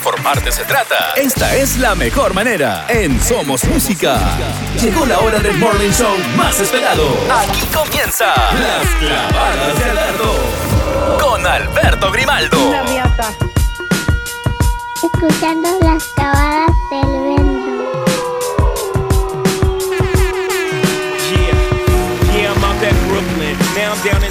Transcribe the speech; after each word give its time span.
informarte 0.00 0.50
se 0.50 0.64
trata, 0.64 1.12
esta 1.14 1.54
es 1.54 1.76
la 1.76 1.94
mejor 1.94 2.32
manera. 2.32 2.86
En 2.88 3.20
Somos 3.20 3.64
Música. 3.64 4.18
Llegó 4.80 5.04
la 5.04 5.18
hora 5.18 5.38
del 5.40 5.58
morning 5.58 5.90
show 5.90 6.16
más 6.38 6.58
esperado. 6.58 7.04
Aquí 7.30 7.66
comienza 7.66 8.34
Las 8.54 8.86
Clavadas 8.98 9.78
de 9.78 9.84
Alberto. 9.84 11.18
Con 11.20 11.46
Alberto 11.46 12.10
Grimaldo. 12.12 12.56
Escuchando 15.02 15.68
las 15.82 16.02
clavadas 16.14 16.70
del 16.90 17.20
vento. 17.20 17.60
Now 23.76 23.92
I'm 23.92 24.02
down 24.02 24.24
in 24.24 24.30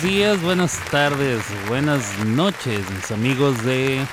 Buenos 0.00 0.02
días, 0.02 0.42
buenas 0.42 0.90
tardes, 0.90 1.42
buenas 1.68 2.18
noches, 2.24 2.88
mis 2.90 3.10
amigos 3.10 3.64
de 3.64 4.04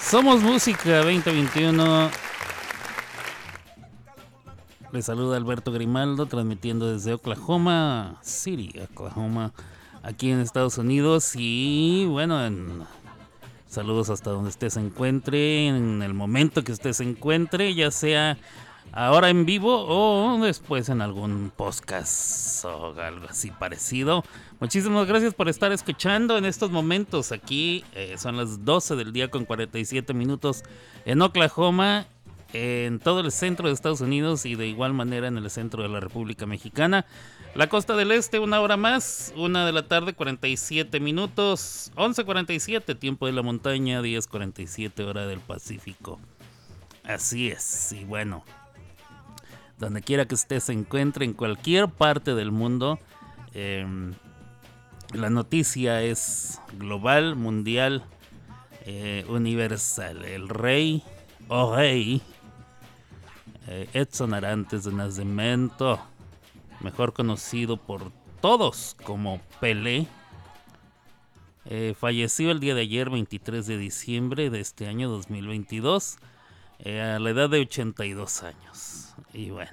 Somos 0.00 0.42
Música 0.42 0.98
2021. 0.98 2.10
Les 4.92 5.04
saluda 5.04 5.36
Alberto 5.36 5.72
Grimaldo, 5.72 6.26
transmitiendo 6.26 6.90
desde 6.90 7.14
Oklahoma 7.14 8.18
City, 8.22 8.72
Oklahoma, 8.92 9.52
aquí 10.02 10.30
en 10.30 10.40
Estados 10.40 10.78
Unidos. 10.78 11.32
Y 11.34 12.06
bueno, 12.06 12.38
saludos 13.68 14.10
hasta 14.10 14.30
donde 14.30 14.48
usted 14.50 14.70
se 14.70 14.80
encuentre, 14.80 15.68
en 15.68 16.02
el 16.02 16.14
momento 16.14 16.64
que 16.64 16.72
usted 16.72 16.92
se 16.92 17.04
encuentre, 17.04 17.74
ya 17.74 17.90
sea 17.90 18.38
ahora 18.92 19.30
en 19.30 19.46
vivo 19.46 19.86
o 19.86 20.38
después 20.42 20.88
en 20.88 21.00
algún 21.02 21.52
podcast 21.54 22.64
o 22.64 22.94
algo 23.00 23.26
así 23.28 23.50
parecido. 23.50 24.24
Muchísimas 24.60 25.06
gracias 25.06 25.34
por 25.34 25.48
estar 25.48 25.72
escuchando 25.72 26.36
en 26.36 26.44
estos 26.44 26.70
momentos. 26.70 27.32
Aquí 27.32 27.84
eh, 27.94 28.16
son 28.18 28.36
las 28.36 28.64
12 28.64 28.96
del 28.96 29.12
día 29.12 29.30
con 29.30 29.44
47 29.44 30.12
minutos 30.14 30.62
en 31.04 31.22
Oklahoma, 31.22 32.06
en 32.52 32.98
todo 32.98 33.20
el 33.20 33.32
centro 33.32 33.68
de 33.68 33.74
Estados 33.74 34.00
Unidos 34.00 34.44
y 34.46 34.54
de 34.54 34.66
igual 34.66 34.92
manera 34.92 35.28
en 35.28 35.38
el 35.38 35.48
centro 35.50 35.82
de 35.82 35.88
la 35.88 36.00
República 36.00 36.46
Mexicana. 36.46 37.06
La 37.54 37.68
costa 37.68 37.96
del 37.96 38.12
este, 38.12 38.38
una 38.38 38.60
hora 38.60 38.76
más, 38.76 39.32
una 39.36 39.66
de 39.66 39.72
la 39.72 39.88
tarde, 39.88 40.12
47 40.12 41.00
minutos, 41.00 41.90
11.47, 41.96 42.96
tiempo 42.96 43.26
de 43.26 43.32
la 43.32 43.42
montaña, 43.42 44.00
10.47 44.02 45.04
hora 45.04 45.26
del 45.26 45.40
Pacífico. 45.40 46.20
Así 47.02 47.48
es, 47.48 47.92
y 47.92 48.04
bueno, 48.04 48.44
donde 49.80 50.02
quiera 50.02 50.26
que 50.26 50.34
usted 50.34 50.60
se 50.60 50.74
encuentre, 50.74 51.24
en 51.24 51.32
cualquier 51.32 51.88
parte 51.88 52.34
del 52.34 52.52
mundo. 52.52 52.98
Em, 53.54 54.12
la 55.14 55.30
noticia 55.30 56.02
es 56.02 56.60
global, 56.74 57.34
mundial, 57.34 58.04
eh, 58.84 59.24
universal. 59.28 60.24
El 60.24 60.50
rey 60.50 61.02
o 61.48 61.74
rey 61.74 62.22
eh, 63.66 63.88
Edson 63.94 64.34
Arantes 64.34 64.84
de 64.84 64.92
Nacimiento, 64.92 65.98
mejor 66.80 67.14
conocido 67.14 67.78
por 67.78 68.12
todos 68.42 68.96
como 69.02 69.40
Pelé, 69.60 70.06
eh, 71.64 71.94
falleció 71.98 72.50
el 72.50 72.60
día 72.60 72.74
de 72.74 72.82
ayer, 72.82 73.08
23 73.08 73.66
de 73.66 73.78
diciembre 73.78 74.50
de 74.50 74.60
este 74.60 74.88
año 74.88 75.08
2022, 75.08 76.18
a 76.80 77.18
la 77.18 77.30
edad 77.30 77.48
de 77.48 77.60
82 77.60 78.42
años. 78.42 78.99
Y 79.32 79.50
bueno. 79.50 79.72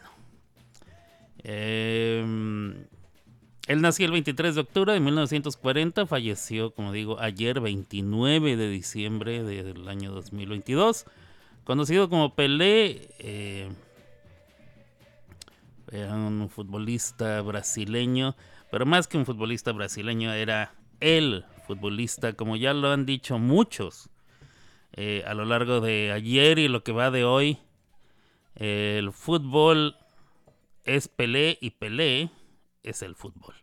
Em, 1.44 2.86
él 3.68 3.82
nació 3.82 4.06
el 4.06 4.12
23 4.12 4.56
de 4.56 4.62
octubre 4.62 4.94
de 4.94 5.00
1940, 5.00 6.06
falleció, 6.06 6.72
como 6.72 6.92
digo, 6.92 7.20
ayer 7.20 7.60
29 7.60 8.56
de 8.56 8.70
diciembre 8.70 9.44
del 9.44 9.88
año 9.88 10.12
2022. 10.12 11.06
Conocido 11.64 12.10
como 12.10 12.34
Pelé, 12.34 13.10
eh, 13.20 13.70
era 15.92 16.16
un 16.16 16.50
futbolista 16.50 17.42
brasileño, 17.42 18.36
pero 18.72 18.86
más 18.86 19.08
que 19.08 19.18
un 19.18 19.26
futbolista 19.26 19.72
brasileño, 19.74 20.34
era 20.34 20.74
el 21.00 21.46
futbolista, 21.66 22.34
como 22.34 22.56
ya 22.56 22.74
lo 22.74 22.92
han 22.92 23.06
dicho 23.06 23.38
muchos 23.38 24.10
eh, 24.94 25.24
a 25.28 25.34
lo 25.34 25.46
largo 25.46 25.82
de 25.82 26.12
ayer 26.12 26.58
y 26.58 26.68
lo 26.68 26.84
que 26.84 26.92
va 26.92 27.12
de 27.12 27.24
hoy. 27.24 27.60
El 28.58 29.14
fútbol 29.14 29.96
es 30.84 31.08
Pelé 31.08 31.60
y 31.62 31.72
Pelé 31.72 32.32
es 32.82 33.04
el 33.04 33.16
fútbol. 33.16 33.54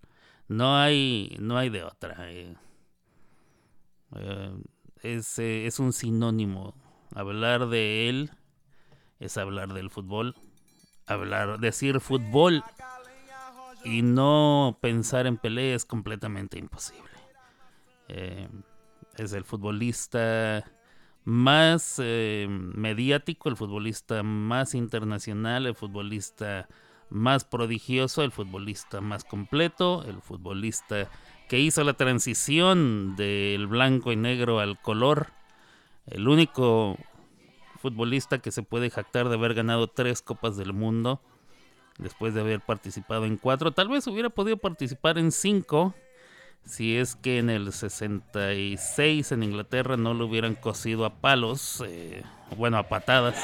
No 0.47 0.77
hay, 0.77 1.37
no 1.41 1.59
hay 1.59 1.69
de 1.69 1.83
otra. 1.83 2.31
Eh. 2.31 2.55
Eh, 4.15 4.57
es, 5.03 5.39
eh, 5.41 5.67
es 5.67 5.81
un 5.81 5.93
sinónimo. 5.93 6.75
Hablar 7.13 7.69
de 7.69 8.09
él 8.09 8.31
es 9.19 9.37
hablar 9.37 9.73
del 9.73 9.91
fútbol. 9.91 10.37
Hablar, 11.07 11.59
decir 11.59 12.01
fútbol 12.01 12.63
y 13.85 14.03
no 14.03 14.79
pensar 14.81 15.27
en 15.27 15.37
Pelé 15.37 15.75
es 15.75 15.85
completamente 15.85 16.59
imposible. 16.59 17.11
es 18.09 19.33
el 19.33 19.45
futbolista 19.45 20.65
más 21.25 22.01
eh, 22.03 22.47
mediático, 22.49 23.49
el 23.49 23.57
futbolista 23.57 24.23
más 24.23 24.75
internacional, 24.75 25.67
el 25.67 25.75
futbolista 25.75 26.69
más 27.11 27.45
prodigioso, 27.45 28.23
el 28.23 28.33
futbolista 28.33 29.01
más 29.01 29.25
completo, 29.25 30.05
el 30.05 30.21
futbolista 30.21 31.09
que 31.49 31.61
hizo 31.61 31.85
la 31.85 31.95
transición 31.95 33.17
del 33.17 33.67
blanco 33.67 34.13
y 34.13 34.17
negro 34.17 34.61
al 34.61 34.81
color, 34.81 35.29
el 36.07 36.29
único 36.29 36.99
futbolista 37.79 38.39
que 38.39 38.51
se 38.51 38.63
puede 38.63 38.91
jactar 38.91 39.29
de 39.29 39.37
haber 39.37 39.55
ganado 39.55 39.89
tres 39.89 40.23
copas 40.23 40.57
del 40.57 40.73
mundo 40.73 41.21
después 41.99 42.35
de 42.35 42.41
haber 42.41 42.61
participado 42.61 43.25
en 43.25 43.37
cuatro, 43.37 43.73
tal 43.73 43.89
vez 43.89 44.07
hubiera 44.07 44.31
podido 44.31 44.57
participar 44.57 45.19
en 45.19 45.31
cinco, 45.31 45.95
si 46.65 46.97
es 46.97 47.17
que 47.17 47.39
en 47.39 47.51
el 47.51 47.73
66 47.73 49.33
en 49.33 49.43
Inglaterra 49.43 49.97
no 49.97 50.15
lo 50.15 50.27
hubieran 50.27 50.55
cosido 50.55 51.05
a 51.05 51.15
palos, 51.21 51.83
eh, 51.87 52.23
bueno, 52.57 52.79
a 52.79 52.89
patadas. 52.89 53.43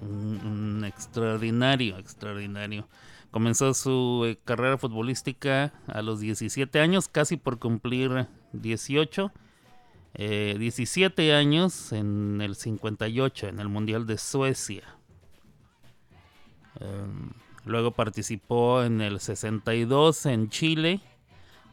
un, 0.00 0.84
extraordinario, 0.84 1.98
extraordinario. 1.98 2.88
Comenzó 3.30 3.74
su 3.74 4.24
eh, 4.26 4.38
carrera 4.44 4.78
futbolística 4.78 5.72
a 5.86 6.02
los 6.02 6.20
17 6.20 6.80
años, 6.80 7.08
casi 7.08 7.36
por 7.36 7.58
cumplir 7.58 8.28
18. 8.52 9.32
17 10.18 11.34
años 11.34 11.92
en 11.92 12.40
el 12.40 12.56
58, 12.56 13.48
en 13.48 13.60
el 13.60 13.68
Mundial 13.68 14.06
de 14.06 14.16
Suecia. 14.16 14.96
Em, 16.80 17.32
luego 17.66 17.90
participó 17.90 18.82
en 18.82 19.00
el 19.00 19.20
62 19.20 20.26
en 20.26 20.48
Chile 20.48 21.02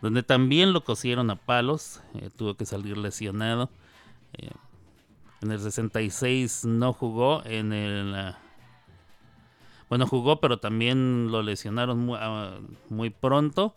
donde 0.03 0.21
también 0.21 0.73
lo 0.73 0.83
cosieron 0.83 1.29
a 1.29 1.37
palos, 1.37 2.01
eh, 2.15 2.29
tuvo 2.35 2.55
que 2.55 2.65
salir 2.65 2.97
lesionado. 2.97 3.69
Eh, 4.33 4.49
en 5.41 5.49
el 5.49 5.61
66 5.61 6.65
no 6.65 6.91
jugó, 6.91 7.41
en 7.45 7.71
el... 7.71 8.13
Ah, 8.13 8.37
bueno, 9.87 10.05
jugó, 10.05 10.41
pero 10.41 10.57
también 10.57 11.31
lo 11.31 11.41
lesionaron 11.41 12.09
ah, 12.15 12.57
muy, 12.89 13.11
pronto. 13.11 13.75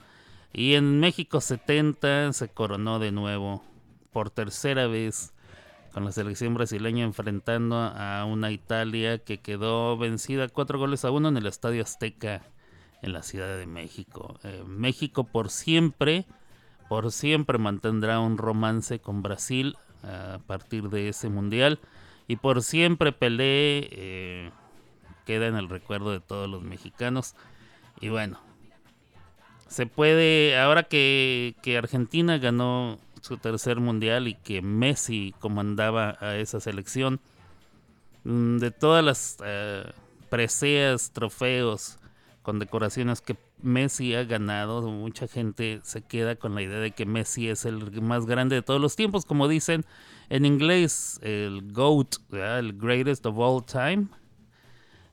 Y 0.52 0.74
en 0.74 0.98
México 0.98 1.40
70 1.40 2.32
se 2.32 2.48
coronó 2.48 2.98
de 2.98 3.12
nuevo, 3.12 3.62
por 4.12 4.28
tercera 4.30 4.88
vez, 4.88 5.32
con 5.96 6.04
la 6.04 6.12
selección 6.12 6.52
brasileña 6.52 7.04
enfrentando 7.04 7.76
a 7.78 8.26
una 8.26 8.50
Italia 8.50 9.16
que 9.16 9.38
quedó 9.38 9.96
vencida 9.96 10.46
cuatro 10.46 10.78
goles 10.78 11.06
a 11.06 11.10
uno 11.10 11.30
en 11.30 11.38
el 11.38 11.46
Estadio 11.46 11.82
Azteca 11.82 12.42
en 13.00 13.14
la 13.14 13.22
Ciudad 13.22 13.56
de 13.56 13.64
México. 13.64 14.38
Eh, 14.44 14.62
México 14.66 15.24
por 15.24 15.48
siempre, 15.48 16.26
por 16.90 17.12
siempre 17.12 17.56
mantendrá 17.56 18.20
un 18.20 18.36
romance 18.36 18.98
con 18.98 19.22
Brasil 19.22 19.78
a 20.02 20.38
partir 20.46 20.90
de 20.90 21.08
ese 21.08 21.30
mundial 21.30 21.80
y 22.28 22.36
por 22.36 22.62
siempre 22.62 23.12
Pelé 23.12 23.88
eh, 23.90 24.50
queda 25.24 25.46
en 25.46 25.56
el 25.56 25.70
recuerdo 25.70 26.10
de 26.10 26.20
todos 26.20 26.46
los 26.46 26.62
mexicanos. 26.62 27.36
Y 28.02 28.10
bueno, 28.10 28.38
se 29.66 29.86
puede, 29.86 30.58
ahora 30.58 30.82
que, 30.82 31.54
Argentina 31.78 32.36
ganó 32.36 32.98
su 33.20 33.36
tercer 33.38 33.80
mundial 33.80 34.28
y 34.28 34.34
que 34.34 34.62
Messi 34.62 35.34
comandaba 35.40 36.16
a 36.20 36.36
esa 36.36 36.60
selección, 36.60 37.20
mm, 38.24 38.58
de 38.58 38.70
todas 38.70 39.04
las 39.04 39.36
eh, 39.44 39.84
preseas, 40.28 41.10
trofeos, 41.12 41.98
con 42.42 42.58
decoraciones 42.58 43.20
que 43.20 43.36
Messi 43.62 44.14
ha 44.14 44.24
ganado. 44.24 44.82
Mucha 44.82 45.26
gente 45.26 45.80
se 45.82 46.02
queda 46.02 46.36
con 46.36 46.54
la 46.54 46.62
idea 46.62 46.78
de 46.78 46.92
que 46.92 47.06
Messi 47.06 47.48
es 47.48 47.64
el 47.64 48.00
más 48.02 48.26
grande 48.26 48.56
de 48.56 48.62
todos 48.62 48.80
los 48.80 48.94
tiempos, 48.96 49.24
como 49.24 49.48
dicen 49.48 49.84
en 50.28 50.44
inglés, 50.44 51.18
el 51.22 51.72
GOAT, 51.72 52.16
el 52.32 52.78
greatest 52.78 53.26
of 53.26 53.36
all 53.38 53.64
time. 53.64 54.08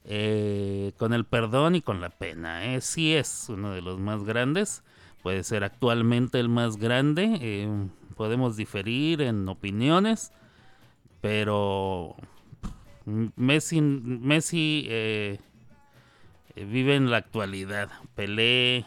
Eh, 0.06 0.92
con 0.98 1.14
el 1.14 1.24
perdón 1.26 1.76
y 1.76 1.82
con 1.82 2.02
la 2.02 2.10
pena. 2.10 2.66
¿eh? 2.66 2.82
Sí 2.82 3.14
es 3.14 3.46
uno 3.50 3.72
de 3.72 3.82
los 3.82 4.00
más 4.00 4.24
grandes. 4.24 4.84
Puede 5.24 5.44
ser 5.44 5.64
actualmente 5.64 6.40
el 6.40 6.50
más 6.50 6.78
grande. 6.78 7.40
Eh, 7.42 7.88
podemos 8.16 8.56
diferir 8.58 9.22
en 9.22 9.48
opiniones. 9.50 10.32
Pero 11.22 12.18
Messi, 13.06 13.80
Messi 13.82 14.86
eh, 14.90 15.40
vive 16.56 16.96
en 16.96 17.10
la 17.10 17.18
actualidad. 17.18 17.90
Pelé, 18.16 18.86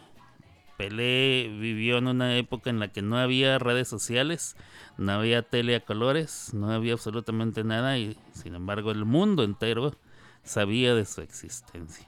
Pelé 0.76 1.48
vivió 1.58 1.96
en 1.98 2.08
una 2.08 2.36
época 2.36 2.68
en 2.68 2.78
la 2.78 2.88
que 2.88 3.00
no 3.00 3.16
había 3.16 3.58
redes 3.58 3.88
sociales, 3.88 4.56
no 4.98 5.12
había 5.12 5.42
tele 5.42 5.76
a 5.76 5.84
colores, 5.84 6.52
no 6.52 6.70
había 6.70 6.92
absolutamente 6.92 7.64
nada 7.64 7.96
y 7.96 8.18
sin 8.32 8.54
embargo 8.54 8.90
el 8.90 9.06
mundo 9.06 9.42
entero 9.42 9.96
sabía 10.42 10.94
de 10.94 11.06
su 11.06 11.22
existencia. 11.22 12.06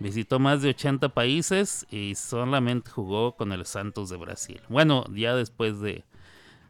Visitó 0.00 0.38
más 0.38 0.60
de 0.60 0.70
80 0.70 1.10
países 1.10 1.86
y 1.90 2.14
solamente 2.16 2.90
jugó 2.90 3.36
con 3.36 3.52
el 3.52 3.64
Santos 3.64 4.10
de 4.10 4.16
Brasil. 4.16 4.60
Bueno, 4.68 5.04
ya 5.14 5.34
después 5.36 5.80
de 5.80 6.04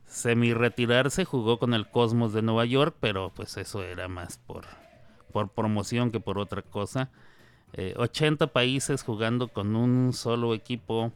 semi 0.06 0.52
retirarse 0.52 1.24
jugó 1.24 1.58
con 1.58 1.72
el 1.74 1.88
Cosmos 1.90 2.32
de 2.32 2.42
Nueva 2.42 2.66
York, 2.66 2.96
pero 3.00 3.32
pues 3.34 3.56
eso 3.56 3.82
era 3.82 4.08
más 4.08 4.38
por, 4.38 4.66
por 5.32 5.48
promoción 5.48 6.10
que 6.10 6.20
por 6.20 6.38
otra 6.38 6.62
cosa. 6.62 7.10
80 7.96 8.44
eh, 8.44 8.48
países 8.48 9.02
jugando 9.02 9.48
con 9.48 9.74
un 9.74 10.12
solo 10.12 10.54
equipo. 10.54 11.12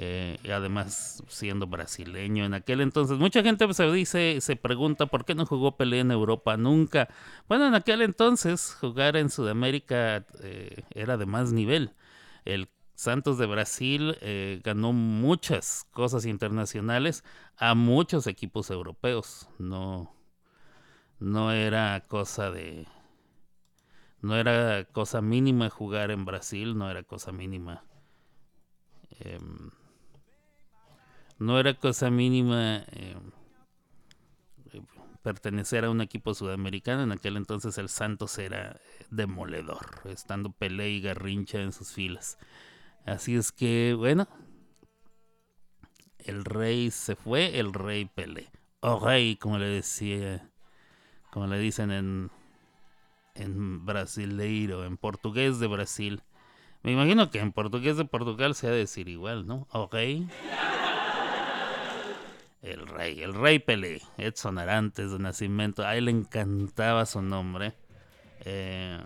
Eh, 0.00 0.38
y 0.44 0.50
además 0.50 1.24
siendo 1.26 1.66
brasileño 1.66 2.44
en 2.44 2.54
aquel 2.54 2.80
entonces. 2.80 3.18
Mucha 3.18 3.42
gente 3.42 3.72
se 3.74 3.90
dice, 3.90 4.40
se 4.40 4.54
pregunta 4.54 5.06
por 5.06 5.24
qué 5.24 5.34
no 5.34 5.44
jugó 5.44 5.76
Pelé 5.76 5.98
en 6.00 6.12
Europa 6.12 6.56
nunca. 6.56 7.08
Bueno, 7.48 7.66
en 7.66 7.74
aquel 7.74 8.02
entonces 8.02 8.76
jugar 8.80 9.16
en 9.16 9.28
Sudamérica 9.28 10.24
eh, 10.40 10.84
era 10.94 11.16
de 11.16 11.26
más 11.26 11.52
nivel. 11.52 11.94
El 12.44 12.68
Santos 12.94 13.38
de 13.38 13.46
Brasil 13.46 14.16
ganó 14.64 14.92
muchas 14.92 15.84
cosas 15.92 16.26
internacionales 16.26 17.22
a 17.56 17.74
muchos 17.74 18.26
equipos 18.26 18.70
europeos. 18.70 19.48
No, 19.58 20.12
no 21.20 21.52
era 21.52 22.02
cosa 22.08 22.50
de, 22.50 22.86
no 24.20 24.36
era 24.36 24.84
cosa 24.84 25.20
mínima 25.20 25.70
jugar 25.70 26.10
en 26.10 26.24
Brasil, 26.24 26.76
no 26.76 26.90
era 26.90 27.02
cosa 27.02 27.32
mínima. 27.32 27.84
Em, 29.20 29.70
no 31.38 31.58
era 31.58 31.74
cosa 31.74 32.10
mínima 32.10 32.84
em, 32.90 33.30
pertenecer 35.22 35.84
a 35.84 35.90
un 35.90 36.00
equipo 36.00 36.34
sudamericano. 36.34 37.02
En 37.02 37.12
aquel 37.12 37.36
entonces 37.36 37.78
el 37.78 37.88
Santos 37.88 38.38
era 38.38 38.80
demoledor, 39.10 40.00
estando 40.04 40.52
Pelé 40.52 40.90
y 40.90 41.00
Garrincha 41.00 41.60
en 41.60 41.72
sus 41.72 41.92
filas. 41.92 42.38
Así 43.04 43.36
es 43.36 43.52
que, 43.52 43.94
bueno, 43.96 44.28
el 46.18 46.44
rey 46.44 46.90
se 46.90 47.16
fue, 47.16 47.58
el 47.58 47.72
rey 47.72 48.04
Pelé. 48.04 48.50
O 48.80 49.00
rey, 49.00 49.36
como 49.36 49.58
le 49.58 49.66
decía, 49.66 50.50
como 51.30 51.46
le 51.46 51.58
dicen 51.58 51.90
en, 51.90 52.30
en 53.34 53.84
brasileiro, 53.84 54.84
en 54.84 54.96
portugués 54.96 55.58
de 55.58 55.66
Brasil. 55.66 56.22
Me 56.82 56.92
imagino 56.92 57.30
que 57.30 57.40
en 57.40 57.52
portugués 57.52 57.96
de 57.96 58.04
Portugal 58.04 58.54
se 58.54 58.68
ha 58.68 58.70
de 58.70 58.78
decir 58.78 59.08
igual, 59.08 59.46
¿no? 59.46 59.66
Ok. 59.72 59.96
El 62.62 62.86
rey, 62.86 63.22
el 63.22 63.34
rey 63.34 63.58
Pelé, 63.58 64.02
Edson 64.16 64.58
Arantes 64.58 65.12
de 65.12 65.18
nacimiento. 65.18 65.84
A 65.84 65.96
él 65.96 66.06
le 66.06 66.10
encantaba 66.10 67.06
su 67.06 67.22
nombre. 67.22 67.74
Eh, 68.44 69.00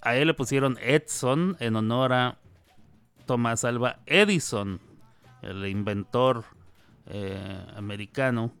a 0.00 0.16
él 0.16 0.28
le 0.28 0.34
pusieron 0.34 0.78
Edson 0.80 1.56
en 1.60 1.76
honor 1.76 2.12
a 2.12 2.38
Thomas 3.26 3.64
Alva 3.64 4.00
Edison, 4.06 4.80
el 5.42 5.66
inventor 5.66 6.44
eh, 7.06 7.66
americano 7.76 8.52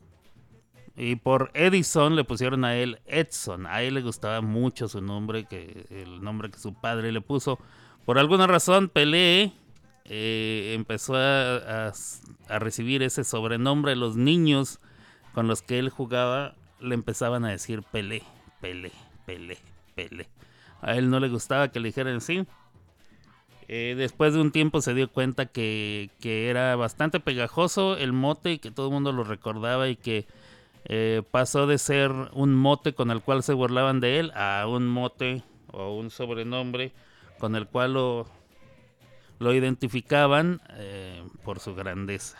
y 1.02 1.16
por 1.16 1.50
Edison 1.54 2.14
le 2.14 2.24
pusieron 2.24 2.62
a 2.64 2.76
él 2.76 3.00
Edson. 3.06 3.66
A 3.66 3.82
él 3.82 3.94
le 3.94 4.02
gustaba 4.02 4.42
mucho 4.42 4.86
su 4.86 5.00
nombre, 5.00 5.46
que 5.46 5.86
el 5.88 6.22
nombre 6.22 6.50
que 6.50 6.58
su 6.58 6.74
padre 6.74 7.10
le 7.10 7.22
puso. 7.22 7.58
Por 8.04 8.18
alguna 8.18 8.46
razón, 8.46 8.90
Pelé 8.90 9.52
eh, 10.04 10.72
empezó 10.74 11.14
a, 11.16 11.92
recibir 12.48 13.02
ese 13.02 13.24
sobrenombre. 13.24 13.96
Los 13.96 14.16
niños 14.16 14.80
con 15.34 15.46
los 15.46 15.62
que 15.62 15.78
él 15.78 15.90
jugaba 15.90 16.54
le 16.80 16.94
empezaban 16.94 17.44
a 17.44 17.50
decir 17.50 17.82
Pelé, 17.82 18.22
Pelé, 18.60 18.92
Pelé, 19.26 19.58
Pelé. 19.94 20.28
A 20.80 20.96
él 20.96 21.10
no 21.10 21.20
le 21.20 21.28
gustaba 21.28 21.68
que 21.68 21.80
le 21.80 21.88
dijeran 21.88 22.16
así. 22.16 22.46
Eh, 23.68 23.94
después 23.96 24.34
de 24.34 24.40
un 24.40 24.50
tiempo 24.50 24.80
se 24.80 24.94
dio 24.94 25.08
cuenta 25.12 25.46
que, 25.46 26.10
que 26.20 26.48
era 26.50 26.74
bastante 26.74 27.20
pegajoso 27.20 27.96
el 27.96 28.12
mote 28.12 28.52
y 28.52 28.58
que 28.58 28.72
todo 28.72 28.86
el 28.88 28.92
mundo 28.92 29.12
lo 29.12 29.22
recordaba 29.22 29.88
y 29.88 29.94
que 29.94 30.26
eh, 30.86 31.22
pasó 31.30 31.66
de 31.66 31.78
ser 31.78 32.10
un 32.32 32.54
mote 32.54 32.94
con 32.94 33.10
el 33.10 33.20
cual 33.22 33.42
se 33.42 33.52
burlaban 33.52 34.00
de 34.00 34.18
él 34.18 34.32
a 34.34 34.66
un 34.66 34.88
mote 34.88 35.44
o 35.72 35.94
un 35.94 36.10
sobrenombre 36.10 36.92
con 37.38 37.54
el 37.54 37.66
cual 37.66 37.94
lo, 37.94 38.26
lo 39.40 39.54
identificaban 39.54 40.60
eh, 40.74 41.24
por 41.42 41.58
su 41.58 41.74
grandeza. 41.74 42.38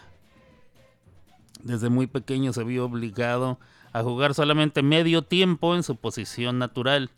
Desde 1.62 1.88
muy 1.88 2.06
pequeño 2.06 2.52
se 2.52 2.62
vio 2.62 2.84
obligado 2.84 3.58
a 3.92 4.02
jugar 4.02 4.34
solamente 4.34 4.82
medio 4.82 5.22
tiempo 5.22 5.74
en 5.74 5.82
su 5.82 5.96
posición 5.96 6.58
natural. 6.58 7.10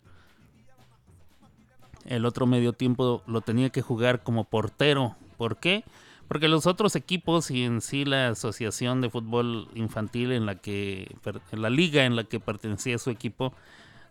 El 2.05 2.25
otro 2.25 2.47
medio 2.47 2.73
tiempo 2.73 3.23
lo 3.27 3.41
tenía 3.41 3.69
que 3.69 3.81
jugar 3.81 4.23
como 4.23 4.45
portero. 4.45 5.15
¿Por 5.37 5.57
qué? 5.57 5.83
Porque 6.29 6.47
los 6.47 6.65
otros 6.65 6.95
equipos 6.95 7.51
y 7.51 7.63
en 7.63 7.81
sí 7.81 8.05
la 8.05 8.29
asociación 8.29 9.01
de 9.01 9.09
fútbol 9.09 9.67
infantil 9.75 10.31
en 10.31 10.45
la 10.45 10.55
que, 10.55 11.13
en 11.51 11.61
la 11.61 11.69
liga 11.69 12.05
en 12.05 12.15
la 12.15 12.23
que 12.23 12.39
pertenecía 12.39 12.97
su 12.97 13.09
equipo, 13.09 13.53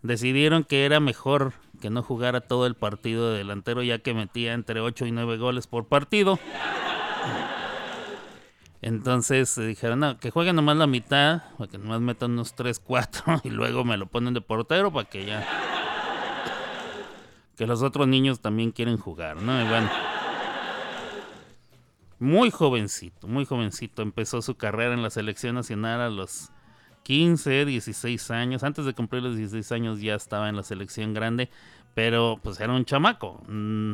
decidieron 0.03 0.63
que 0.63 0.85
era 0.85 0.99
mejor 0.99 1.53
que 1.83 1.89
no 1.89 2.01
jugara 2.01 2.39
todo 2.39 2.65
el 2.65 2.75
partido 2.75 3.29
de 3.29 3.39
delantero 3.39 3.83
ya 3.83 3.99
que 3.99 4.13
metía 4.13 4.53
entre 4.53 4.79
8 4.79 5.05
y 5.05 5.11
9 5.11 5.35
goles 5.35 5.67
por 5.67 5.89
partido. 5.89 6.39
Entonces 8.81 9.53
dijeron, 9.57 9.99
no, 9.99 10.17
que 10.17 10.31
jueguen 10.31 10.55
nomás 10.55 10.77
la 10.77 10.87
mitad, 10.87 11.41
para 11.57 11.69
que 11.69 11.77
nomás 11.77 11.99
metan 11.99 12.31
unos 12.31 12.55
3, 12.55 12.79
4 12.79 13.41
y 13.43 13.49
luego 13.49 13.83
me 13.83 13.97
lo 13.97 14.05
ponen 14.05 14.33
de 14.33 14.39
portero 14.39 14.93
para 14.93 15.09
que 15.09 15.25
ya 15.25 15.45
que 17.57 17.67
los 17.67 17.83
otros 17.83 18.07
niños 18.07 18.39
también 18.39 18.71
quieren 18.71 18.95
jugar, 18.95 19.41
¿no? 19.41 19.61
Y 19.61 19.67
bueno, 19.67 19.89
muy 22.17 22.49
jovencito, 22.49 23.27
muy 23.27 23.43
jovencito. 23.43 24.03
Empezó 24.03 24.41
su 24.41 24.55
carrera 24.55 24.93
en 24.93 25.03
la 25.03 25.09
selección 25.09 25.55
nacional 25.55 25.99
a 25.99 26.09
los 26.09 26.49
15, 27.03 27.65
16 27.65 28.31
años. 28.31 28.63
Antes 28.63 28.85
de 28.85 28.93
cumplir 28.93 29.23
los 29.23 29.37
16 29.37 29.71
años 29.73 30.01
ya 30.01 30.15
estaba 30.15 30.49
en 30.49 30.55
la 30.55 30.63
selección 30.63 31.13
grande, 31.13 31.49
pero 31.93 32.39
pues 32.41 32.59
era 32.59 32.73
un 32.73 32.85
chamaco. 32.85 33.41
Mm, 33.47 33.93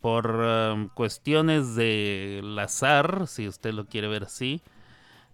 por 0.00 0.30
um, 0.30 0.88
cuestiones 0.88 1.74
del 1.74 2.56
azar, 2.58 3.26
si 3.26 3.48
usted 3.48 3.72
lo 3.72 3.86
quiere 3.86 4.08
ver 4.08 4.24
así, 4.24 4.62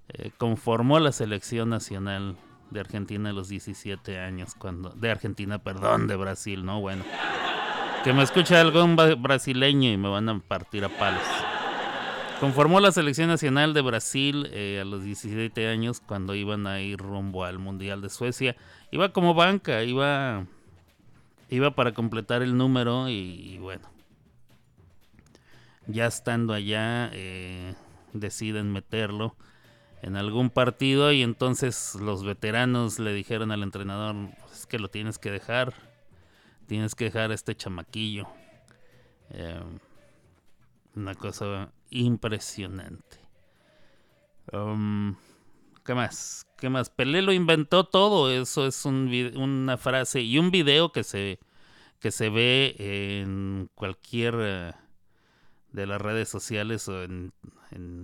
eh, 0.08 0.30
conformó 0.38 0.98
la 0.98 1.12
selección 1.12 1.68
nacional 1.68 2.36
de 2.70 2.80
Argentina 2.80 3.30
a 3.30 3.32
los 3.32 3.48
17 3.48 4.18
años, 4.18 4.54
cuando 4.56 4.90
de 4.90 5.10
Argentina, 5.10 5.58
perdón, 5.58 6.06
de 6.06 6.16
Brasil, 6.16 6.64
no, 6.64 6.80
bueno. 6.80 7.04
Que 8.02 8.12
me 8.12 8.22
escucha 8.22 8.60
algún 8.60 8.96
brasileño 8.96 9.90
y 9.90 9.96
me 9.96 10.08
van 10.08 10.28
a 10.28 10.38
partir 10.40 10.84
a 10.84 10.88
palos. 10.88 11.22
Conformó 12.40 12.80
la 12.80 12.90
selección 12.90 13.28
nacional 13.28 13.72
de 13.74 13.82
Brasil 13.82 14.48
eh, 14.50 14.80
a 14.82 14.84
los 14.84 15.04
17 15.04 15.68
años 15.68 16.00
cuando 16.00 16.34
iban 16.34 16.66
a 16.66 16.80
ir 16.80 16.98
rumbo 16.98 17.44
al 17.44 17.60
Mundial 17.60 18.00
de 18.00 18.08
Suecia. 18.08 18.56
Iba 18.90 19.12
como 19.12 19.34
banca, 19.34 19.84
iba, 19.84 20.46
iba 21.52 21.74
para 21.74 21.92
completar 21.92 22.42
el 22.42 22.56
número 22.56 23.10
y, 23.10 23.58
bueno. 23.58 23.88
Ya 25.86 26.06
estando 26.06 26.54
allá, 26.54 27.10
eh, 27.12 27.74
deciden 28.14 28.72
meterlo 28.72 29.36
en 30.00 30.16
algún 30.16 30.48
partido 30.48 31.12
y 31.12 31.22
entonces 31.22 31.94
los 31.96 32.24
veteranos 32.24 32.98
le 32.98 33.12
dijeron 33.12 33.52
al 33.52 33.62
entrenador, 33.62 34.30
es 34.50 34.66
que 34.66 34.78
lo 34.78 34.88
tienes 34.88 35.18
que 35.18 35.30
dejar, 35.30 35.74
tienes 36.66 36.94
que 36.94 37.04
dejar 37.04 37.30
a 37.30 37.34
este 37.34 37.54
chamaquillo. 37.54 38.28
Eh, 39.30 39.60
una 40.94 41.14
cosa 41.14 41.70
impresionante. 41.90 43.18
Um, 44.52 45.16
¿Qué 45.84 45.94
más? 45.94 46.46
¿Qué 46.62 46.70
más? 46.70 46.90
Pelé 46.90 47.22
lo 47.22 47.32
inventó 47.32 47.82
todo. 47.82 48.30
Eso 48.30 48.68
es 48.68 48.84
una 48.86 49.76
frase 49.78 50.20
y 50.20 50.38
un 50.38 50.52
video 50.52 50.92
que 50.92 51.02
se, 51.02 51.40
que 51.98 52.12
se 52.12 52.28
ve 52.30 52.76
en 52.78 53.68
cualquier 53.74 54.34
eh, 54.38 54.72
de 55.72 55.86
las 55.88 56.00
redes 56.00 56.28
sociales 56.28 56.86
o 56.86 57.02
en, 57.02 57.32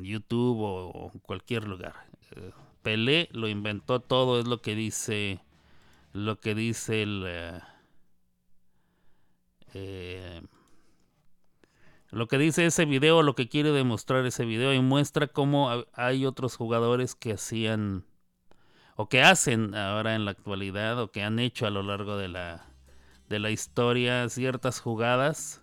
YouTube 0.03 0.59
o, 0.61 1.12
cualquier 1.23 1.69
lugar. 1.69 1.95
Eh, 2.35 2.50
Pelé 2.83 3.29
lo 3.31 3.47
inventó 3.47 4.00
todo, 4.00 4.41
es 4.41 4.49
lo 4.49 4.61
que 4.61 4.75
dice 4.75 5.38
lo 6.12 6.41
que 6.41 6.57
dice 6.57 7.03
el 7.03 7.62
eh, 9.73 10.43
lo 12.11 12.27
que 12.27 12.38
dice 12.38 12.67
ese 12.67 12.87
video, 12.87 13.23
lo 13.23 13.37
que 13.37 13.49
quiere 13.49 13.71
demostrar 13.71 14.27
ese 14.27 14.45
video 14.45 14.75
y 14.75 14.81
muestra 14.81 15.29
cómo 15.29 15.85
hay 15.93 16.27
otros 16.27 16.57
jugadores 16.57 17.15
que 17.15 17.35
hacían 17.35 18.08
o 19.00 19.09
que 19.09 19.23
hacen 19.23 19.76
ahora 19.76 20.17
en 20.17 20.25
la 20.25 20.33
actualidad 20.33 20.99
o 20.99 21.12
que 21.12 21.23
han 21.23 21.38
hecho 21.38 21.69
a 21.69 21.71
lo 21.71 21.85
largo 21.85 22.17
de 22.17 22.26
la, 22.26 22.67
de 23.28 23.38
la 23.38 23.50
historia 23.52 24.28
ciertas 24.28 24.81
jugadas. 24.81 25.62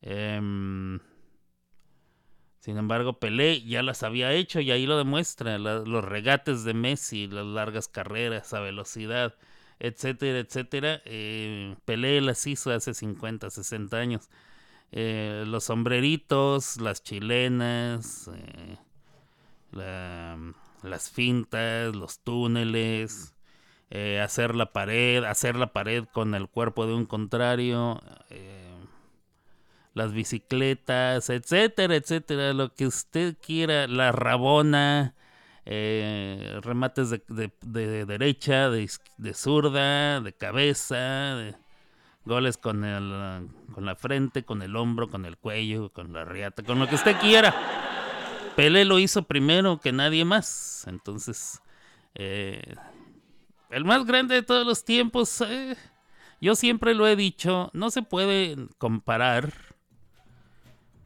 Em, 0.00 0.98
sin 2.60 2.78
embargo, 2.78 3.18
Pelé 3.18 3.60
ya 3.60 3.82
las 3.82 4.02
había 4.02 4.32
hecho 4.32 4.60
y 4.60 4.70
ahí 4.70 4.86
lo 4.86 4.96
demuestra. 4.96 5.58
los 5.58 6.04
regates 6.04 6.64
de 6.64 6.72
Messi, 6.72 7.26
las 7.26 7.44
largas 7.44 7.86
carreras 7.86 8.54
a 8.54 8.60
velocidad, 8.60 9.34
etcétera, 9.78 10.38
etcétera. 10.38 11.02
Eh, 11.04 11.76
Pelé 11.84 12.22
las 12.22 12.46
hizo 12.46 12.72
hace 12.72 12.94
50, 12.94 13.50
60 13.50 13.98
años. 13.98 14.30
Eh, 14.90 15.44
los 15.46 15.64
sombreritos, 15.64 16.80
las 16.80 17.02
chilenas, 17.02 18.30
eh, 18.34 18.78
las 20.82 21.10
fintas, 21.10 21.94
los 21.94 22.20
túneles, 22.20 23.34
eh, 23.90 24.20
hacer 24.20 24.54
la 24.54 24.72
pared, 24.72 25.24
hacer 25.24 25.56
la 25.56 25.72
pared 25.72 26.04
con 26.12 26.34
el 26.34 26.48
cuerpo 26.48 26.86
de 26.86 26.94
un 26.94 27.06
contrario, 27.06 28.00
las 29.94 30.12
bicicletas, 30.12 31.30
etcétera, 31.30 31.96
etcétera, 31.96 32.52
lo 32.52 32.74
que 32.74 32.86
usted 32.86 33.36
quiera, 33.40 33.88
la 33.88 34.12
rabona, 34.12 35.14
remates 35.66 37.10
de, 37.10 37.52
de, 37.60 38.06
derecha, 38.06 38.70
de, 38.70 38.88
de, 39.18 39.34
zurda, 39.34 40.20
de 40.20 40.32
cabeza, 40.32 41.54
Goles 42.24 42.58
con, 42.58 42.84
el, 42.84 43.48
con 43.72 43.86
la 43.86 43.96
frente, 43.96 44.44
con 44.44 44.60
el 44.60 44.76
hombro, 44.76 45.08
con 45.08 45.24
el 45.24 45.38
cuello, 45.38 45.90
con 45.90 46.12
la 46.12 46.24
riata, 46.24 46.62
con 46.62 46.78
lo 46.78 46.86
que 46.86 46.96
usted 46.96 47.16
quiera. 47.18 47.89
Pelé 48.60 48.84
lo 48.84 48.98
hizo 48.98 49.22
primero 49.22 49.80
que 49.80 49.90
nadie 49.90 50.26
más. 50.26 50.84
Entonces, 50.86 51.62
eh, 52.14 52.74
el 53.70 53.86
más 53.86 54.04
grande 54.04 54.34
de 54.34 54.42
todos 54.42 54.66
los 54.66 54.84
tiempos, 54.84 55.40
eh, 55.40 55.78
yo 56.42 56.54
siempre 56.54 56.92
lo 56.94 57.06
he 57.06 57.16
dicho, 57.16 57.70
no 57.72 57.90
se 57.90 58.02
puede 58.02 58.58
comparar. 58.76 59.54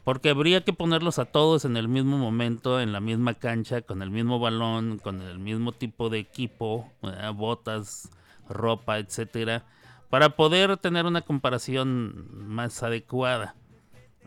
Porque 0.03 0.31
habría 0.31 0.65
que 0.65 0.73
ponerlos 0.73 1.21
a 1.21 1.27
todos 1.27 1.65
en 1.65 1.77
el 1.77 1.87
mismo 1.87 2.19
momento, 2.19 2.81
en 2.81 2.91
la 2.91 2.99
misma 2.99 3.35
cancha, 3.35 3.83
con 3.83 4.03
el 4.03 4.11
mismo 4.11 4.41
balón, 4.41 4.99
con 4.99 5.23
el 5.23 5.39
mismo 5.39 5.71
tipo 5.71 6.11
de 6.11 6.19
equipo, 6.19 6.91
botas, 7.37 8.11
ropa, 8.49 8.99
etcétera 8.99 9.65
para 10.15 10.29
poder 10.31 10.77
tener 10.77 11.07
una 11.07 11.23
comparación 11.23 12.29
más 12.31 12.85
adecuada. 12.85 13.57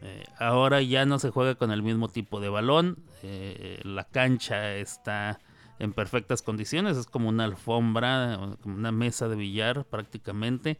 Eh, 0.02 0.24
ahora 0.38 0.82
ya 0.82 1.06
no 1.06 1.20
se 1.20 1.32
juega 1.32 1.56
con 1.56 1.72
el 1.72 1.82
mismo 1.82 2.08
tipo 2.08 2.40
de 2.40 2.50
balón, 2.50 2.98
eh, 3.24 3.80
la 3.84 4.04
cancha 4.04 4.76
está 4.76 5.40
en 5.80 5.94
perfectas 5.94 6.42
condiciones, 6.42 6.98
es 6.98 7.06
como 7.08 7.30
una 7.30 7.46
alfombra, 7.46 8.40
como 8.62 8.76
una 8.76 8.92
mesa 8.92 9.28
de 9.28 9.36
billar 9.36 9.86
prácticamente. 9.86 10.78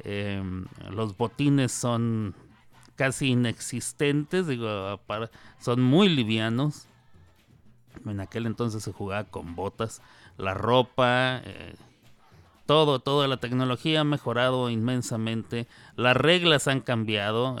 Em, 0.00 0.66
los 0.90 1.16
botines 1.16 1.72
son 1.72 2.34
casi 2.96 3.28
inexistentes, 3.28 4.46
digo, 4.46 5.00
son 5.58 5.82
muy 5.82 6.08
livianos. 6.08 6.88
En 8.04 8.20
aquel 8.20 8.46
entonces 8.46 8.82
se 8.82 8.92
jugaba 8.92 9.24
con 9.24 9.54
botas, 9.54 10.02
la 10.36 10.52
ropa, 10.52 11.40
eh, 11.44 11.74
todo, 12.66 12.98
toda 12.98 13.28
la 13.28 13.38
tecnología 13.38 14.00
ha 14.00 14.04
mejorado 14.04 14.68
inmensamente. 14.70 15.66
Las 15.94 16.16
reglas 16.16 16.68
han 16.68 16.80
cambiado. 16.80 17.56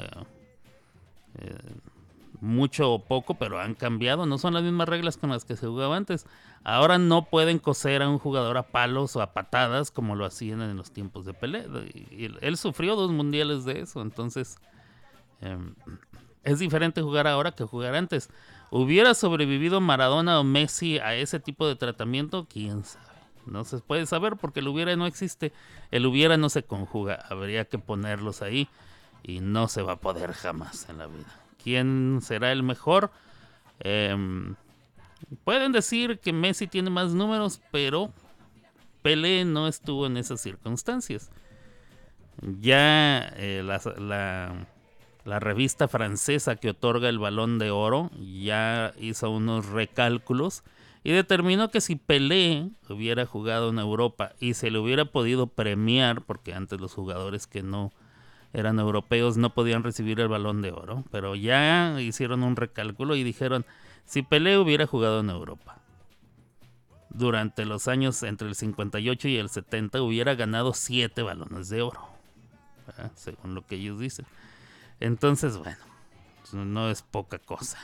Eh, 1.38 1.56
mucho 2.40 2.92
o 2.92 3.04
poco, 3.04 3.34
pero 3.34 3.58
han 3.58 3.74
cambiado. 3.74 4.26
No 4.26 4.38
son 4.38 4.54
las 4.54 4.62
mismas 4.62 4.88
reglas 4.88 5.16
con 5.16 5.30
las 5.30 5.44
que 5.44 5.56
se 5.56 5.66
jugaba 5.66 5.96
antes. 5.96 6.26
Ahora 6.64 6.98
no 6.98 7.26
pueden 7.26 7.58
coser 7.58 8.02
a 8.02 8.08
un 8.08 8.18
jugador 8.18 8.56
a 8.58 8.64
palos 8.64 9.16
o 9.16 9.22
a 9.22 9.32
patadas 9.32 9.90
como 9.90 10.14
lo 10.16 10.24
hacían 10.24 10.60
en 10.62 10.76
los 10.76 10.90
tiempos 10.90 11.24
de 11.24 11.34
Pelé. 11.34 11.66
él 12.40 12.56
sufrió 12.56 12.96
dos 12.96 13.10
mundiales 13.10 13.64
de 13.64 13.80
eso. 13.80 14.02
Entonces, 14.02 14.58
em, 15.40 15.74
es 16.42 16.58
diferente 16.58 17.02
jugar 17.02 17.26
ahora 17.26 17.52
que 17.52 17.64
jugar 17.64 17.94
antes. 17.94 18.30
¿Hubiera 18.70 19.14
sobrevivido 19.14 19.80
Maradona 19.80 20.40
o 20.40 20.44
Messi 20.44 20.98
a 20.98 21.14
ese 21.14 21.40
tipo 21.40 21.66
de 21.66 21.76
tratamiento? 21.76 22.46
¿Quién 22.48 22.84
sabe? 22.84 23.06
No 23.46 23.64
se 23.64 23.78
puede 23.78 24.06
saber 24.06 24.36
porque 24.36 24.60
el 24.60 24.68
hubiera 24.68 24.94
no 24.96 25.06
existe. 25.06 25.52
El 25.92 26.04
hubiera 26.06 26.36
no 26.36 26.48
se 26.48 26.64
conjuga. 26.64 27.24
Habría 27.30 27.64
que 27.64 27.78
ponerlos 27.78 28.42
ahí 28.42 28.68
y 29.26 29.40
no 29.40 29.66
se 29.66 29.82
va 29.82 29.94
a 29.94 30.00
poder 30.00 30.32
jamás 30.32 30.88
en 30.88 30.98
la 30.98 31.08
vida. 31.08 31.26
¿Quién 31.62 32.20
será 32.22 32.52
el 32.52 32.62
mejor? 32.62 33.10
Em, 33.80 34.54
pueden 35.42 35.72
decir 35.72 36.20
que 36.20 36.32
Messi 36.32 36.68
tiene 36.68 36.90
más 36.90 37.12
números, 37.12 37.60
pero 37.72 38.12
Pelé 39.02 39.44
no 39.44 39.66
estuvo 39.66 40.06
en 40.06 40.16
esas 40.16 40.40
circunstancias. 40.40 41.30
Ya 42.40 43.32
eh, 43.36 43.62
la, 43.64 44.66
la 45.24 45.40
revista 45.40 45.88
francesa 45.88 46.54
que 46.54 46.70
otorga 46.70 47.08
el 47.08 47.18
balón 47.18 47.58
de 47.58 47.72
oro 47.72 48.10
ya 48.20 48.94
hizo 49.00 49.30
unos 49.30 49.66
recálculos 49.66 50.62
y 51.02 51.10
determinó 51.10 51.70
que 51.70 51.80
si 51.80 51.96
Pelé 51.96 52.70
hubiera 52.88 53.26
jugado 53.26 53.70
en 53.70 53.80
Europa 53.80 54.34
y 54.38 54.54
se 54.54 54.70
le 54.70 54.78
hubiera 54.78 55.04
podido 55.06 55.48
premiar, 55.48 56.22
porque 56.22 56.54
antes 56.54 56.80
los 56.80 56.94
jugadores 56.94 57.48
que 57.48 57.64
no 57.64 57.92
eran 58.56 58.78
europeos 58.78 59.36
no 59.36 59.50
podían 59.50 59.82
recibir 59.82 60.18
el 60.18 60.28
balón 60.28 60.62
de 60.62 60.72
oro, 60.72 61.04
pero 61.10 61.34
ya 61.34 62.00
hicieron 62.00 62.42
un 62.42 62.56
recálculo 62.56 63.14
y 63.14 63.22
dijeron, 63.22 63.66
si 64.06 64.22
Pelé 64.22 64.56
hubiera 64.56 64.86
jugado 64.86 65.20
en 65.20 65.28
Europa 65.28 65.78
durante 67.10 67.66
los 67.66 67.86
años 67.86 68.22
entre 68.22 68.48
el 68.48 68.54
58 68.54 69.28
y 69.28 69.36
el 69.36 69.50
70 69.50 70.00
hubiera 70.00 70.34
ganado 70.36 70.72
7 70.72 71.20
balones 71.20 71.68
de 71.68 71.82
oro, 71.82 72.08
según 73.14 73.54
lo 73.54 73.66
que 73.66 73.74
ellos 73.74 74.00
dicen. 74.00 74.24
Entonces, 75.00 75.58
bueno, 75.58 75.76
no 76.54 76.88
es 76.88 77.02
poca 77.02 77.38
cosa. 77.38 77.78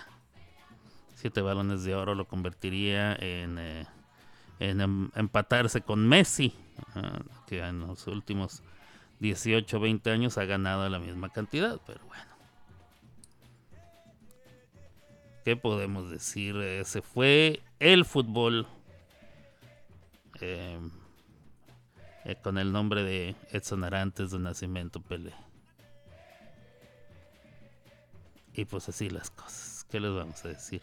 Siete 1.16 1.42
balones 1.42 1.84
de 1.84 1.94
oro 1.94 2.14
lo 2.14 2.26
convertiría 2.26 3.14
en, 3.16 3.58
eh, 3.58 3.86
en 4.58 4.80
em, 4.80 5.10
empatarse 5.16 5.82
con 5.82 6.08
Messi, 6.08 6.54
que 7.46 7.60
en 7.60 7.80
los 7.80 8.06
últimos 8.06 8.62
18, 9.22 9.78
20 9.78 10.10
años 10.10 10.36
ha 10.36 10.44
ganado 10.44 10.88
la 10.88 10.98
misma 10.98 11.28
cantidad, 11.30 11.80
pero 11.86 12.04
bueno. 12.06 12.32
¿Qué 15.44 15.56
podemos 15.56 16.10
decir? 16.10 16.56
Ese 16.56 17.02
fue 17.02 17.62
el 17.78 18.04
fútbol 18.04 18.66
eh, 20.40 20.76
eh, 22.24 22.36
con 22.42 22.58
el 22.58 22.72
nombre 22.72 23.04
de 23.04 23.36
Edson 23.52 23.84
Arantes 23.84 24.32
de 24.32 24.40
Nacimiento 24.40 25.00
Pelé. 25.00 25.32
Y 28.54 28.64
pues 28.64 28.88
así 28.88 29.08
las 29.08 29.30
cosas. 29.30 29.86
¿Qué 29.88 30.00
les 30.00 30.12
vamos 30.12 30.44
a 30.44 30.48
decir? 30.48 30.82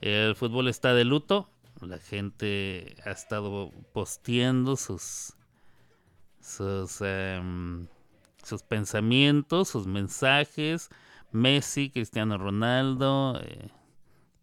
El 0.00 0.34
fútbol 0.34 0.66
está 0.66 0.92
de 0.92 1.04
luto. 1.04 1.48
La 1.80 1.98
gente 1.98 2.96
ha 3.04 3.10
estado 3.10 3.70
posteando 3.92 4.76
sus 4.76 5.36
sus, 6.46 7.00
em, 7.00 7.88
sus 8.42 8.62
pensamientos, 8.62 9.68
sus 9.68 9.86
mensajes. 9.86 10.88
Messi, 11.32 11.90
Cristiano 11.90 12.38
Ronaldo, 12.38 13.38
eh, 13.42 13.70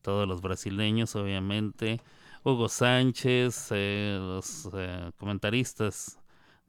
todos 0.01 0.27
los 0.27 0.41
brasileños, 0.41 1.15
obviamente. 1.15 2.01
Hugo 2.43 2.69
Sánchez, 2.69 3.69
eh, 3.71 4.17
los 4.19 4.69
eh, 4.73 5.11
comentaristas 5.17 6.19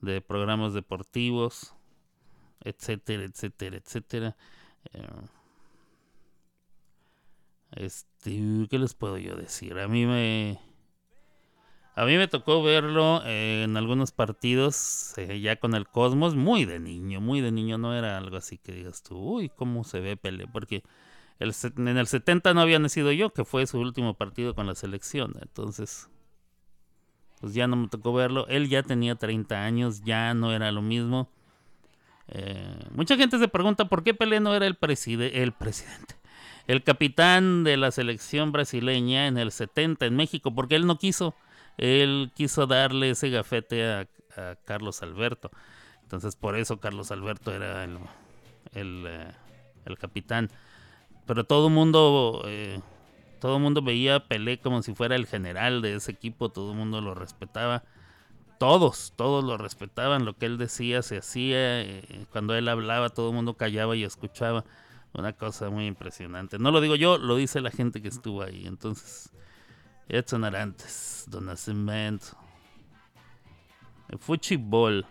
de 0.00 0.20
programas 0.20 0.72
deportivos, 0.74 1.74
etcétera, 2.60 3.24
etcétera, 3.24 3.76
etcétera. 3.76 4.36
Este, 7.72 8.66
¿qué 8.70 8.78
les 8.78 8.94
puedo 8.94 9.18
yo 9.18 9.34
decir? 9.36 9.78
A 9.78 9.88
mí 9.88 10.06
me 10.06 10.60
a 11.96 12.04
mí 12.04 12.16
me 12.16 12.26
tocó 12.26 12.62
verlo 12.62 13.22
en 13.24 13.76
algunos 13.76 14.10
partidos 14.10 15.14
eh, 15.16 15.40
ya 15.40 15.56
con 15.56 15.74
el 15.74 15.86
Cosmos, 15.86 16.34
muy 16.34 16.64
de 16.64 16.80
niño, 16.80 17.20
muy 17.20 17.40
de 17.40 17.52
niño, 17.52 17.78
no 17.78 17.94
era 17.94 18.18
algo 18.18 18.36
así 18.36 18.58
que 18.58 18.72
digas 18.72 19.02
tú, 19.02 19.16
uy, 19.16 19.48
cómo 19.48 19.84
se 19.84 20.00
ve 20.00 20.16
Pele, 20.16 20.46
porque 20.46 20.82
en 21.38 21.88
el 21.98 22.06
70 22.06 22.54
no 22.54 22.60
había 22.60 22.78
nacido 22.78 23.12
yo, 23.12 23.30
que 23.30 23.44
fue 23.44 23.66
su 23.66 23.78
último 23.78 24.14
partido 24.14 24.54
con 24.54 24.66
la 24.66 24.74
selección, 24.74 25.34
entonces 25.40 26.08
pues 27.40 27.54
ya 27.54 27.66
no 27.66 27.76
me 27.76 27.88
tocó 27.88 28.12
verlo, 28.12 28.46
él 28.48 28.68
ya 28.68 28.82
tenía 28.82 29.14
30 29.14 29.64
años, 29.64 30.02
ya 30.02 30.34
no 30.34 30.52
era 30.52 30.72
lo 30.72 30.82
mismo. 30.82 31.28
Eh, 32.28 32.78
mucha 32.92 33.16
gente 33.16 33.38
se 33.38 33.48
pregunta 33.48 33.84
por 33.84 34.02
qué 34.02 34.14
Pelé 34.14 34.40
no 34.40 34.54
era 34.54 34.66
el, 34.66 34.78
el 34.80 35.52
presidente, 35.52 36.14
el 36.66 36.82
capitán 36.82 37.62
de 37.62 37.76
la 37.76 37.90
selección 37.90 38.50
brasileña 38.50 39.26
en 39.26 39.36
el 39.36 39.52
70 39.52 40.06
en 40.06 40.16
México, 40.16 40.54
porque 40.54 40.74
él 40.74 40.86
no 40.86 40.96
quiso 40.96 41.34
él 41.76 42.32
quiso 42.34 42.66
darle 42.66 43.10
ese 43.10 43.30
gafete 43.30 43.84
a, 43.84 44.08
Carlos 44.64 45.00
Alberto. 45.02 45.52
Entonces 46.02 46.34
por 46.34 46.56
eso 46.56 46.80
Carlos 46.80 47.12
Alberto 47.12 47.52
era 47.52 47.84
el, 47.84 47.98
el, 48.72 49.04
eh, 49.06 49.96
capitán. 49.96 50.50
Pero 51.24 51.44
todo 51.44 51.68
el 51.68 51.72
mundo, 51.72 52.42
eh, 52.46 52.80
todo 53.40 53.60
mundo 53.60 53.80
veía 53.80 54.16
a 54.16 54.26
Pelé 54.26 54.58
como 54.58 54.82
si 54.82 54.92
fuera 54.92 55.14
el 55.14 55.26
general 55.26 55.82
de 55.82 55.94
ese 55.94 56.10
equipo, 56.10 56.48
todo 56.48 56.72
el 56.72 56.76
mundo 56.78 57.00
lo 57.00 57.14
respetaba. 57.14 57.84
Todos, 58.58 59.12
todos 59.14 59.44
lo 59.44 59.56
respetaban, 59.56 60.24
lo 60.24 60.36
que 60.36 60.46
él 60.46 60.58
decía 60.58 61.02
se 61.02 61.18
hacía, 61.18 61.82
eh, 61.82 62.26
cuando 62.30 62.56
él 62.56 62.68
hablaba 62.68 63.10
todo 63.10 63.28
el 63.28 63.34
mundo 63.36 63.54
callaba 63.54 63.94
y 63.94 64.02
escuchaba. 64.02 64.64
Una 65.12 65.32
cosa 65.32 65.70
muy 65.70 65.86
impresionante. 65.86 66.58
No 66.58 66.72
lo 66.72 66.80
digo 66.80 66.96
yo, 66.96 67.18
lo 67.18 67.36
dice 67.36 67.60
la 67.60 67.70
gente 67.70 68.02
que 68.02 68.08
estuvo 68.08 68.42
ahí. 68.42 68.66
Entonces, 68.66 69.32
Edson 70.08 70.44
Arantes, 70.44 71.24
Don 71.28 71.46
Nacimiento. 71.46 72.36
El 74.08 74.18
Fuchibol, 74.18 75.06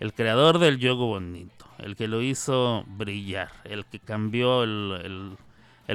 el 0.00 0.12
creador 0.12 0.58
del 0.58 0.78
yogo 0.78 1.06
bonito, 1.06 1.64
el 1.78 1.94
que 1.96 2.08
lo 2.08 2.22
hizo 2.22 2.84
brillar, 2.86 3.50
el 3.64 3.86
que 3.86 4.00
cambió 4.00 4.64
el, 4.64 5.36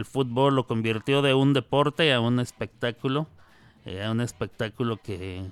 fútbol, 0.05 0.55
lo 0.55 0.65
convirtió 0.65 1.21
de 1.21 1.33
un 1.33 1.53
deporte 1.53 2.13
a 2.13 2.21
un 2.21 2.39
espectáculo, 2.39 3.27
eh, 3.85 4.03
a 4.03 4.11
un 4.11 4.21
espectáculo 4.21 4.97
que, 4.97 5.43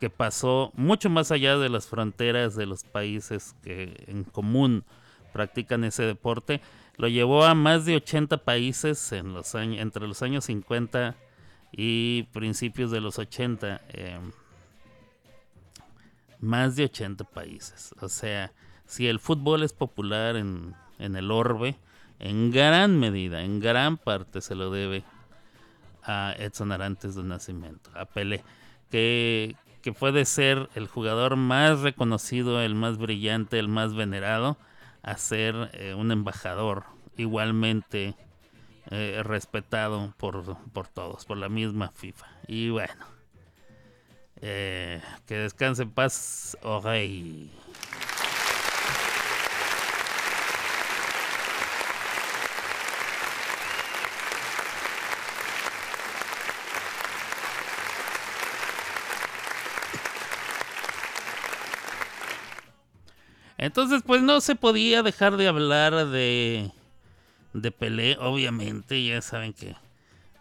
que 0.00 0.10
pasó 0.10 0.70
mucho 0.74 1.08
más 1.08 1.32
allá 1.32 1.56
de 1.56 1.70
las 1.70 1.86
fronteras 1.86 2.56
de 2.56 2.66
los 2.66 2.84
países 2.84 3.56
que 3.62 4.04
en 4.06 4.24
común 4.24 4.84
practican 5.32 5.84
ese 5.84 6.02
deporte. 6.02 6.60
Lo 6.98 7.08
llevó 7.08 7.44
a 7.44 7.54
más 7.54 7.86
de 7.86 7.96
80 7.96 8.38
países 8.38 9.12
en 9.12 9.32
los 9.32 9.54
años, 9.54 9.80
entre 9.80 10.06
los 10.06 10.20
años 10.22 10.44
50 10.44 11.14
y 11.14 11.22
principios 12.32 12.90
de 12.90 13.00
los 13.00 13.18
80, 13.18 13.80
eh, 13.88 14.18
más 16.40 16.76
de 16.76 16.84
80 16.84 17.24
países. 17.24 17.94
O 18.00 18.08
sea, 18.08 18.52
si 18.86 19.08
el 19.08 19.18
fútbol 19.18 19.62
es 19.62 19.72
popular 19.72 20.36
en, 20.36 20.74
el 20.98 21.30
orbe, 21.30 21.76
en 22.18 22.50
gran 22.50 22.98
medida, 22.98 23.42
en 23.42 23.60
gran 23.60 23.96
parte 23.96 24.40
se 24.40 24.54
lo 24.54 24.70
debe 24.70 25.04
a 26.02 26.34
Edson 26.38 26.72
Arantes 26.72 27.14
de 27.14 27.22
Nacimiento, 27.22 27.90
a 27.94 28.04
Pelé, 28.04 28.44
que, 28.90 29.56
que 29.80 29.92
puede 29.92 30.24
ser 30.24 30.68
el 30.74 30.88
jugador 30.88 31.36
más 31.36 31.80
reconocido, 31.80 32.60
el 32.60 32.74
más 32.74 32.98
brillante, 32.98 33.58
el 33.58 33.68
más 33.68 33.94
venerado, 33.94 34.58
a 35.02 35.16
ser 35.16 35.70
eh, 35.74 35.94
un 35.94 36.12
embajador 36.12 36.84
igualmente 37.16 38.14
eh, 38.90 39.22
respetado 39.24 40.14
por, 40.16 40.56
por, 40.72 40.88
todos, 40.88 41.24
por 41.24 41.36
la 41.36 41.48
misma 41.48 41.90
FIFA. 41.94 42.26
Y 42.46 42.70
bueno, 42.70 43.06
eh, 44.40 45.00
que 45.26 45.36
descanse 45.36 45.82
en 45.82 45.90
paz, 45.90 46.56
rey 46.82 47.50
Entonces, 63.62 64.02
pues 64.04 64.20
no 64.22 64.40
se 64.40 64.56
podía 64.56 65.04
dejar 65.04 65.36
de 65.36 65.46
hablar 65.46 66.06
de 66.08 66.72
de 67.52 67.70
Pelé, 67.70 68.16
obviamente, 68.18 69.04
ya 69.04 69.20
saben 69.20 69.52
que 69.52 69.76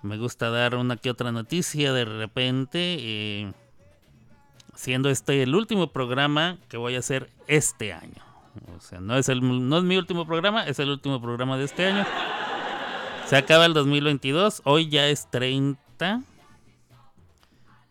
me 0.01 0.17
gusta 0.17 0.49
dar 0.49 0.75
una 0.75 0.97
que 0.97 1.09
otra 1.09 1.31
noticia 1.31 1.93
de 1.93 2.05
repente, 2.05 2.97
eh, 2.99 3.51
siendo 4.75 5.09
este 5.09 5.43
el 5.43 5.53
último 5.53 5.91
programa 5.91 6.57
que 6.69 6.77
voy 6.77 6.95
a 6.95 6.99
hacer 6.99 7.29
este 7.47 7.93
año. 7.93 8.23
O 8.75 8.81
sea, 8.81 8.99
no 8.99 9.15
es, 9.15 9.29
el, 9.29 9.41
no 9.41 9.77
es 9.77 9.83
mi 9.83 9.97
último 9.97 10.25
programa, 10.25 10.65
es 10.65 10.79
el 10.79 10.89
último 10.89 11.21
programa 11.21 11.57
de 11.57 11.65
este 11.65 11.85
año. 11.85 12.05
Se 13.25 13.37
acaba 13.37 13.65
el 13.65 13.73
2022, 13.73 14.61
hoy 14.65 14.89
ya 14.89 15.07
es 15.07 15.29
30. 15.31 16.21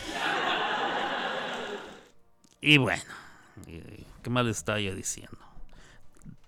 Y 2.61 2.79
bueno, 2.79 3.05
¿qué 4.23 4.31
más 4.31 4.45
le 4.45 4.51
estaba 4.51 4.81
yo 4.81 4.95
diciendo? 4.95 5.49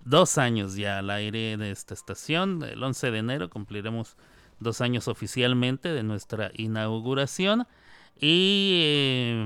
dos 0.05 0.37
años 0.37 0.75
ya 0.75 0.99
al 0.99 1.09
aire 1.09 1.57
de 1.57 1.71
esta 1.71 1.93
estación. 1.93 2.63
El 2.63 2.83
11 2.83 3.11
de 3.11 3.17
enero 3.17 3.49
cumpliremos 3.49 4.17
dos 4.59 4.81
años 4.81 5.07
oficialmente 5.07 5.89
de 5.89 6.03
nuestra 6.03 6.51
inauguración. 6.53 7.67
Y 8.19 8.81
eh, 8.83 9.45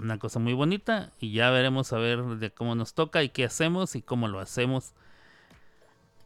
una 0.00 0.18
cosa 0.18 0.38
muy 0.38 0.52
bonita. 0.52 1.12
Y 1.20 1.32
ya 1.32 1.50
veremos 1.50 1.92
a 1.92 1.98
ver 1.98 2.22
de 2.24 2.50
cómo 2.50 2.74
nos 2.74 2.94
toca 2.94 3.22
y 3.22 3.28
qué 3.28 3.44
hacemos 3.44 3.94
y 3.94 4.02
cómo 4.02 4.28
lo 4.28 4.40
hacemos. 4.40 4.92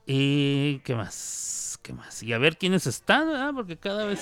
Y 0.06 0.80
qué 0.80 0.94
más, 0.94 1.78
qué 1.82 1.92
más. 1.92 2.22
Y 2.22 2.32
a 2.32 2.38
ver 2.38 2.58
quiénes 2.58 2.86
están, 2.86 3.54
porque 3.54 3.76
cada 3.76 4.06
vez 4.06 4.20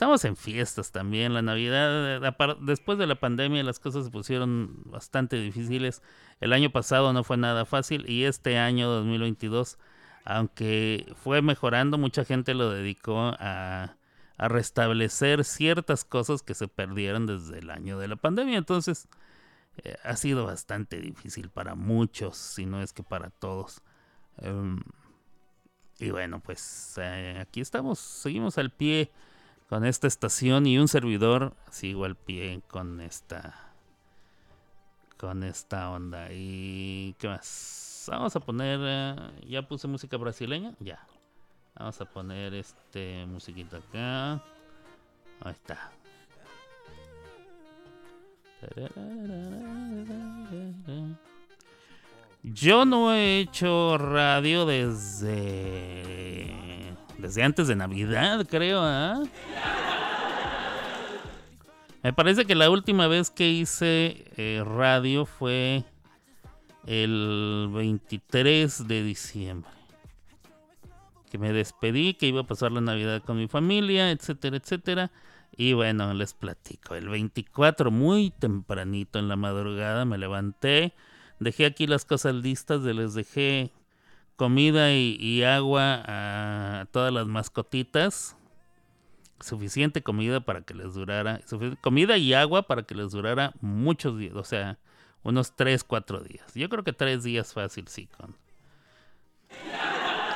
Estamos 0.00 0.24
en 0.24 0.34
fiestas 0.34 0.92
también, 0.92 1.34
la 1.34 1.42
Navidad, 1.42 2.22
después 2.62 2.96
de 2.96 3.06
la 3.06 3.16
pandemia 3.16 3.62
las 3.62 3.78
cosas 3.78 4.06
se 4.06 4.10
pusieron 4.10 4.80
bastante 4.86 5.36
difíciles. 5.36 6.00
El 6.40 6.54
año 6.54 6.70
pasado 6.70 7.12
no 7.12 7.22
fue 7.22 7.36
nada 7.36 7.66
fácil 7.66 8.08
y 8.08 8.24
este 8.24 8.56
año 8.56 8.88
2022, 8.88 9.76
aunque 10.24 11.12
fue 11.22 11.42
mejorando, 11.42 11.98
mucha 11.98 12.24
gente 12.24 12.54
lo 12.54 12.70
dedicó 12.70 13.34
a, 13.38 13.96
restablecer 14.48 15.44
ciertas 15.44 16.04
cosas 16.04 16.42
que 16.42 16.54
se 16.54 16.68
perdieron 16.68 17.26
desde 17.26 17.58
el 17.58 17.70
año 17.70 17.98
de 17.98 18.08
la 18.08 18.16
pandemia. 18.16 18.58
Entonces, 18.58 19.08
eh, 19.84 19.96
ha 20.02 20.16
sido 20.16 20.46
bastante 20.46 21.00
difícil 21.00 21.50
para 21.50 21.74
muchos, 21.74 22.36
si 22.36 22.66
no 22.66 22.82
es 22.82 22.92
que 22.92 23.02
para 23.02 23.30
todos. 23.30 23.82
Em, 24.38 24.80
y 25.98 26.10
bueno, 26.10 26.40
pues 26.40 26.94
eh, 26.98 27.38
aquí 27.40 27.60
estamos, 27.60 27.98
seguimos 27.98 28.56
al 28.58 28.70
pie 28.70 29.10
con 29.70 29.84
esta 29.84 30.08
estación 30.08 30.66
y 30.66 30.78
un 30.78 30.88
servidor 30.88 31.54
sigo 31.70 32.04
al 32.04 32.16
pie 32.16 32.60
con 32.68 33.00
esta 33.00 33.72
con 35.16 35.44
esta 35.44 35.90
onda 35.90 36.32
y 36.32 37.14
qué 37.18 37.28
más 37.28 38.04
vamos 38.08 38.34
a 38.34 38.40
poner 38.40 38.80
eh, 38.82 39.16
ya 39.46 39.62
puse 39.68 39.86
música 39.86 40.16
brasileña 40.16 40.74
ya 40.80 41.06
vamos 41.80 42.00
a 42.00 42.04
poner 42.04 42.54
este 42.54 43.26
musiquita 43.26 43.78
acá 43.78 44.34
ahí 45.40 45.52
está 45.52 45.90
yo 52.42 52.84
no 52.84 53.12
he 53.12 53.40
hecho 53.40 53.98
radio 53.98 54.66
desde 54.66 56.40
desde 57.20 57.42
antes 57.42 57.68
de 57.68 57.76
Navidad, 57.76 58.46
creo, 58.48 58.80
¿ah? 58.82 59.22
Me 62.02 62.14
parece 62.14 62.46
que 62.46 62.54
la 62.54 62.70
última 62.70 63.08
vez 63.08 63.28
que 63.30 63.50
hice 63.50 64.24
eh, 64.38 64.64
radio 64.64 65.26
fue 65.26 65.84
el 66.86 67.68
23 67.70 68.88
de 68.88 69.02
diciembre. 69.02 69.79
Que 71.30 71.38
me 71.38 71.52
despedí, 71.52 72.14
que 72.14 72.26
iba 72.26 72.40
a 72.40 72.46
pasar 72.46 72.72
la 72.72 72.80
Navidad 72.80 73.22
con 73.22 73.38
mi 73.38 73.48
familia, 73.48 74.10
etcétera, 74.10 74.56
etcétera. 74.56 75.10
Y 75.56 75.72
bueno, 75.72 76.12
les 76.14 76.34
platico. 76.34 76.94
El 76.94 77.08
24, 77.08 77.90
muy 77.90 78.30
tempranito 78.30 79.18
en 79.18 79.28
la 79.28 79.36
madrugada, 79.36 80.04
me 80.04 80.18
levanté. 80.18 80.92
Dejé 81.38 81.66
aquí 81.66 81.86
las 81.86 82.04
cosas 82.04 82.34
listas, 82.34 82.82
les 82.82 83.14
dejé 83.14 83.72
comida 84.36 84.92
y, 84.92 85.42
agua 85.42 86.02
a 86.06 86.86
todas 86.92 87.12
las 87.12 87.26
mascotitas. 87.26 88.36
Suficiente 89.40 90.02
comida 90.02 90.40
para 90.40 90.62
que 90.62 90.74
les 90.74 90.94
durara. 90.94 91.40
Comida 91.80 92.16
y 92.18 92.34
agua 92.34 92.62
para 92.62 92.82
que 92.82 92.94
les 92.94 93.12
durara 93.12 93.52
muchos 93.60 94.18
días. 94.18 94.34
O 94.34 94.44
sea, 94.44 94.78
unos 95.22 95.56
3, 95.56 95.84
4 95.84 96.20
días. 96.20 96.54
Yo 96.54 96.68
creo 96.68 96.84
que 96.84 96.92
3 96.92 97.22
días 97.22 97.52
fácil, 97.52 97.88
sí. 97.88 98.06
Con... 98.06 98.36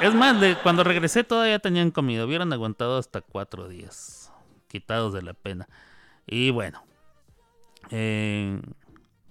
Es 0.00 0.14
más, 0.14 0.37
cuando 0.62 0.85
regresé 0.85 1.24
todavía 1.24 1.59
tenían 1.59 1.90
comida. 1.90 2.24
Hubieran 2.24 2.52
aguantado 2.52 2.98
hasta 2.98 3.20
4 3.20 3.68
días. 3.68 4.33
Quitados 4.68 5.12
de 5.12 5.22
la 5.22 5.35
pena. 5.35 5.68
Y 6.26 6.50
bueno. 6.50 6.85
Eh, 7.90 8.61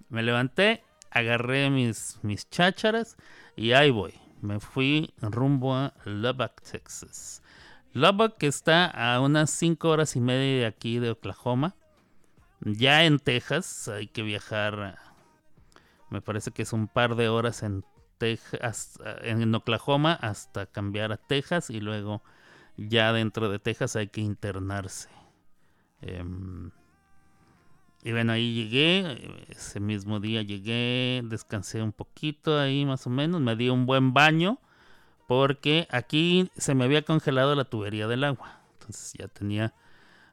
me 0.10 0.21
levanté, 0.21 0.84
agarré 1.10 1.69
mis, 1.69 2.19
mis 2.21 2.49
chácharas 2.49 3.17
y 3.56 3.71
ahí 3.71 3.89
voy 3.89 4.23
me 4.43 4.60
fui 4.60 5.13
rumbo 5.21 5.73
a 5.73 5.93
Lubbock, 6.04 6.62
Texas. 6.62 7.41
Lubbock 7.93 8.43
está 8.43 8.88
a 8.88 9.21
unas 9.21 9.49
5 9.52 9.88
horas 9.88 10.15
y 10.17 10.19
media 10.19 10.60
de 10.60 10.65
aquí 10.65 10.99
de 10.99 11.12
Oklahoma. 11.12 11.76
Ya 12.60 13.06
en 13.06 13.19
Texas 13.19 13.88
hay 13.88 14.08
que 14.08 14.21
viajar, 14.21 14.99
me 16.10 16.21
parece 16.21 16.52
que 16.52 16.63
es 16.63 16.73
un 16.73 16.88
par 16.88 17.15
de 17.15 17.30
horas 17.30 17.63
en, 17.63 17.86
Texas, 18.24 18.98
en 19.22 19.54
Oklahoma 19.54 20.14
hasta 20.14 20.66
cambiar 20.66 21.12
a 21.12 21.18
Texas 21.18 21.70
y 21.70 21.82
luego 21.82 22.24
ya 22.78 23.12
dentro 23.12 23.50
de 23.50 23.60
Texas 23.60 23.98
hay 23.98 24.08
que 24.08 24.22
internarse. 24.22 25.10
Em, 26.02 26.72
y 28.02 28.14
bueno, 28.14 28.32
ahí 28.32 28.54
llegué, 28.54 29.46
ese 29.50 29.82
mismo 29.82 30.22
día 30.22 30.42
llegué, 30.42 31.22
descansé 31.26 31.82
un 31.82 31.92
poquito 31.92 32.58
ahí 32.58 32.86
más 32.86 33.06
o 33.08 33.10
menos, 33.10 33.42
me 33.42 33.58
di 33.58 33.68
un 33.68 33.86
buen 33.86 34.14
baño 34.14 34.58
porque 35.28 35.86
aquí 35.92 36.50
se 36.56 36.76
me 36.76 36.86
había 36.86 37.02
congelado 37.02 37.56
la 37.56 37.66
tubería 37.66 38.08
del 38.08 38.24
agua. 38.24 38.62
Entonces 38.80 39.16
ya 39.20 39.28
tenía 39.28 39.74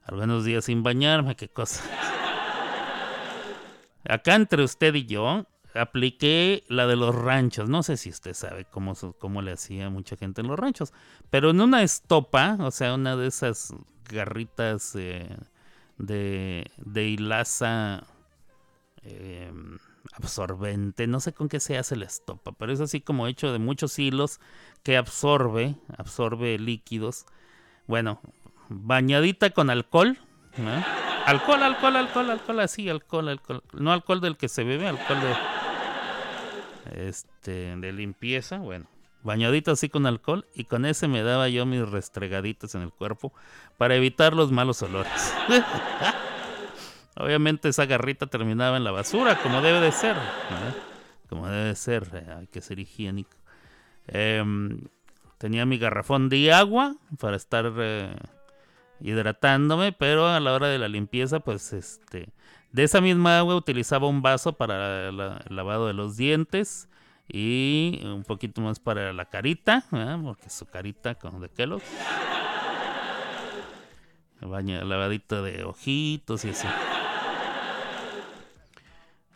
algunos 0.05 0.45
días 0.45 0.65
sin 0.65 0.85
bañarme, 0.85 1.35
qué 1.35 1.49
cosa. 1.49 1.83
Acá 4.09 4.37
entre 4.37 4.63
usted 4.63 4.95
y 4.95 5.07
yo 5.07 5.45
apliqué 5.75 6.65
la 6.69 6.87
de 6.87 6.97
los 6.97 7.15
ranchos. 7.15 7.69
No 7.69 7.83
sé 7.83 7.97
si 7.97 8.11
usted 8.11 8.35
sabe 8.35 8.65
cómo, 8.65 8.95
cómo 9.19 9.43
le 9.43 9.53
hacía 9.53 9.91
mucha 9.91 10.17
gente 10.17 10.41
en 10.41 10.49
los 10.49 10.59
ranchos. 10.59 10.93
Pero 11.31 11.51
en 11.51 11.61
una 11.61 11.83
estopa, 11.83 12.57
o 12.61 12.71
sea, 12.71 12.95
una 12.95 13.17
de 13.17 13.27
esas 13.27 13.75
garritas... 14.09 14.95
Eh, 14.97 15.29
de, 16.01 17.09
hilaza 17.09 18.05
em, 19.03 19.79
absorbente. 20.13 21.07
No 21.07 21.21
sé 21.21 21.33
con 21.33 21.49
qué 21.49 21.61
se 21.61 21.79
hace 21.79 21.97
la 21.97 22.07
estopa, 22.07 22.53
pero 22.53 22.73
es 22.73 22.81
así 22.81 23.01
como 23.01 23.27
hecho 23.27 23.53
de 23.53 23.59
muchos 23.59 23.99
hilos 23.99 24.41
que 24.83 24.97
absorbe, 24.97 25.77
absorbe 25.97 26.59
líquidos. 26.59 27.27
Bueno, 27.87 28.21
bañadita 28.69 29.51
con 29.51 29.71
alcohol. 29.71 30.19
Alcohol, 31.27 31.63
alcohol, 31.63 31.97
alcohol, 31.97 32.31
alcohol, 32.31 32.61
así, 32.61 32.89
alcohol, 32.89 33.29
alcohol. 33.29 33.63
No 33.73 33.93
alcohol 33.93 34.21
del 34.21 34.37
que 34.37 34.49
se 34.49 34.65
bebe, 34.65 34.89
alcohol 34.89 35.21
de, 35.21 35.35
este, 36.93 37.77
de 37.77 37.93
limpieza. 37.93 38.59
Bueno, 38.59 38.87
bañadito 39.23 39.73
así 39.73 39.89
con 39.89 40.07
alcohol 40.07 40.47
y 40.55 40.65
con 40.65 40.85
ese 40.87 41.09
me 41.09 41.23
daba 41.23 41.49
yo 41.49 41.67
mis 41.67 41.89
restregaditos 41.89 42.75
en 42.75 42.83
el 42.83 42.93
cuerpo 42.93 43.33
para 43.77 43.95
evitar 43.97 44.35
los 44.35 44.53
malos 44.53 44.83
olores. 44.83 45.35
Obviamente 47.17 47.69
esa 47.69 47.87
garrita 47.87 48.27
terminaba 48.27 48.77
en 48.77 48.85
la 48.85 48.93
basura, 48.93 49.37
como 49.43 49.61
debe 49.61 49.81
de 49.81 49.93
ser. 49.93 50.17
Como 51.29 51.49
debe 51.49 51.65
de 51.65 51.77
ser, 51.77 52.09
eh, 52.15 52.33
hay 52.39 52.47
que 52.47 52.61
ser 52.61 52.79
higiénico. 52.79 53.37
Em, 54.07 54.81
tenía 55.39 55.67
mi 55.67 55.79
garrafón 55.79 56.29
de 56.29 56.53
agua 56.53 56.97
para 57.19 57.37
estar 57.37 57.73
eh, 57.79 58.17
hidratándome, 59.01 59.93
pero 59.93 60.29
a 60.29 60.41
la 60.41 60.53
hora 60.53 60.69
de 60.69 60.79
la 60.79 60.89
limpieza, 60.89 61.41
pues 61.41 61.73
este, 61.73 62.33
de 62.73 62.85
esa 62.85 63.01
misma 63.01 63.39
agua 63.39 63.57
utilizaba 63.57 64.07
un 64.07 64.23
vaso 64.23 64.53
para 64.53 65.09
el 65.09 65.17
lavado 65.49 65.87
de 65.87 65.93
los 65.93 66.17
dientes 66.17 66.89
y 67.29 68.01
un 68.05 68.25
poquito 68.25 68.61
más 68.61 68.79
para 68.79 69.13
la 69.13 69.25
carita, 69.25 69.85
porque 70.23 70.51
su 70.51 70.67
carita 70.67 71.15
con 71.15 71.41
de 71.41 71.49
Kellogg's. 71.49 71.85
Baña, 74.41 74.83
lavadito 74.85 75.43
de 75.43 75.65
ojitos 75.65 76.45
y 76.45 76.51
así. 76.51 76.67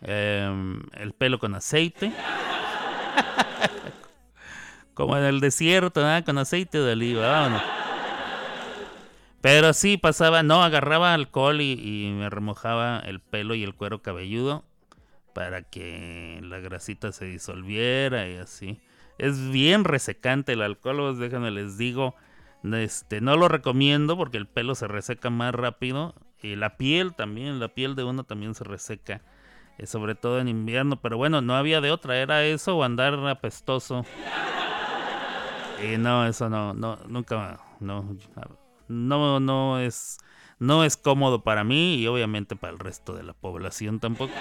Em, 0.01 0.81
el 0.95 1.13
pelo 1.13 1.39
con 1.39 1.55
aceite. 1.55 2.11
Como 4.95 5.17
en 5.17 5.25
el 5.25 5.41
desierto, 5.41 6.03
con 6.25 6.39
aceite 6.39 6.79
de 6.79 6.93
oliva. 6.93 7.84
Pero 9.45 9.75
sí 9.75 9.99
pasaba, 9.99 10.43
no, 10.43 10.63
agarraba 10.63 11.13
alcohol 11.13 11.61
y, 11.61 11.73
y 11.73 12.11
me 12.13 12.31
remojaba 12.31 12.99
el 13.01 13.21
pelo 13.21 13.55
y 13.55 13.63
el 13.63 13.75
cuero 13.75 14.01
cabelludo 14.01 14.65
para 15.35 15.61
que 15.61 16.41
la 16.43 16.61
grasita 16.61 17.13
se 17.13 17.27
disolviera 17.27 18.27
y 18.27 18.37
así. 18.37 18.81
Es 19.19 19.51
bien 19.51 19.85
resecante 19.85 20.55
el 20.55 20.63
alcohol, 20.63 21.19
déjenme 21.19 21.51
les 21.51 21.77
digo. 21.77 22.15
Este, 22.63 23.21
no 23.21 23.37
lo 23.37 23.49
recomiendo 23.49 24.17
porque 24.17 24.39
el 24.39 24.47
pelo 24.47 24.75
se 24.75 24.89
reseca 24.89 25.29
más 25.29 25.55
rápido. 25.55 26.15
Y 26.41 26.57
la 26.57 26.79
piel 26.79 27.15
también, 27.15 27.61
la 27.61 27.69
piel 27.69 27.97
de 27.97 28.05
uno 28.05 28.25
también 28.25 28.55
se 28.55 28.65
reseca. 28.65 29.21
Eh, 29.77 29.87
sobre 29.87 30.15
todo 30.15 30.41
en 30.41 30.49
invierno. 30.49 31.03
Pero 31.03 31.19
bueno, 31.19 31.43
no 31.43 31.55
había 31.55 31.83
de 31.83 31.91
otra. 31.91 32.17
Era 32.17 32.45
eso 32.45 32.79
o 32.79 32.83
andar 32.83 33.13
apestoso. 33.29 34.07
Y 35.83 35.99
no, 35.99 36.27
eso 36.27 36.49
no, 36.49 36.73
no, 36.73 36.99
nunca, 37.07 37.61
no, 37.79 38.17
no, 38.89 39.41
no 39.41 39.79
es, 39.79 40.19
no 40.59 40.85
es 40.85 40.97
cómodo 40.97 41.43
para 41.43 41.65
mí 41.65 41.97
y 41.97 42.07
obviamente 42.07 42.57
para 42.57 42.73
el 42.73 42.79
resto 42.79 43.15
de 43.15 43.23
la 43.23 43.33
población 43.33 44.01
tampoco. 44.01 44.33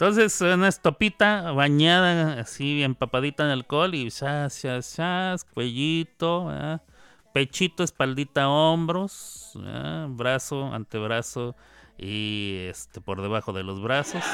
Entonces, 0.00 0.40
una 0.40 0.68
estopita 0.68 1.52
bañada, 1.52 2.40
así 2.40 2.82
empapadita 2.82 3.44
en 3.44 3.50
alcohol 3.50 3.94
y 3.94 4.10
chas, 4.10 4.58
chas, 4.62 4.94
chas, 4.96 5.44
cuellito, 5.44 6.50
pechito, 7.34 7.82
espaldita, 7.82 8.48
hombros, 8.48 9.52
brazo, 10.08 10.72
antebrazo 10.72 11.54
y 11.98 12.64
este 12.70 13.02
por 13.02 13.20
debajo 13.20 13.52
de 13.52 13.62
los 13.62 13.82
brazos. 13.82 14.24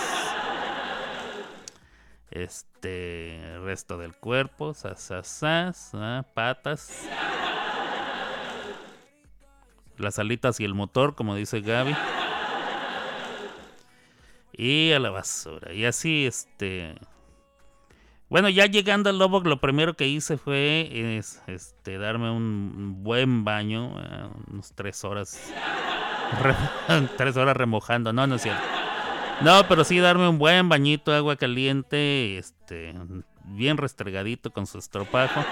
Este 2.31 3.59
resto 3.64 3.99
del 3.99 4.14
cuerpo, 4.14 4.73
sas, 4.73 5.92
patas. 6.35 7.09
Las 9.98 10.18
alitas 10.18 10.61
y 10.61 10.64
el 10.64 10.74
motor, 10.74 11.14
como 11.14 11.35
dice 11.35 11.61
Gaby 11.61 11.94
y 14.56 14.92
a 14.92 14.98
la 14.98 15.11
basura. 15.11 15.72
Y 15.72 15.85
así, 15.85 16.26
este... 16.26 16.94
Bueno, 18.28 18.48
ya 18.48 18.66
llegando 18.66 19.09
al 19.09 19.18
Lobo, 19.18 19.40
lo 19.40 19.61
primero 19.61 19.94
que 19.94 20.09
hice 20.09 20.37
fue 20.37 21.22
este, 21.46 21.96
darme 21.96 22.28
un 22.28 23.04
buen 23.04 23.44
baño, 23.44 23.94
eh, 24.00 24.28
unos 24.50 24.72
tres 24.74 25.04
horas, 25.04 25.52
tres 27.16 27.37
horas 27.37 27.56
remojando, 27.56 28.12
no, 28.12 28.26
no 28.26 28.35
es 28.35 28.42
cierto. 28.42 28.62
No, 29.42 29.68
pero 29.68 29.85
sí 29.85 30.00
darme 30.00 30.28
un 30.28 30.38
buen 30.38 30.68
bañito 30.68 31.14
agua 31.14 31.37
caliente, 31.37 32.37
este, 32.37 32.94
bien 33.44 33.76
restregadito 33.76 34.52
con 34.52 34.66
su 34.66 34.78
estropajo, 34.78 35.44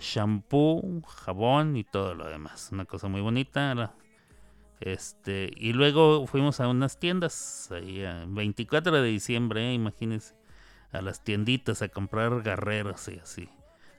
shampoo, 0.00 1.02
jabón 1.02 1.76
y 1.76 1.84
todo 1.84 2.14
lo 2.14 2.28
demás. 2.28 2.70
Una 2.72 2.84
cosa 2.84 3.08
muy 3.08 3.20
bonita. 3.20 3.94
Este, 4.80 5.50
y 5.56 5.72
luego 5.72 6.26
fuimos 6.26 6.60
a 6.60 6.68
unas 6.68 6.98
tiendas, 6.98 7.70
ahí 7.72 8.04
24 8.26 8.92
de 8.92 9.08
diciembre, 9.08 9.72
imagínense, 9.72 10.34
a 10.92 11.00
las 11.00 11.24
tienditas 11.24 11.80
a 11.80 11.88
comprar 11.88 12.42
guerreros 12.42 13.08
y 13.08 13.18
así. 13.18 13.48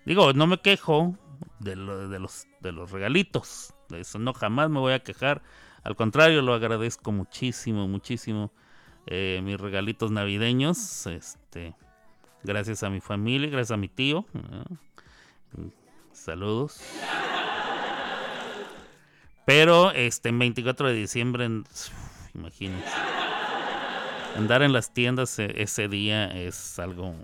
Digo, 0.05 0.33
no 0.33 0.45
me 0.45 0.59
quejo 0.59 1.17
de, 1.59 1.71
de, 1.71 2.19
los, 2.19 2.47
de 2.61 2.71
los 2.71 2.91
regalitos, 2.91 3.73
de 3.89 4.01
eso 4.01 4.19
no 4.19 4.33
jamás 4.33 4.69
me 4.69 4.79
voy 4.79 4.93
a 4.93 4.99
quejar, 4.99 5.41
al 5.87 5.95
contrario, 5.95 6.41
lo 6.41 6.53
agradezco 6.53 7.13
muchísimo, 7.13 7.87
muchísimo. 7.87 8.51
Eh, 9.05 9.39
mis 9.41 9.57
regalitos 9.57 10.11
navideños, 10.11 11.07
este, 11.07 11.75
gracias 12.43 12.83
a 12.83 12.89
mi 12.89 12.99
familia, 12.99 13.49
gracias 13.49 13.71
a 13.71 13.77
mi 13.77 13.87
tío. 13.87 14.25
Saludos. 16.17 16.81
Pero 19.45 19.91
este, 19.91 20.29
en 20.29 20.39
24 20.39 20.89
de 20.89 20.93
diciembre, 20.93 21.47
imagínense. 22.33 22.91
Andar 24.35 24.61
en 24.61 24.73
las 24.73 24.93
tiendas 24.93 25.39
e, 25.39 25.61
ese 25.61 25.87
día 25.87 26.25
es 26.25 26.79
algo 26.79 27.15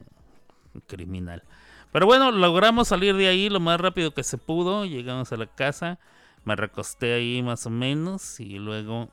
criminal. 0.88 1.44
Pero 1.92 2.06
bueno, 2.06 2.32
logramos 2.32 2.88
salir 2.88 3.16
de 3.18 3.28
ahí 3.28 3.50
lo 3.50 3.60
más 3.60 3.82
rápido 3.82 4.14
que 4.14 4.24
se 4.24 4.38
pudo. 4.38 4.86
Llegamos 4.86 5.34
a 5.34 5.38
la 5.38 5.48
casa. 5.48 6.00
Me 6.46 6.56
recosté 6.56 7.14
ahí 7.14 7.44
más 7.44 7.66
o 7.66 7.70
menos. 7.70 8.40
Y 8.40 8.58
luego 8.58 9.10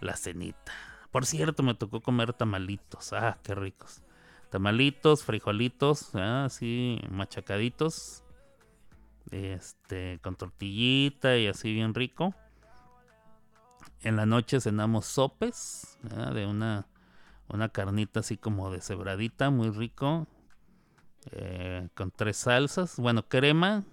la 0.00 0.16
cenita. 0.16 0.72
Por 1.10 1.26
cierto, 1.26 1.62
me 1.62 1.74
tocó 1.74 2.00
comer 2.00 2.32
tamalitos. 2.32 3.12
Ah, 3.12 3.38
qué 3.42 3.54
ricos. 3.54 4.02
Tamalitos, 4.50 5.24
frijolitos, 5.24 6.14
así 6.14 7.00
machacaditos 7.10 8.19
este, 9.30 10.18
con 10.22 10.36
tortillita 10.36 11.36
y 11.36 11.46
así 11.46 11.72
bien 11.72 11.94
rico. 11.94 12.34
En 14.02 14.16
la 14.16 14.26
noche 14.26 14.60
cenamos 14.60 15.06
sopes 15.06 15.98
de 16.02 16.46
una, 16.46 16.86
una 17.48 17.68
carnita 17.68 18.20
así 18.20 18.36
como 18.36 18.70
deshebradita, 18.70 19.50
muy 19.50 19.70
rico. 19.70 20.26
Eh, 21.32 21.88
con 21.94 22.10
tres 22.10 22.38
salsas, 22.38 22.96
bueno, 22.96 23.28
crema, 23.28 23.84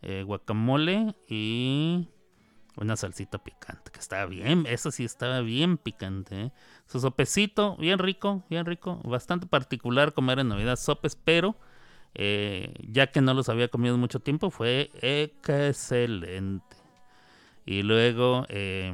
eh, 0.00 0.22
guacamole 0.22 1.16
y 1.28 2.08
una 2.76 2.96
salsita 2.96 3.38
picante, 3.42 3.90
que 3.90 3.98
estaba 3.98 4.26
bien, 4.26 4.64
eso 4.66 4.90
sí 4.90 5.04
estaba 5.04 5.40
bien 5.40 5.76
picante. 5.76 6.40
¿eh? 6.40 6.52
Su 6.86 7.00
sopecito, 7.00 7.76
bien 7.76 7.98
rico, 7.98 8.44
bien 8.48 8.64
rico, 8.64 9.00
bastante 9.04 9.46
particular 9.46 10.12
comer 10.12 10.38
en 10.38 10.48
Navidad 10.48 10.76
sopes, 10.76 11.16
pero 11.16 11.56
eh, 12.14 12.74
ya 12.88 13.06
que 13.08 13.20
no 13.20 13.34
los 13.34 13.48
había 13.48 13.68
comido 13.68 13.96
mucho 13.96 14.20
tiempo, 14.20 14.50
fue 14.50 14.90
excelente. 15.00 16.76
Y 17.64 17.82
luego 17.82 18.44
eh, 18.48 18.92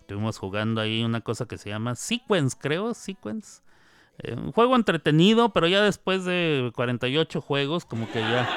estuvimos 0.00 0.38
jugando 0.38 0.80
ahí 0.80 1.04
una 1.04 1.20
cosa 1.20 1.46
que 1.46 1.58
se 1.58 1.68
llama 1.68 1.94
Sequence, 1.94 2.56
creo, 2.60 2.94
Sequence. 2.94 3.62
Eh, 4.18 4.34
un 4.34 4.52
juego 4.52 4.74
entretenido, 4.74 5.50
pero 5.50 5.68
ya 5.68 5.82
después 5.82 6.24
de 6.24 6.72
48 6.74 7.40
juegos, 7.40 7.84
como 7.84 8.10
que 8.10 8.20
ya, 8.20 8.48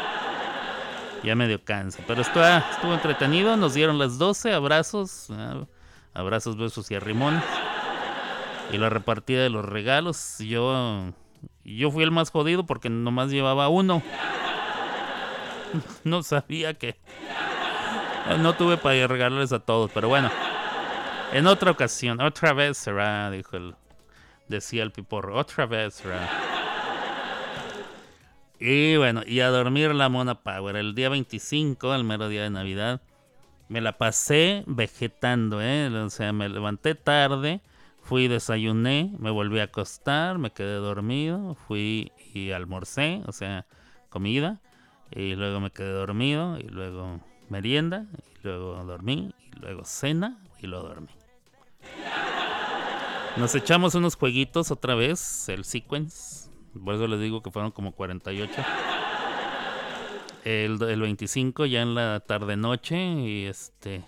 ya 1.23 1.35
medio 1.35 1.63
cansa. 1.63 2.03
Pero 2.07 2.21
estuvo, 2.21 2.43
estuvo 2.43 2.93
entretenido, 2.93 3.57
nos 3.57 3.73
dieron 3.73 3.99
las 3.99 4.17
12 4.17 4.53
abrazos, 4.53 5.27
abrazos, 6.13 6.57
besos 6.57 6.89
y 6.89 6.95
arrimones. 6.95 7.43
Y 8.71 8.77
la 8.77 8.89
repartida 8.89 9.41
de 9.41 9.49
los 9.49 9.65
regalos, 9.65 10.37
yo 10.39 11.13
yo 11.63 11.91
fui 11.91 12.03
el 12.03 12.11
más 12.11 12.31
jodido 12.31 12.65
porque 12.65 12.89
nomás 12.89 13.29
llevaba 13.29 13.69
uno. 13.69 14.01
No 16.03 16.23
sabía 16.23 16.73
que... 16.73 16.97
No 18.39 18.53
tuve 18.53 18.77
para 18.77 19.05
regalarles 19.05 19.53
a 19.53 19.59
todos, 19.59 19.91
pero 19.93 20.07
bueno. 20.07 20.31
En 21.31 21.45
otra 21.45 21.69
ocasión, 21.69 22.19
otra 22.21 22.53
vez 22.53 22.77
será, 22.77 23.29
dijo 23.29 23.55
el... 23.55 23.75
Decía 24.47 24.81
el 24.81 24.91
piporro, 24.91 25.37
otra 25.37 25.67
vez 25.67 25.93
será. 25.93 26.27
Y 28.59 28.97
bueno, 28.97 29.21
y 29.25 29.41
a 29.41 29.49
dormir 29.49 29.93
la 29.93 30.09
Mona 30.09 30.41
Power. 30.41 30.75
El 30.75 30.95
día 30.95 31.09
25, 31.09 31.93
el 31.93 32.03
mero 32.03 32.29
día 32.29 32.43
de 32.43 32.49
Navidad, 32.49 33.01
me 33.67 33.79
la 33.79 33.97
pasé 33.97 34.63
vegetando, 34.65 35.61
¿eh? 35.61 35.87
O 35.87 36.09
sea, 36.09 36.33
me 36.33 36.49
levanté 36.49 36.95
tarde 36.95 37.61
Fui, 38.09 38.27
desayuné, 38.27 39.13
me 39.19 39.29
volví 39.29 39.59
a 39.59 39.65
acostar, 39.65 40.39
me 40.39 40.49
quedé 40.49 40.77
dormido, 40.77 41.53
fui 41.67 42.11
y 42.33 42.49
almorcé, 42.49 43.21
o 43.27 43.31
sea, 43.31 43.67
comida, 44.09 44.63
y 45.11 45.35
luego 45.35 45.59
me 45.59 45.69
quedé 45.69 45.91
dormido, 45.91 46.57
y 46.57 46.63
luego 46.63 47.19
merienda, 47.49 48.07
y 48.17 48.47
luego 48.47 48.83
dormí, 48.83 49.35
y 49.39 49.59
luego 49.59 49.85
cena, 49.85 50.39
y 50.59 50.65
luego 50.65 50.87
dormí. 50.87 51.11
Nos 53.37 53.53
echamos 53.53 53.93
unos 53.93 54.15
jueguitos 54.15 54.71
otra 54.71 54.95
vez, 54.95 55.47
el 55.47 55.63
sequence, 55.63 56.49
por 56.83 56.95
eso 56.95 57.05
les 57.05 57.19
digo 57.19 57.43
que 57.43 57.51
fueron 57.51 57.69
como 57.69 57.91
48. 57.91 58.53
El, 60.45 60.81
el 60.81 60.99
25 60.99 61.67
ya 61.67 61.83
en 61.83 61.93
la 61.93 62.21
tarde 62.21 62.57
noche, 62.57 62.97
y 62.97 63.45
este 63.45 64.03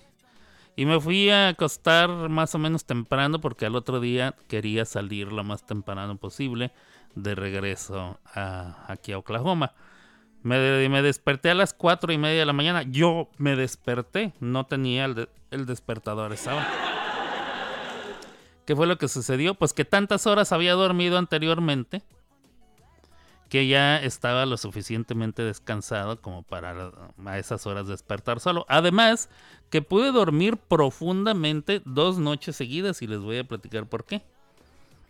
y 0.76 0.86
me 0.86 1.00
fui 1.00 1.30
a 1.30 1.50
acostar 1.50 2.10
más 2.30 2.56
o 2.56 2.60
menos 2.60 2.86
temprano 2.86 3.42
porque 3.42 3.66
al 3.66 3.76
otro 3.76 4.00
día 4.00 4.36
quería 4.48 4.86
salir 4.86 5.32
lo 5.32 5.44
más 5.44 5.66
temprano 5.66 6.18
posible 6.18 6.72
de 7.16 7.36
regreso 7.36 8.20
a, 8.34 8.86
aquí 8.88 9.12
a 9.12 9.18
Oklahoma. 9.18 9.74
Me, 10.44 10.90
me, 10.90 11.02
desperté 11.02 11.52
a 11.52 11.56
las 11.56 11.74
cuatro 11.74 12.12
y 12.12 12.18
media 12.18 12.40
de 12.40 12.46
la 12.46 12.54
mañana. 12.54 12.84
Yo 12.84 13.30
me 13.38 13.56
desperté, 13.56 14.34
no 14.40 14.66
tenía 14.66 15.06
el, 15.06 15.30
el 15.52 15.66
despertador 15.66 16.34
esa. 16.34 16.68
¿Qué 18.66 18.76
fue 18.76 18.88
lo 18.88 18.98
que 18.98 19.08
sucedió? 19.08 19.54
Pues 19.54 19.74
que 19.74 19.86
tantas 19.86 20.26
horas 20.26 20.52
había 20.52 20.74
dormido 20.74 21.18
anteriormente 21.18 22.02
que 23.52 23.68
ya 23.68 23.98
estaba 23.98 24.46
lo 24.46 24.56
suficientemente 24.56 25.44
descansado 25.44 26.22
como 26.22 26.42
para 26.42 26.94
a 27.26 27.38
esas 27.38 27.68
horas 27.68 27.86
despertar 27.86 28.40
solo. 28.40 28.66
Además, 28.70 29.28
que 29.70 29.82
pude 29.82 30.14
dormir 30.14 30.56
profundamente 30.56 31.82
dos 31.84 32.18
noches 32.18 32.56
seguidas 32.56 33.02
y 33.02 33.08
les 33.08 33.20
voy 33.20 33.40
a 33.40 33.44
platicar 33.44 33.88
por 33.88 34.06
qué. 34.06 34.24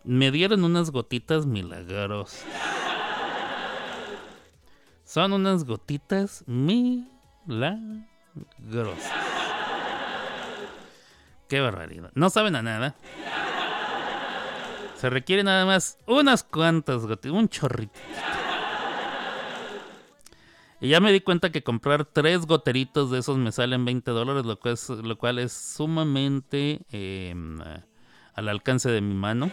Me 0.04 0.32
dieron 0.32 0.64
unas 0.64 0.90
gotitas 0.90 1.46
milagrosas. 1.46 2.44
Son 5.06 5.34
unas 5.34 5.64
gotitas 5.64 6.44
milagrosas. 6.48 7.14
Qué 11.48 11.60
barbaridad. 11.60 12.10
No 12.16 12.32
saben 12.32 12.56
a 12.56 12.64
nada. 12.64 12.96
Se 15.02 15.10
requiere 15.10 15.44
nada 15.44 15.66
más 15.66 15.98
unas 16.06 16.44
cuantas 16.44 17.08
gotitas, 17.08 17.32
un 17.32 17.50
chorrito. 17.50 18.00
Y 20.80 20.90
ya 20.90 21.00
me 21.00 21.12
di 21.12 21.22
cuenta 21.22 21.52
que 21.52 21.64
comprar 21.64 22.06
tres 22.06 22.46
goteritos 22.46 23.10
de 23.10 23.18
esos 23.18 23.36
me 23.40 23.52
salen 23.52 23.84
20 23.84 24.12
dólares, 24.12 24.46
lo 24.46 25.18
cual 25.18 25.40
es, 25.40 25.54
sumamente 25.54 26.82
em, 26.92 27.60
al 28.36 28.48
alcance 28.48 28.92
de 28.92 29.02
mi 29.02 29.16
mano. 29.16 29.50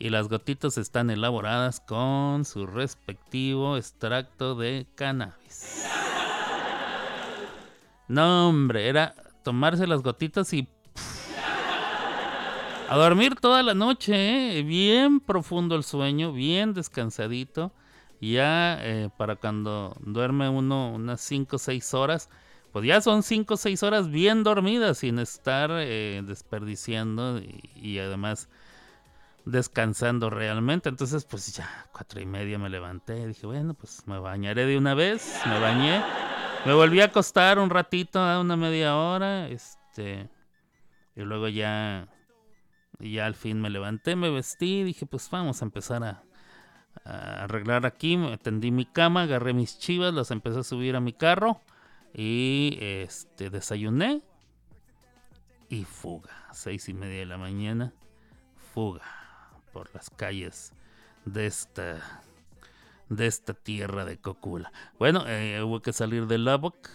Y 0.00 0.10
las 0.10 0.26
gotitas 0.26 0.76
están 0.76 1.10
elaboradas 1.10 1.78
con 1.78 2.44
su 2.44 2.66
respectivo 2.66 3.76
extracto 3.76 4.56
de 4.56 4.88
cannabis. 4.96 5.86
No, 8.08 8.48
hombre, 8.48 8.88
era 8.88 9.14
tomarse 9.44 9.86
las 9.86 10.02
gotitas 10.02 10.52
y 10.52 10.68
a 12.90 12.96
dormir 12.96 13.36
toda 13.36 13.62
la 13.62 13.72
noche, 13.72 14.58
¿eh? 14.58 14.62
bien 14.64 15.20
profundo 15.20 15.76
el 15.76 15.84
sueño, 15.84 16.32
bien 16.32 16.74
descansadito. 16.74 17.70
Ya 18.20 18.78
eh, 18.80 19.10
para 19.16 19.36
cuando 19.36 19.96
duerme 20.00 20.48
uno 20.48 20.90
unas 20.92 21.20
5 21.20 21.54
o 21.54 21.58
6 21.60 21.94
horas, 21.94 22.30
pues 22.72 22.84
ya 22.84 23.00
son 23.00 23.22
5 23.22 23.54
o 23.54 23.56
6 23.56 23.84
horas 23.84 24.10
bien 24.10 24.42
dormidas 24.42 24.98
sin 24.98 25.20
estar 25.20 25.70
eh, 25.72 26.20
desperdiciando 26.26 27.40
y, 27.40 28.00
además 28.00 28.48
descansando 29.44 30.28
realmente. 30.28 30.88
Entonces, 30.88 31.24
pues 31.24 31.54
ya, 31.54 31.86
cuatro 31.92 32.20
y 32.20 32.26
media 32.26 32.58
me 32.58 32.70
levanté. 32.70 33.24
Dije, 33.24 33.46
bueno, 33.46 33.74
pues 33.74 34.02
me 34.08 34.18
bañaré 34.18 34.66
de 34.66 34.76
una 34.76 34.94
vez. 34.94 35.40
Me 35.46 35.60
bañé. 35.60 36.02
Me 36.66 36.72
volví 36.74 37.00
a 37.00 37.04
acostar 37.04 37.60
un 37.60 37.70
ratito, 37.70 38.18
una 38.40 38.56
media 38.56 38.96
hora. 38.96 39.46
Este. 39.46 40.28
Y 41.14 41.20
luego 41.20 41.46
ya 41.46 42.08
y 43.00 43.14
ya 43.14 43.26
al 43.26 43.34
fin 43.34 43.60
me 43.60 43.70
levanté, 43.70 44.16
me 44.16 44.30
vestí, 44.30 44.82
dije, 44.82 45.06
pues 45.06 45.28
vamos 45.30 45.62
a 45.62 45.64
empezar 45.64 46.04
a, 46.04 46.22
arreglar 47.04 47.86
aquí. 47.86 48.16
Me 48.16 48.36
tendí 48.38 48.70
mi 48.70 48.84
cama, 48.84 49.22
agarré 49.22 49.54
mis 49.54 49.78
chivas, 49.78 50.12
las 50.12 50.30
empecé 50.30 50.60
a 50.60 50.62
subir 50.64 50.96
a 50.96 51.00
mi 51.00 51.12
carro 51.12 51.60
y 52.12 52.78
este 52.80 53.50
desayuné 53.50 54.22
y 55.68 55.84
fuga. 55.84 56.30
Seis 56.52 56.88
y 56.88 56.94
media 56.94 57.20
de 57.20 57.26
la 57.26 57.38
mañana, 57.38 57.92
fuga 58.74 59.02
por 59.72 59.94
las 59.94 60.10
calles 60.10 60.72
de 61.24 61.46
esta 61.46 62.22
de 63.08 63.26
esta 63.26 63.54
tierra 63.54 64.04
de 64.04 64.18
Cocula. 64.18 64.72
Bueno, 64.98 65.24
eh, 65.26 65.62
hubo 65.62 65.80
que 65.80 65.92
salir 65.92 66.26
del 66.26 66.44
Lubbock 66.44 66.88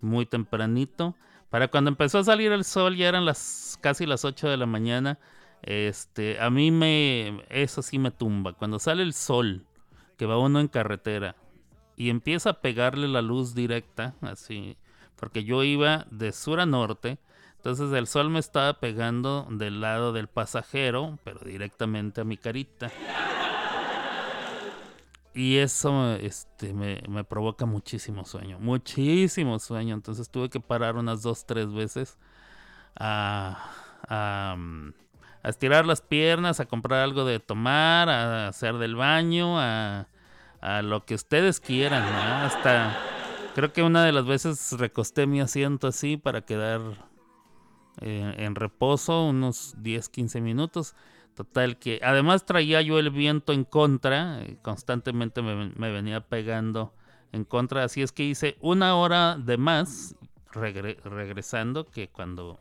muy 0.00 0.26
tempranito. 0.26 1.14
Para 1.50 1.68
cuando 1.68 1.90
empezó 1.90 2.18
a 2.18 2.24
salir 2.24 2.52
el 2.52 2.64
sol 2.64 2.96
ya 2.96 3.08
eran 3.08 3.24
las 3.24 3.78
casi 3.80 4.06
las 4.06 4.24
8 4.24 4.48
de 4.48 4.56
la 4.56 4.66
mañana. 4.66 5.18
Este, 5.62 6.40
a 6.40 6.50
mí 6.50 6.70
me 6.70 7.42
eso 7.48 7.82
sí 7.82 7.98
me 7.98 8.12
tumba 8.12 8.52
cuando 8.52 8.78
sale 8.78 9.02
el 9.02 9.12
sol 9.12 9.66
que 10.16 10.26
va 10.26 10.38
uno 10.38 10.60
en 10.60 10.68
carretera 10.68 11.34
y 11.96 12.10
empieza 12.10 12.50
a 12.50 12.60
pegarle 12.60 13.08
la 13.08 13.22
luz 13.22 13.54
directa 13.56 14.14
así, 14.20 14.76
porque 15.16 15.42
yo 15.42 15.64
iba 15.64 16.06
de 16.10 16.30
sur 16.32 16.60
a 16.60 16.66
norte, 16.66 17.18
entonces 17.56 17.90
el 17.92 18.06
sol 18.06 18.30
me 18.30 18.38
estaba 18.38 18.74
pegando 18.74 19.48
del 19.50 19.80
lado 19.80 20.12
del 20.12 20.28
pasajero, 20.28 21.18
pero 21.24 21.40
directamente 21.40 22.20
a 22.20 22.24
mi 22.24 22.36
carita. 22.36 22.92
Y 25.38 25.58
eso 25.58 26.14
este, 26.16 26.74
me, 26.74 27.22
provoca 27.22 27.64
muchísimo 27.64 28.24
sueño, 28.24 28.58
muchísimo 28.58 29.60
sueño. 29.60 29.94
Entonces 29.94 30.28
tuve 30.30 30.50
que 30.50 30.58
parar 30.58 30.96
unas 30.96 31.22
dos, 31.22 31.46
tres 31.46 31.72
veces 31.72 32.18
a, 32.98 33.70
a, 34.08 34.56
mm, 34.58 34.94
estirar 35.44 35.86
las 35.86 36.00
piernas, 36.00 36.58
a 36.58 36.66
comprar 36.66 37.02
algo 37.02 37.24
de 37.24 37.38
tomar, 37.38 38.08
a 38.08 38.48
hacer 38.48 38.78
del 38.78 38.96
baño, 38.96 39.60
a, 39.60 40.08
a 40.60 40.82
lo 40.82 41.04
que 41.04 41.14
ustedes 41.14 41.60
quieran. 41.60 42.02
Hasta 42.02 42.98
creo 43.54 43.72
que 43.72 43.84
una 43.84 44.02
de 44.04 44.10
las 44.10 44.26
veces 44.26 44.72
recosté 44.72 45.28
mi 45.28 45.40
asiento 45.40 45.86
así 45.86 46.16
para 46.16 46.40
quedar 46.40 46.80
eh, 48.00 48.34
en 48.38 48.56
reposo 48.56 49.24
unos 49.24 49.76
10, 49.78 50.08
15 50.08 50.40
minutos. 50.40 50.96
Total 51.38 51.78
que 51.78 52.00
además 52.02 52.44
traía 52.46 52.82
yo 52.82 52.98
el 52.98 53.10
viento 53.10 53.52
en 53.52 53.62
contra, 53.62 54.42
eh, 54.42 54.58
constantemente 54.60 55.40
me, 55.40 55.92
venía 55.92 56.20
pegando 56.20 56.92
en 57.30 57.44
contra, 57.44 57.84
así 57.84 58.02
es 58.02 58.10
que 58.10 58.24
hice 58.24 58.56
una 58.60 58.96
hora 58.96 59.36
de 59.36 59.56
más 59.56 60.16
regresando 60.52 61.86
que 61.86 62.08
cuando 62.08 62.58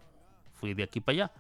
fui 0.54 0.76
de 0.76 0.84
aquí 0.84 1.00
para 1.00 1.14
allá. 1.14 1.32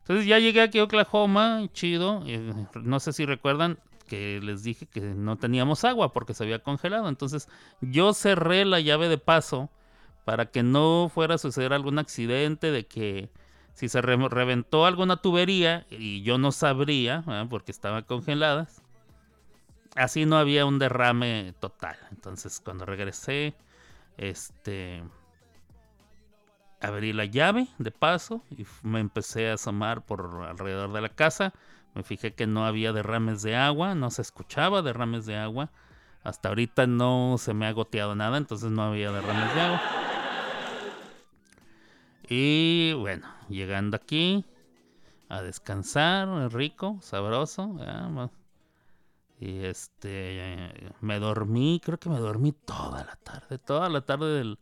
Entonces 0.00 0.26
ya 0.26 0.38
llegué 0.38 0.60
aquí 0.60 0.78
a 0.78 0.84
Oklahoma, 0.84 1.62
chido, 1.72 2.22
eh, 2.26 2.52
no 2.74 3.00
sé 3.00 3.14
si 3.14 3.24
recuerdan 3.24 3.78
que 4.06 4.38
les 4.42 4.62
dije 4.62 4.84
que 4.84 5.00
no 5.00 5.38
teníamos 5.38 5.84
agua 5.84 6.12
porque 6.12 6.34
se 6.34 6.44
había 6.44 6.58
congelado, 6.58 7.08
entonces 7.08 7.48
yo 7.80 8.12
cerré 8.12 8.66
la 8.66 8.80
llave 8.80 9.08
de 9.08 9.16
paso 9.16 9.70
para 10.26 10.50
que 10.50 10.62
no 10.62 11.10
fuera 11.14 11.36
a 11.36 11.38
suceder 11.38 11.72
algún 11.72 11.98
accidente 11.98 12.70
de 12.70 12.86
que 12.86 13.30
si 13.78 13.88
se 13.88 14.02
reventó 14.02 14.86
alguna 14.86 15.18
tubería 15.18 15.86
y 15.88 16.22
yo 16.22 16.36
no 16.36 16.50
sabría, 16.50 17.22
porque 17.48 17.70
estaban 17.70 18.02
congeladas, 18.02 18.82
así 19.94 20.26
no 20.26 20.36
había 20.36 20.66
un 20.66 20.80
derrame 20.80 21.54
total. 21.60 21.96
Entonces 22.10 22.60
cuando 22.60 22.86
regresé, 22.86 23.54
este, 24.16 25.04
abrí 26.80 27.12
la 27.12 27.26
llave 27.26 27.68
de 27.78 27.92
paso 27.92 28.42
y 28.50 28.66
me 28.82 28.98
empecé 28.98 29.48
a 29.48 29.54
asomar 29.54 30.04
por 30.04 30.44
alrededor 30.48 30.92
de 30.92 31.00
la 31.00 31.10
casa. 31.10 31.52
Me 31.94 32.02
fijé 32.02 32.34
que 32.34 32.48
no 32.48 32.66
había 32.66 32.92
derrames 32.92 33.42
de 33.42 33.54
agua, 33.54 33.94
no 33.94 34.10
se 34.10 34.22
escuchaba 34.22 34.82
derrames 34.82 35.24
de 35.24 35.36
agua. 35.36 35.70
Hasta 36.24 36.48
ahorita 36.48 36.88
no 36.88 37.36
se 37.38 37.54
me 37.54 37.68
ha 37.68 37.72
goteado 37.72 38.16
nada, 38.16 38.38
entonces 38.38 38.72
no 38.72 38.82
había 38.82 39.12
derrames 39.12 39.54
de 39.54 39.60
agua. 39.60 40.07
Y 42.28 42.92
bueno, 42.92 43.26
llegando 43.48 43.96
aquí 43.96 44.44
a 45.28 45.42
descansar, 45.42 46.28
rico, 46.52 46.98
sabroso. 47.00 47.76
Y 49.40 49.64
este, 49.64 50.92
me 51.00 51.18
dormí, 51.20 51.80
creo 51.82 51.98
que 51.98 52.10
me 52.10 52.18
dormí 52.18 52.52
toda 52.52 53.04
la 53.04 53.16
tarde, 53.16 53.58
toda 53.58 53.88
la 53.88 54.02
tarde 54.02 54.38
del, 54.38 54.58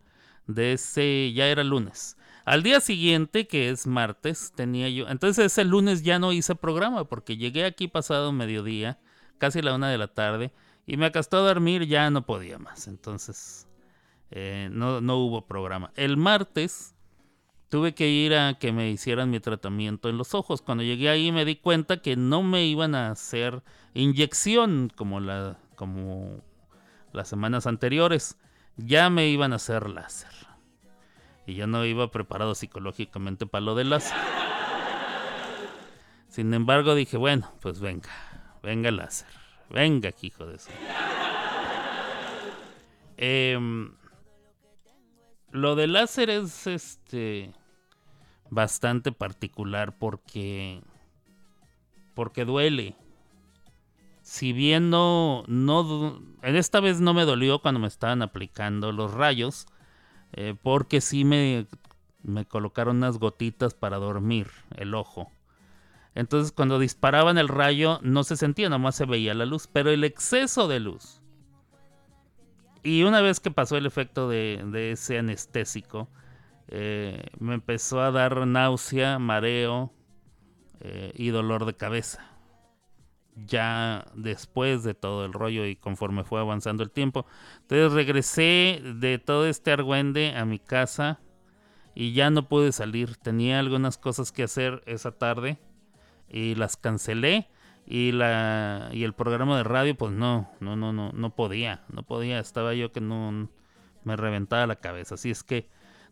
de 0.46 0.74
ese, 0.74 1.32
ya 1.32 1.46
era 1.46 1.64
lunes. 1.64 2.16
Al 2.44 2.62
día 2.62 2.80
siguiente, 2.80 3.48
que 3.48 3.70
es 3.70 3.86
martes, 3.86 4.52
tenía 4.54 4.88
yo, 4.88 5.08
entonces 5.08 5.46
ese 5.46 5.64
lunes 5.64 6.02
ya 6.02 6.18
no 6.18 6.32
hice 6.32 6.54
programa 6.54 7.04
porque 7.04 7.36
llegué 7.36 7.64
aquí 7.64 7.88
pasado 7.88 8.30
mediodía, 8.32 9.00
casi 9.38 9.62
la 9.62 9.74
una 9.74 9.88
de 9.90 9.98
la 9.98 10.08
tarde, 10.08 10.52
y 10.86 10.96
me 10.98 11.06
acostó 11.06 11.38
a 11.38 11.48
dormir, 11.48 11.86
ya 11.86 12.10
no 12.10 12.26
podía 12.26 12.58
más. 12.58 12.86
Entonces, 12.86 13.66
eh, 14.30 14.68
no, 14.70 15.00
no 15.00 15.16
hubo 15.16 15.46
programa. 15.46 15.90
El 15.96 16.16
martes 16.16 16.95
tuve 17.68 17.94
que 17.94 18.08
ir 18.08 18.34
a 18.34 18.54
que 18.54 18.72
me 18.72 18.90
hicieran 18.90 19.30
mi 19.30 19.40
tratamiento 19.40 20.08
en 20.08 20.18
los 20.18 20.34
ojos. 20.34 20.62
Cuando 20.62 20.84
llegué 20.84 21.08
ahí 21.08 21.32
me 21.32 21.44
di 21.44 21.56
cuenta 21.56 21.98
que 21.98 22.16
no 22.16 22.42
me 22.42 22.64
iban 22.64 22.94
a 22.94 23.10
hacer 23.10 23.62
inyección 23.94 24.92
como, 24.94 25.20
la, 25.20 25.58
como 25.74 26.42
las 27.12 27.28
semanas 27.28 27.66
anteriores. 27.66 28.38
Ya 28.76 29.08
me 29.10 29.28
iban 29.28 29.52
a 29.52 29.56
hacer 29.56 29.88
láser. 29.88 30.30
Y 31.46 31.54
yo 31.54 31.66
no 31.66 31.84
iba 31.84 32.10
preparado 32.10 32.54
psicológicamente 32.54 33.46
para 33.46 33.64
lo 33.64 33.74
del 33.74 33.90
láser. 33.90 34.18
Sin 36.28 36.52
embargo 36.52 36.94
dije, 36.94 37.16
bueno, 37.16 37.50
pues 37.62 37.80
venga, 37.80 38.10
venga 38.62 38.90
láser. 38.90 39.28
Venga, 39.70 40.10
hijo 40.20 40.46
de 40.46 40.56
eso. 40.56 40.70
Eh, 43.16 43.58
lo 45.56 45.74
del 45.74 45.94
láser 45.94 46.30
es 46.30 46.66
este 46.66 47.52
bastante 48.50 49.10
particular 49.10 49.96
porque 49.98 50.82
porque 52.14 52.44
duele. 52.44 52.96
Si 54.22 54.52
bien 54.52 54.90
no, 54.90 55.44
no 55.46 56.20
en 56.42 56.56
esta 56.56 56.80
vez 56.80 57.00
no 57.00 57.14
me 57.14 57.24
dolió 57.24 57.60
cuando 57.60 57.80
me 57.80 57.86
estaban 57.86 58.22
aplicando 58.22 58.92
los 58.92 59.12
rayos, 59.14 59.66
eh, 60.32 60.54
porque 60.62 61.00
sí 61.00 61.24
me, 61.24 61.66
me 62.22 62.44
colocaron 62.44 62.96
unas 62.96 63.18
gotitas 63.18 63.74
para 63.74 63.98
dormir 63.98 64.48
el 64.76 64.94
ojo. 64.94 65.30
Entonces 66.14 66.50
cuando 66.52 66.78
disparaban 66.78 67.38
el 67.38 67.48
rayo 67.48 68.00
no 68.02 68.24
se 68.24 68.36
sentía, 68.36 68.68
nomás 68.68 68.96
se 68.96 69.04
veía 69.04 69.34
la 69.34 69.46
luz, 69.46 69.68
pero 69.72 69.90
el 69.90 70.02
exceso 70.02 70.66
de 70.66 70.80
luz 70.80 71.15
y 72.86 73.02
una 73.02 73.20
vez 73.20 73.40
que 73.40 73.50
pasó 73.50 73.76
el 73.76 73.84
efecto 73.84 74.28
de, 74.28 74.92
ese 74.92 75.18
anestésico, 75.18 76.08
eh, 76.68 77.30
me 77.40 77.54
empezó 77.54 78.00
a 78.00 78.12
dar 78.12 78.46
náusea, 78.46 79.18
mareo 79.18 79.92
eh, 80.78 81.12
y 81.16 81.30
dolor 81.30 81.64
de 81.64 81.74
cabeza. 81.74 82.30
Ya 83.34 84.06
después 84.14 84.84
de 84.84 84.94
todo 84.94 85.24
el 85.24 85.32
rollo 85.32 85.66
y 85.66 85.74
conforme 85.74 86.22
fue 86.22 86.38
avanzando 86.38 86.84
el 86.84 86.92
tiempo. 86.92 87.26
Entonces 87.62 87.92
regresé 87.92 88.80
de 88.94 89.18
todo 89.18 89.46
este 89.48 89.72
argüende 89.72 90.36
a 90.36 90.44
mi 90.44 90.60
casa 90.60 91.18
y 91.92 92.12
ya 92.12 92.30
no 92.30 92.48
pude 92.48 92.70
salir. 92.70 93.16
Tenía 93.16 93.58
algunas 93.58 93.98
cosas 93.98 94.30
que 94.30 94.44
hacer 94.44 94.84
esa 94.86 95.10
tarde 95.10 95.58
y 96.28 96.54
las 96.54 96.76
cancelé 96.76 97.48
y 97.86 98.12
la 98.12 98.90
y 98.92 99.04
el 99.04 99.12
programa 99.14 99.56
de 99.56 99.64
radio 99.64 99.94
pues 99.94 100.12
no, 100.12 100.50
no, 100.60 100.76
no, 100.76 100.92
no, 100.92 101.12
no 101.12 101.30
podía, 101.34 101.84
no 101.88 102.02
podía, 102.02 102.40
estaba 102.40 102.74
yo 102.74 102.92
que 102.92 103.00
no 103.00 103.48
me 104.04 104.16
reventaba 104.16 104.66
la 104.66 104.76
cabeza, 104.76 105.14
así 105.14 105.30
es 105.30 105.42
que 105.42 105.68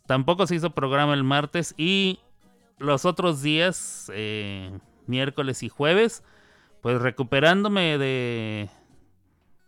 tampoco 0.07 0.47
se 0.47 0.55
hizo 0.57 0.71
programa 0.71 1.15
el 1.15 1.25
martes 1.25 1.75
y 1.77 2.21
los 2.79 3.05
otros 3.05 3.43
días, 3.43 4.11
eh, 4.15 4.79
miércoles 5.07 5.63
y 5.63 5.69
jueves, 5.69 6.25
pues 6.81 7.01
recuperándome 7.01 7.99
de 7.99 8.69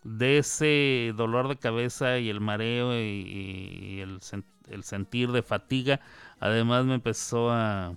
de 0.07 0.39
ese 0.39 1.13
dolor 1.17 1.49
de 1.49 1.57
cabeza 1.57 2.19
y 2.19 2.31
el 2.31 2.41
mareo 2.41 2.95
y, 2.95 4.01
el, 4.01 4.21
el 4.69 4.85
sentir 4.85 5.33
de 5.33 5.43
fatiga, 5.43 6.01
además 6.39 6.85
me 6.85 6.95
empezó 6.95 7.51
a 7.51 7.97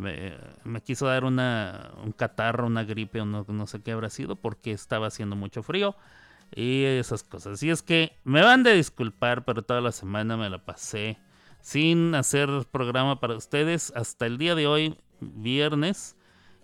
me, 0.00 0.80
quiso 0.82 1.06
dar 1.06 1.24
una, 1.24 1.92
un 2.02 2.12
catarro, 2.12 2.66
una 2.66 2.84
gripe 2.84 3.24
no, 3.24 3.44
no, 3.46 3.66
sé 3.66 3.82
qué 3.82 3.92
habrá 3.92 4.10
sido 4.10 4.36
porque 4.36 4.72
estaba 4.72 5.06
haciendo 5.06 5.36
mucho 5.36 5.62
frío 5.62 5.94
y 6.54 6.84
esas 6.84 7.22
cosas. 7.22 7.62
Y 7.62 7.70
es 7.70 7.82
que 7.82 8.16
me 8.24 8.42
van 8.42 8.62
de 8.62 8.74
disculpar, 8.74 9.44
pero 9.44 9.62
toda 9.62 9.80
la 9.80 9.92
semana 9.92 10.36
me 10.36 10.50
la 10.50 10.64
pasé 10.64 11.18
sin 11.60 12.14
hacer 12.14 12.48
programa 12.70 13.20
para 13.20 13.36
ustedes 13.36 13.92
hasta 13.94 14.26
el 14.26 14.38
día 14.38 14.54
de 14.54 14.66
hoy, 14.66 14.98
viernes. 15.20 16.16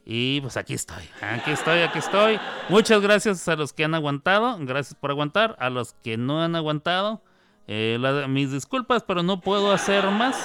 Y 0.08 0.40
pues 0.40 0.56
aquí 0.56 0.74
estoy, 0.74 1.02
aquí 1.20 1.50
estoy, 1.50 1.80
aquí 1.80 1.98
estoy. 1.98 2.38
Muchas 2.68 3.02
gracias 3.02 3.48
a 3.48 3.56
los 3.56 3.72
que 3.72 3.84
han 3.84 3.94
aguantado, 3.94 4.56
gracias 4.60 4.94
por 4.94 5.10
aguantar. 5.10 5.56
A 5.58 5.68
los 5.68 5.94
que 5.94 6.16
no 6.16 6.42
han 6.42 6.54
aguantado, 6.54 7.22
eh, 7.66 7.98
mis 8.28 8.52
disculpas, 8.52 9.02
pero 9.02 9.24
no 9.24 9.40
puedo 9.40 9.72
hacer 9.72 10.08
más 10.10 10.36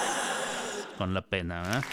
con 0.97 1.13
la 1.13 1.21
pena. 1.21 1.61
¿verdad? 1.61 1.83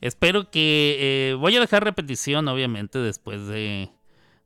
Espero 0.00 0.50
que... 0.50 1.30
Eh, 1.30 1.34
voy 1.34 1.56
a 1.56 1.60
dejar 1.60 1.84
repetición, 1.84 2.48
obviamente, 2.48 2.98
después 2.98 3.46
de... 3.46 3.90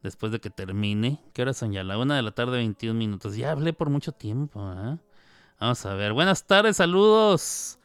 Después 0.03 0.32
de 0.32 0.40
que 0.40 0.50
termine. 0.50 1.20
¿Qué 1.32 1.42
hora 1.42 1.53
son 1.53 1.72
ya? 1.72 1.84
La 1.84 1.96
una 1.96 2.16
de 2.16 2.22
la 2.22 2.32
tarde, 2.32 2.57
21 2.57 2.98
minutos. 2.98 3.36
Ya 3.36 3.53
hablé 3.53 3.72
por 3.72 3.88
mucho 3.88 4.11
tiempo. 4.11 4.61
¿eh? 4.72 4.98
Vamos 5.61 5.86
a 5.86 5.94
ver. 5.94 6.12
Buenas 6.12 6.44
tardes, 6.44 6.78
saludos. 6.78 7.78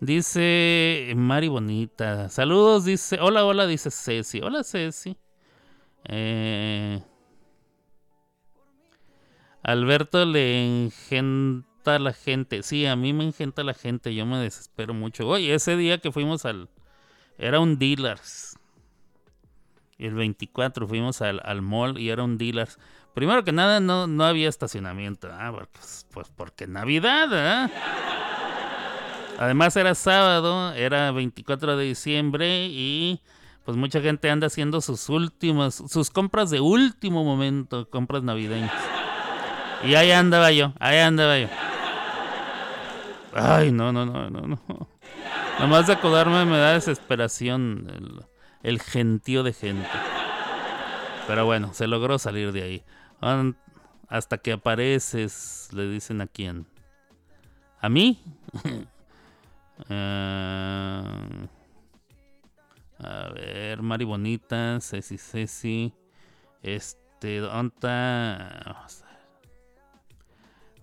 Dice 0.00 1.12
Mari 1.14 1.46
Bonita. 1.46 2.28
Saludos, 2.28 2.86
dice. 2.86 3.18
Hola, 3.20 3.44
hola, 3.44 3.68
dice 3.68 3.92
Ceci. 3.92 4.40
Hola, 4.40 4.64
Ceci. 4.64 5.16
Eh, 6.04 7.00
Alberto 9.62 10.24
le 10.24 10.86
engenta 10.86 11.98
la 12.00 12.12
gente. 12.12 12.64
Sí, 12.64 12.86
a 12.86 12.96
mí 12.96 13.12
me 13.12 13.24
engenta 13.24 13.62
la 13.62 13.74
gente. 13.74 14.12
Yo 14.12 14.26
me 14.26 14.38
desespero 14.38 14.92
mucho. 14.92 15.28
Oye, 15.28 15.54
ese 15.54 15.76
día 15.76 15.98
que 15.98 16.10
fuimos 16.10 16.44
al, 16.46 16.68
era 17.40 17.58
un 17.58 17.78
dealers. 17.78 18.56
El 19.98 20.14
24 20.14 20.86
fuimos 20.86 21.20
al, 21.22 21.40
al 21.44 21.62
mall 21.62 21.98
y 21.98 22.10
era 22.10 22.22
un 22.22 22.38
dealers. 22.38 22.78
Primero 23.14 23.42
que 23.44 23.52
nada, 23.52 23.80
no, 23.80 24.06
no 24.06 24.24
había 24.24 24.48
estacionamiento. 24.48 25.28
Ah, 25.32 25.52
pues, 25.72 26.06
pues, 26.12 26.28
porque 26.34 26.66
Navidad, 26.66 27.28
¿eh? 27.32 27.72
Además 29.38 29.74
era 29.76 29.94
sábado, 29.94 30.72
era 30.74 31.10
24 31.12 31.76
de 31.76 31.86
diciembre 31.86 32.66
y 32.66 33.20
pues 33.64 33.76
mucha 33.76 34.00
gente 34.00 34.28
anda 34.28 34.48
haciendo 34.48 34.82
sus 34.82 35.08
últimas, 35.08 35.82
sus 35.88 36.10
compras 36.10 36.50
de 36.50 36.60
último 36.60 37.24
momento, 37.24 37.88
compras 37.88 38.22
navideñas. 38.22 38.72
Y 39.82 39.94
ahí 39.94 40.10
andaba 40.10 40.52
yo, 40.52 40.74
ahí 40.78 40.98
andaba 40.98 41.38
yo. 41.38 41.48
Ay, 43.32 43.72
no, 43.72 43.92
no, 43.92 44.04
no, 44.04 44.28
no, 44.28 44.40
no. 44.42 44.88
Nomás 45.60 45.86
de 45.86 45.92
acordarme 45.92 46.46
me 46.46 46.56
da 46.56 46.72
desesperación 46.72 48.26
el, 48.62 48.80
gentío 48.80 49.42
de 49.42 49.52
gente. 49.52 49.88
Pero 51.26 51.44
bueno, 51.44 51.74
se 51.74 51.86
logró 51.86 52.18
salir 52.18 52.52
de 52.52 52.62
ahí. 52.62 52.84
Hasta 54.08 54.38
que 54.38 54.52
apareces, 54.52 55.68
le 55.72 55.86
dicen 55.86 56.22
a 56.22 56.26
quién. 56.26 56.66
¿A 57.80 57.88
mí? 57.88 58.22
Eh, 59.88 61.48
a 62.98 63.28
ver, 63.32 63.80
Mari 63.80 64.04
Bonita, 64.04 64.78
Ceci 64.82 65.16
Ceci. 65.16 65.94
Este, 66.62 67.38
¿dónde 67.38 67.72
está? 67.74 68.86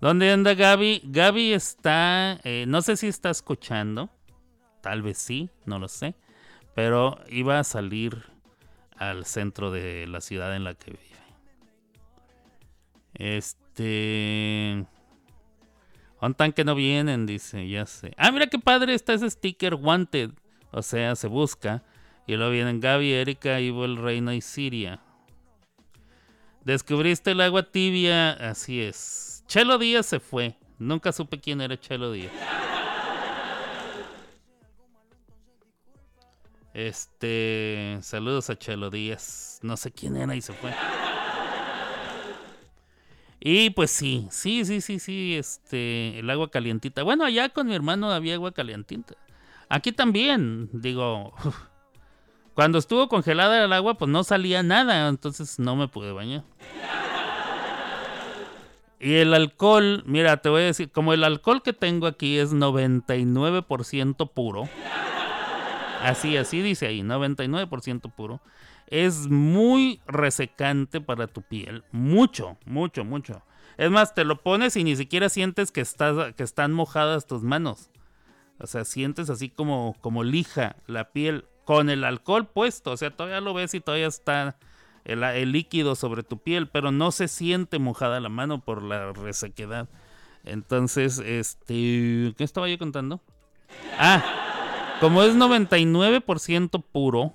¿Dónde 0.00 0.32
anda 0.32 0.54
Gaby? 0.54 1.02
Gaby 1.04 1.52
está, 1.52 2.40
eh, 2.42 2.64
no 2.66 2.82
sé 2.82 2.96
si 2.96 3.06
está 3.06 3.30
escuchando. 3.30 4.10
Tal 4.80 5.02
vez 5.02 5.18
sí, 5.18 5.50
no 5.64 5.78
lo 5.78 5.88
sé. 5.88 6.14
Pero 6.74 7.18
iba 7.28 7.58
a 7.58 7.64
salir 7.64 8.24
al 8.96 9.24
centro 9.24 9.70
de 9.70 10.06
la 10.06 10.20
ciudad 10.20 10.54
en 10.54 10.64
la 10.64 10.74
que 10.74 10.92
vive. 10.92 11.08
Este. 13.14 14.86
Un 16.20 16.34
tanque 16.34 16.64
no 16.64 16.74
vienen, 16.74 17.26
dice, 17.26 17.68
ya 17.68 17.86
sé. 17.86 18.12
Ah, 18.16 18.32
mira 18.32 18.48
qué 18.48 18.58
padre 18.58 18.94
está 18.94 19.14
ese 19.14 19.30
sticker 19.30 19.74
Wanted. 19.74 20.30
O 20.72 20.82
sea, 20.82 21.14
se 21.16 21.28
busca. 21.28 21.82
Y 22.26 22.36
luego 22.36 22.52
vienen 22.52 22.80
Gaby, 22.80 23.12
Erika, 23.12 23.58
Evil, 23.58 23.96
Reina 23.96 24.34
y 24.34 24.40
Siria. 24.40 25.00
Descubriste 26.64 27.30
el 27.30 27.40
agua 27.40 27.62
tibia, 27.62 28.32
así 28.32 28.82
es. 28.82 29.42
Chelo 29.46 29.78
Díaz 29.78 30.06
se 30.06 30.20
fue. 30.20 30.56
Nunca 30.78 31.12
supe 31.12 31.40
quién 31.40 31.60
era 31.60 31.80
Chelo 31.80 32.12
Díaz. 32.12 32.32
Este, 36.78 37.98
saludos 38.02 38.50
a 38.50 38.56
Chelo 38.56 38.88
Díaz. 38.88 39.58
No 39.62 39.76
sé 39.76 39.90
quién 39.90 40.16
era 40.16 40.36
y 40.36 40.40
se 40.40 40.52
fue. 40.52 40.72
Y 43.40 43.70
pues 43.70 43.90
sí, 43.90 44.28
sí, 44.30 44.64
sí, 44.64 44.80
sí, 44.80 45.00
sí, 45.00 45.34
este, 45.34 46.20
el 46.20 46.30
agua 46.30 46.52
calientita. 46.52 47.02
Bueno, 47.02 47.24
allá 47.24 47.48
con 47.48 47.66
mi 47.66 47.74
hermano 47.74 48.12
había 48.12 48.34
agua 48.34 48.52
calientita. 48.52 49.14
Aquí 49.68 49.90
también, 49.90 50.70
digo, 50.72 51.34
cuando 52.54 52.78
estuvo 52.78 53.08
congelada 53.08 53.64
el 53.64 53.72
agua, 53.72 53.94
pues 53.94 54.08
no 54.08 54.22
salía 54.22 54.62
nada, 54.62 55.08
entonces 55.08 55.58
no 55.58 55.74
me 55.74 55.88
pude 55.88 56.12
bañar. 56.12 56.44
Y 59.00 59.14
el 59.14 59.34
alcohol, 59.34 60.04
mira, 60.06 60.36
te 60.36 60.48
voy 60.48 60.62
a 60.62 60.66
decir, 60.66 60.92
como 60.92 61.12
el 61.12 61.24
alcohol 61.24 61.60
que 61.60 61.72
tengo 61.72 62.06
aquí 62.06 62.38
es 62.38 62.52
99% 62.52 64.30
puro. 64.32 64.68
Así, 66.02 66.36
así 66.36 66.62
dice 66.62 66.86
ahí, 66.86 67.00
99% 67.00 68.12
puro. 68.14 68.40
Es 68.86 69.28
muy 69.28 70.00
resecante 70.06 71.00
para 71.00 71.26
tu 71.26 71.42
piel. 71.42 71.84
Mucho, 71.92 72.56
mucho, 72.64 73.04
mucho. 73.04 73.42
Es 73.76 73.90
más, 73.90 74.14
te 74.14 74.24
lo 74.24 74.42
pones 74.42 74.76
y 74.76 74.84
ni 74.84 74.96
siquiera 74.96 75.28
sientes 75.28 75.70
que, 75.70 75.80
estás, 75.80 76.34
que 76.34 76.42
están 76.42 76.72
mojadas 76.72 77.26
tus 77.26 77.42
manos. 77.42 77.90
O 78.58 78.66
sea, 78.66 78.84
sientes 78.84 79.30
así 79.30 79.50
como, 79.50 79.96
como 80.00 80.24
lija 80.24 80.76
la 80.86 81.12
piel 81.12 81.44
con 81.64 81.90
el 81.90 82.04
alcohol 82.04 82.48
puesto. 82.48 82.92
O 82.92 82.96
sea, 82.96 83.10
todavía 83.10 83.40
lo 83.40 83.54
ves 83.54 83.74
y 83.74 83.80
todavía 83.80 84.06
está 84.06 84.56
el, 85.04 85.22
el 85.22 85.52
líquido 85.52 85.94
sobre 85.94 86.22
tu 86.22 86.38
piel, 86.38 86.68
pero 86.68 86.90
no 86.90 87.12
se 87.12 87.28
siente 87.28 87.78
mojada 87.78 88.20
la 88.20 88.28
mano 88.28 88.64
por 88.64 88.82
la 88.82 89.12
resequedad. 89.12 89.88
Entonces, 90.44 91.18
este, 91.18 92.34
¿qué 92.36 92.44
estaba 92.44 92.68
yo 92.68 92.78
contando? 92.78 93.20
Ah, 93.98 94.47
como 95.00 95.22
es 95.22 95.34
99% 95.34 96.82
puro, 96.82 97.32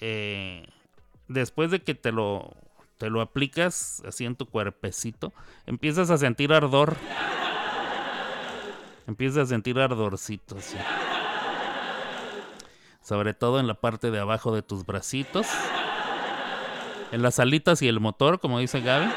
eh, 0.00 0.66
después 1.28 1.70
de 1.70 1.82
que 1.82 1.94
te 1.94 2.12
lo, 2.12 2.54
te 2.98 3.10
lo 3.10 3.20
aplicas 3.20 4.02
así 4.06 4.24
en 4.24 4.36
tu 4.36 4.46
cuerpecito, 4.46 5.32
empiezas 5.66 6.10
a 6.10 6.18
sentir 6.18 6.52
ardor. 6.52 6.96
Empiezas 9.06 9.44
a 9.44 9.46
sentir 9.46 9.78
ardorcito, 9.78 10.56
así. 10.56 10.76
Sobre 13.02 13.34
todo 13.34 13.60
en 13.60 13.66
la 13.66 13.74
parte 13.74 14.10
de 14.10 14.18
abajo 14.18 14.54
de 14.54 14.62
tus 14.62 14.86
bracitos. 14.86 15.46
En 17.12 17.22
las 17.22 17.38
alitas 17.38 17.82
y 17.82 17.88
el 17.88 18.00
motor, 18.00 18.40
como 18.40 18.58
dice 18.58 18.80
Gaby. 18.80 19.10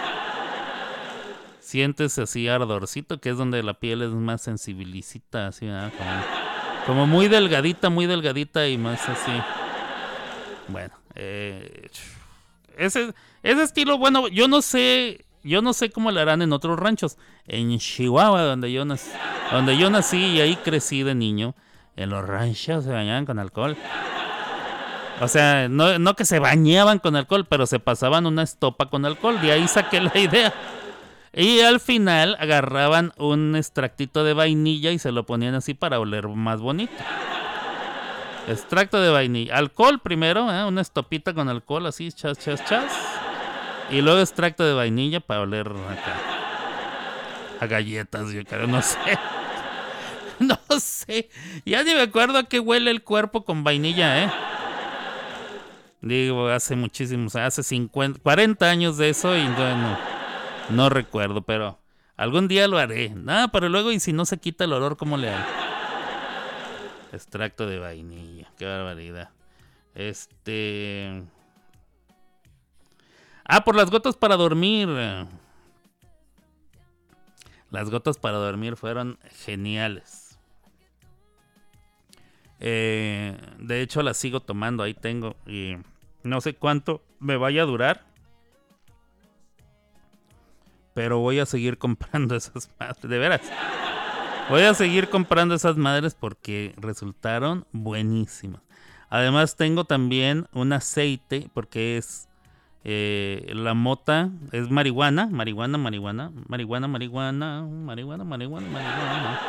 Sientes 1.61 2.18
así 2.20 2.47
ardorcito, 2.47 3.20
que 3.20 3.30
es 3.30 3.38
donde 3.38 3.63
la 3.63 3.76
piel 3.76 4.01
es 4.01 4.11
más 4.11 4.41
sensibilicita, 4.41 5.47
así, 5.47 5.68
como 5.68 6.47
muy 6.94 7.28
delgadita, 7.28 7.90
muy 7.90 8.06
delgadita 8.06 8.68
y 8.68 8.78
más 8.78 9.08
así. 9.10 9.32
Bueno, 10.68 10.94
eh, 11.16 11.90
ese, 12.78 13.14
ese 13.44 13.64
estilo, 13.64 13.98
bueno, 13.98 14.28
yo 14.28 14.48
no 14.48 14.62
sé, 14.62 15.26
yo 15.44 15.62
no 15.62 15.74
sé 15.74 15.90
cómo 15.90 16.12
lo 16.12 16.20
harán 16.20 16.42
en 16.42 16.54
otros 16.54 16.80
ranchos. 16.80 17.18
En 17.48 17.78
Chihuahua, 17.80 18.42
donde 18.42 18.72
yo 18.72 18.86
nací, 18.86 19.12
donde 19.52 19.78
yo 19.78 19.90
nací 19.90 20.18
y 20.18 20.42
ahí 20.42 20.56
crecí 20.58 21.04
de 21.04 21.16
niño, 21.16 21.56
En 21.96 22.10
los 22.10 22.26
ranchos 22.26 22.84
se 22.84 22.92
bañaban 22.92 23.26
con 23.26 23.40
alcohol. 23.40 23.76
O 25.20 25.28
sea, 25.28 25.68
no, 25.68 25.98
no 25.98 26.16
que 26.16 26.26
se 26.26 26.38
bañaban 26.38 27.00
con 27.00 27.16
alcohol, 27.16 27.46
pero 27.50 27.66
se 27.66 27.80
pasaban 27.80 28.28
una 28.28 28.44
estopa 28.44 28.90
con 28.90 29.04
alcohol. 29.06 29.42
De 29.42 29.52
ahí 29.52 29.68
saqué 29.68 30.00
la 30.00 30.18
idea. 30.18 30.54
Y 31.38 31.60
al 31.60 31.80
final 31.80 32.36
agarraban 32.40 33.14
un 33.18 33.56
extractito 33.56 34.24
de 34.24 34.34
vainilla 34.34 34.90
y 34.90 34.98
se 34.98 35.12
lo 35.12 35.28
ponían 35.28 35.54
así 35.54 35.76
para 35.76 36.00
oler 36.00 36.28
más 36.28 36.60
bonito. 36.60 36.96
Extracto 38.48 39.00
de 39.00 39.12
vainilla. 39.12 39.56
Alcohol 39.56 40.00
primero, 40.00 40.52
¿eh? 40.52 40.66
una 40.66 40.82
estopita 40.82 41.36
con 41.36 41.48
alcohol 41.48 41.86
así, 41.86 42.12
chas, 42.12 42.40
chas, 42.40 42.66
chas. 42.66 42.92
Y 43.92 44.02
luego 44.02 44.20
extracto 44.20 44.66
de 44.66 44.74
vainilla 44.74 45.20
para 45.20 45.42
oler 45.42 45.68
acá. 45.68 46.16
A 47.62 47.68
galletas, 47.68 48.32
yo 48.32 48.44
creo, 48.44 48.66
no 48.66 48.82
sé. 48.82 48.98
No 50.40 50.60
sé. 50.80 51.30
Ya 51.66 51.84
ni 51.84 51.96
me 51.96 52.02
acuerdo 52.02 52.38
a 52.38 52.44
qué 52.44 52.60
huele 52.60 52.92
el 52.92 53.02
cuerpo 53.04 53.44
con 53.44 53.64
vainilla, 53.64 54.24
¿eh? 54.24 54.32
Digo, 56.02 56.48
hace 56.50 56.76
muchísimos, 56.76 57.36
hace 57.36 57.64
50, 57.64 58.20
40 58.22 58.70
años 58.70 58.98
de 58.98 59.10
eso 59.10 59.36
y 59.36 59.48
bueno, 59.48 59.98
no 60.70 60.89
recuerdo, 60.89 61.41
pero 61.41 61.80
algún 62.15 62.47
día 62.47 62.68
lo 62.68 62.78
haré. 62.78 63.09
Nada, 63.09 63.49
pero 63.49 63.70
luego 63.70 63.91
y 63.91 63.99
si 63.99 64.13
no 64.13 64.26
se 64.26 64.38
quita 64.38 64.63
el 64.63 64.74
olor, 64.74 64.97
¿cómo 64.97 65.18
le 65.18 65.30
hago? 65.30 65.49
Extracto 67.13 67.68
de 67.68 67.80
vainilla, 67.80 68.51
qué 68.57 68.65
barbaridad. 68.65 69.30
Este... 69.95 71.24
Ah, 73.45 73.63
por 73.63 73.76
las 73.76 73.89
gotas 73.89 74.18
para 74.18 74.36
dormir. 74.36 74.89
Las 77.72 77.89
gotas 77.89 78.18
para 78.18 78.38
dormir 78.38 78.76
fueron 78.76 79.20
geniales. 79.45 80.38
Eh, 82.59 83.38
de 83.59 83.82
hecho, 83.82 84.01
las 84.01 84.18
sigo 84.18 84.41
tomando. 84.41 84.84
Ahí 84.84 84.93
tengo. 84.93 85.36
Y 85.45 85.76
no 86.24 86.41
sé 86.41 86.55
cuánto 86.55 87.03
me 87.20 87.38
vaya 87.38 87.63
a 87.63 87.65
durar. 87.65 88.05
Pero 90.98 91.20
voy 91.20 91.38
a 91.38 91.45
seguir 91.45 91.78
comprando 91.78 92.36
esas 92.38 92.72
madres. 92.80 93.04
De 93.04 93.20
veras. 93.20 93.41
Voy 94.50 94.64
a 94.64 94.74
seguir 94.74 95.10
comprando 95.10 95.54
esas 95.54 95.78
madres 95.78 96.16
porque 96.16 96.74
resultaron 96.76 97.68
buenísimas. 97.72 98.64
Además 99.08 99.56
tengo 99.58 99.86
también 99.86 100.48
un 100.54 100.74
aceite 100.74 101.52
porque 101.54 101.98
es 101.98 102.28
eh, 102.84 103.45
la 103.54 103.76
mota, 103.76 104.32
es 104.52 104.72
marihuana, 104.72 105.28
marihuana, 105.28 105.78
marihuana, 105.78 106.32
marihuana, 106.48 106.88
marihuana, 106.88 107.62
marihuana, 107.62 108.24
marihuana, 108.24 108.68
marihuana. 108.68 109.39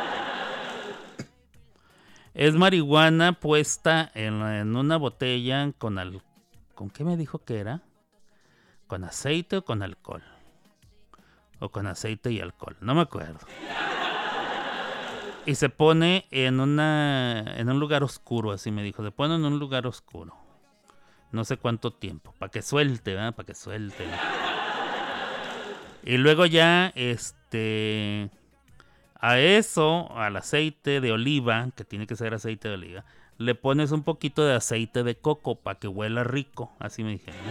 Es 2.35 2.53
marihuana 2.53 3.33
puesta 3.33 4.11
en, 4.13 4.39
en 4.43 4.75
una 4.75 4.97
botella 4.97 5.71
con 5.79 5.97
al, 5.97 6.21
¿con 6.75 6.91
qué 6.91 7.03
me 7.03 7.17
dijo 7.17 7.43
que 7.43 7.57
era? 7.57 7.81
¿Con 8.85 9.03
aceite 9.03 9.57
o 9.57 9.65
con 9.65 9.81
alcohol? 9.81 10.21
O 11.59 11.69
con 11.69 11.87
aceite 11.87 12.31
y 12.31 12.39
alcohol, 12.39 12.77
no 12.81 12.95
me 12.95 13.01
acuerdo 13.01 13.39
y 15.49 15.55
se 15.55 15.69
pone 15.69 16.27
en 16.29 16.59
una 16.59 17.43
en 17.57 17.69
un 17.69 17.79
lugar 17.79 18.03
oscuro, 18.03 18.51
así 18.51 18.69
me 18.69 18.83
dijo. 18.83 19.03
Se 19.03 19.09
pone 19.09 19.33
en 19.33 19.45
un 19.45 19.57
lugar 19.57 19.87
oscuro. 19.87 20.35
No 21.31 21.43
sé 21.43 21.57
cuánto 21.57 21.91
tiempo, 21.91 22.35
para 22.37 22.51
que 22.51 22.61
suelte, 22.61 23.15
¿verdad? 23.15 23.33
Para 23.33 23.47
que 23.47 23.55
suelte. 23.55 24.05
Y 26.03 26.17
luego 26.17 26.45
ya 26.45 26.91
este 26.95 28.29
a 29.15 29.39
eso, 29.39 30.15
al 30.15 30.37
aceite 30.37 31.01
de 31.01 31.11
oliva, 31.11 31.69
que 31.75 31.83
tiene 31.83 32.05
que 32.05 32.15
ser 32.15 32.35
aceite 32.35 32.67
de 32.67 32.75
oliva, 32.75 33.05
le 33.39 33.55
pones 33.55 33.91
un 33.91 34.03
poquito 34.03 34.45
de 34.45 34.53
aceite 34.53 35.03
de 35.03 35.15
coco 35.15 35.55
para 35.55 35.79
que 35.79 35.87
huela 35.87 36.23
rico, 36.23 36.71
así 36.79 37.03
me 37.03 37.11
dijeron. 37.13 37.41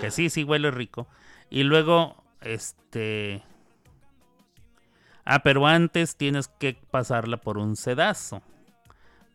Que 0.00 0.12
sí, 0.12 0.30
sí 0.30 0.44
huele 0.44 0.70
rico. 0.70 1.08
Y 1.50 1.64
luego 1.64 2.27
este 2.40 3.42
Ah, 5.30 5.40
pero 5.40 5.66
antes 5.66 6.16
tienes 6.16 6.48
que 6.48 6.72
pasarla 6.90 7.36
por 7.36 7.58
un 7.58 7.76
sedazo 7.76 8.40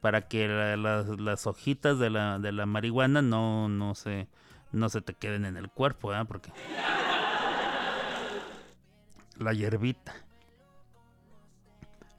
para 0.02 0.28
que 0.28 0.48
las 0.48 1.46
hojitas 1.46 2.00
de 2.00 2.10
la, 2.10 2.40
de 2.40 2.52
la 2.52 2.66
marihuana 2.66 3.22
no, 3.22 3.70
no, 3.70 3.94
se, 3.94 4.28
no 4.72 4.90
se 4.90 5.02
te 5.02 5.14
queden 5.14 5.46
en 5.46 5.56
el 5.56 5.70
cuerpo, 5.70 6.12
¿eh? 6.12 6.26
Porque 6.28 6.52
la 9.38 9.54
hierbita. 9.54 10.16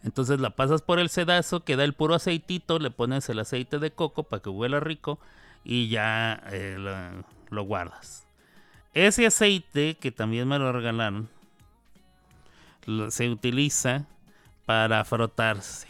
Entonces 0.05 0.39
la 0.39 0.51
pasas 0.51 0.80
por 0.80 1.01
el 1.01 1.09
sedazo, 1.09 1.64
queda 1.64 1.82
el 1.82 1.95
puro 1.95 2.14
aceitito, 2.14 2.78
le 2.78 2.93
pones 2.93 3.28
el 3.28 3.41
aceite 3.41 3.80
de 3.80 3.91
coco 3.91 4.22
para 4.22 4.41
que 4.41 4.51
huela 4.51 4.78
rico 4.78 5.18
y 5.64 5.89
ya 5.89 6.45
eh, 6.53 6.76
lo, 6.78 7.24
lo 7.51 7.64
guardas. 7.64 8.24
Ese 8.95 9.26
aceite 9.26 9.97
que 10.01 10.12
también 10.12 10.47
me 10.49 10.59
lo 10.59 10.72
regalaron 10.72 11.28
se 13.09 13.28
utiliza 13.28 14.07
para 14.66 15.05
frotarse. 15.05 15.88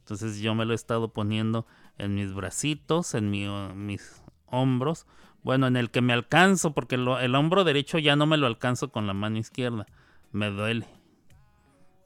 Entonces 0.00 0.38
yo 0.38 0.54
me 0.54 0.64
lo 0.64 0.72
he 0.72 0.74
estado 0.74 1.08
poniendo 1.08 1.66
en 1.98 2.14
mis 2.14 2.32
bracitos, 2.32 3.14
en 3.14 3.30
mis 3.30 4.22
hombros. 4.46 5.06
Bueno, 5.42 5.66
en 5.66 5.76
el 5.76 5.90
que 5.90 6.00
me 6.00 6.12
alcanzo, 6.12 6.72
porque 6.72 6.94
el 6.94 7.34
hombro 7.34 7.64
derecho 7.64 7.98
ya 7.98 8.14
no 8.14 8.26
me 8.26 8.36
lo 8.36 8.46
alcanzo 8.46 8.90
con 8.90 9.06
la 9.06 9.14
mano 9.14 9.38
izquierda. 9.38 9.86
Me 10.30 10.50
duele. 10.50 10.86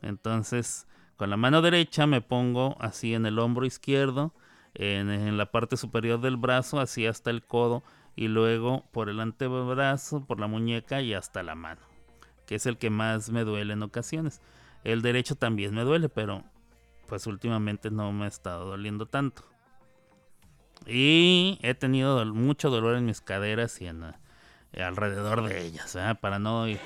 Entonces, 0.03 0.87
con 1.17 1.31
la 1.31 1.37
mano 1.37 1.63
derecha 1.63 2.07
me 2.07 2.21
pongo 2.21 2.77
así 2.81 3.15
en 3.15 3.27
el 3.27 3.39
hombro 3.39 3.67
izquierdo, 3.67 4.33
en, 4.75 5.11
en 5.11 5.37
la 5.37 5.51
parte 5.51 5.77
superior 5.77 6.21
del 6.21 6.37
brazo, 6.37 6.81
así 6.81 7.07
hasta 7.07 7.31
el 7.31 7.43
codo, 7.43 7.83
y 8.17 8.29
luego 8.29 8.85
por 8.93 9.09
el 9.09 9.21
antebrazo, 9.21 10.25
por 10.25 10.41
la 10.41 10.47
muñeca 10.49 11.03
y 11.03 11.15
hasta 11.15 11.43
la 11.43 11.55
mano 11.55 11.83
que 12.47 12.55
es 12.55 12.67
el 12.67 12.79
que 12.79 12.91
más 12.91 13.31
me 13.31 13.45
duele 13.45 13.75
en 13.75 13.83
ocasiones. 13.83 14.41
El 14.85 15.03
derecho 15.03 15.35
también 15.35 15.75
me 15.75 15.83
duele, 15.83 16.09
pero 16.09 16.45
pues 17.09 17.27
últimamente 17.27 17.91
no 17.91 18.13
me 18.13 18.25
ha 18.25 18.29
estado 18.29 18.67
doliendo 18.67 19.07
tanto. 19.07 19.43
Y 20.87 21.59
he 21.63 21.75
tenido 21.75 22.25
mucho 22.27 22.71
dolor 22.71 22.97
en 22.97 23.07
mis 23.07 23.21
caderas 23.21 23.81
y 23.81 23.87
en 23.87 24.05
eh, 24.73 24.83
alrededor 24.83 25.49
de 25.49 25.67
ellas, 25.67 25.97
¿eh? 25.97 26.17
para 26.21 26.39
no 26.39 26.69
ir 26.69 26.81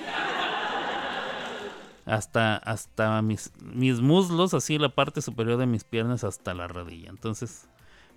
hasta 2.06 2.56
hasta 2.56 3.20
mis, 3.20 3.52
mis 3.60 4.00
muslos, 4.00 4.54
así 4.54 4.78
la 4.78 4.88
parte 4.88 5.20
superior 5.20 5.58
de 5.58 5.66
mis 5.66 5.84
piernas 5.84 6.24
hasta 6.24 6.54
la 6.54 6.66
rodilla. 6.66 7.10
Entonces, 7.10 7.68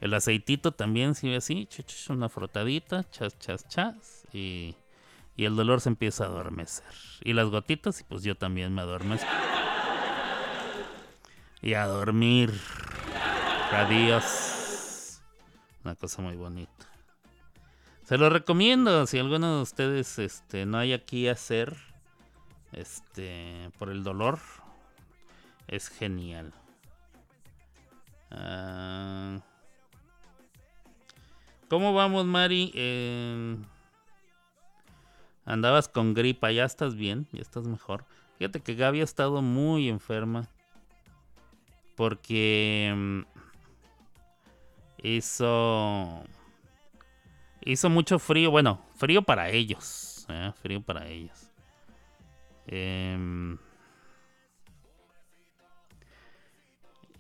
el 0.02 0.14
aceitito 0.14 0.74
también 0.74 1.16
sirve 1.16 1.38
así, 1.38 1.68
una 2.10 2.30
frotadita, 2.30 3.10
chas, 3.10 3.38
chas, 3.40 3.68
chas 3.68 4.28
y 4.34 4.76
y 5.36 5.46
el 5.46 5.56
dolor 5.56 5.82
se 5.82 5.90
empieza 5.90 6.26
a 6.26 6.28
adormecer. 6.28 6.86
Y 7.24 7.34
las 7.34 7.48
gotitas, 7.48 8.02
y 8.02 8.04
pues 8.04 8.24
yo 8.24 8.36
también 8.36 8.74
me 8.74 8.82
adormezco. 8.82 9.28
Y 11.62 11.74
a 11.74 11.88
dormir. 11.88 12.54
Adiós. 13.72 15.22
Una 15.84 15.96
cosa 15.96 16.22
muy 16.22 16.36
bonita. 16.36 16.88
Se 18.04 18.18
lo 18.18 18.30
recomiendo 18.30 19.08
si 19.08 19.18
alguno 19.18 19.56
de 19.56 19.62
ustedes 19.64 20.20
este, 20.20 20.66
no 20.66 20.78
hay 20.78 20.94
aquí 20.94 21.28
hacer 21.28 21.76
este, 22.74 23.72
por 23.80 23.90
el 23.90 24.04
dolor. 24.04 24.40
Es 25.68 25.88
genial. 25.88 26.54
Ah, 28.30 29.40
¿Cómo 31.74 31.92
vamos, 31.92 32.24
Mari? 32.24 32.72
Eh, 32.76 33.58
Andabas 35.44 35.88
con 35.88 36.14
gripa, 36.14 36.52
ya 36.52 36.66
estás 36.66 36.94
bien, 36.94 37.26
ya 37.32 37.42
estás 37.42 37.66
mejor. 37.66 38.06
Fíjate 38.38 38.60
que 38.60 38.76
Gaby 38.76 39.02
ha 39.02 39.04
estado 39.04 39.42
muy 39.42 39.90
enferma. 39.90 40.48
Porque 41.96 42.94
mm, 42.96 43.22
hizo. 45.02 46.24
Hizo 47.66 47.90
mucho 47.90 48.20
frío. 48.20 48.52
Bueno, 48.52 48.80
frío 48.94 49.24
para 49.24 49.50
ellos. 49.50 50.28
¿eh? 50.30 50.52
Frío 50.62 50.80
para 50.80 51.08
ellos. 51.08 51.50
Em, 52.68 53.58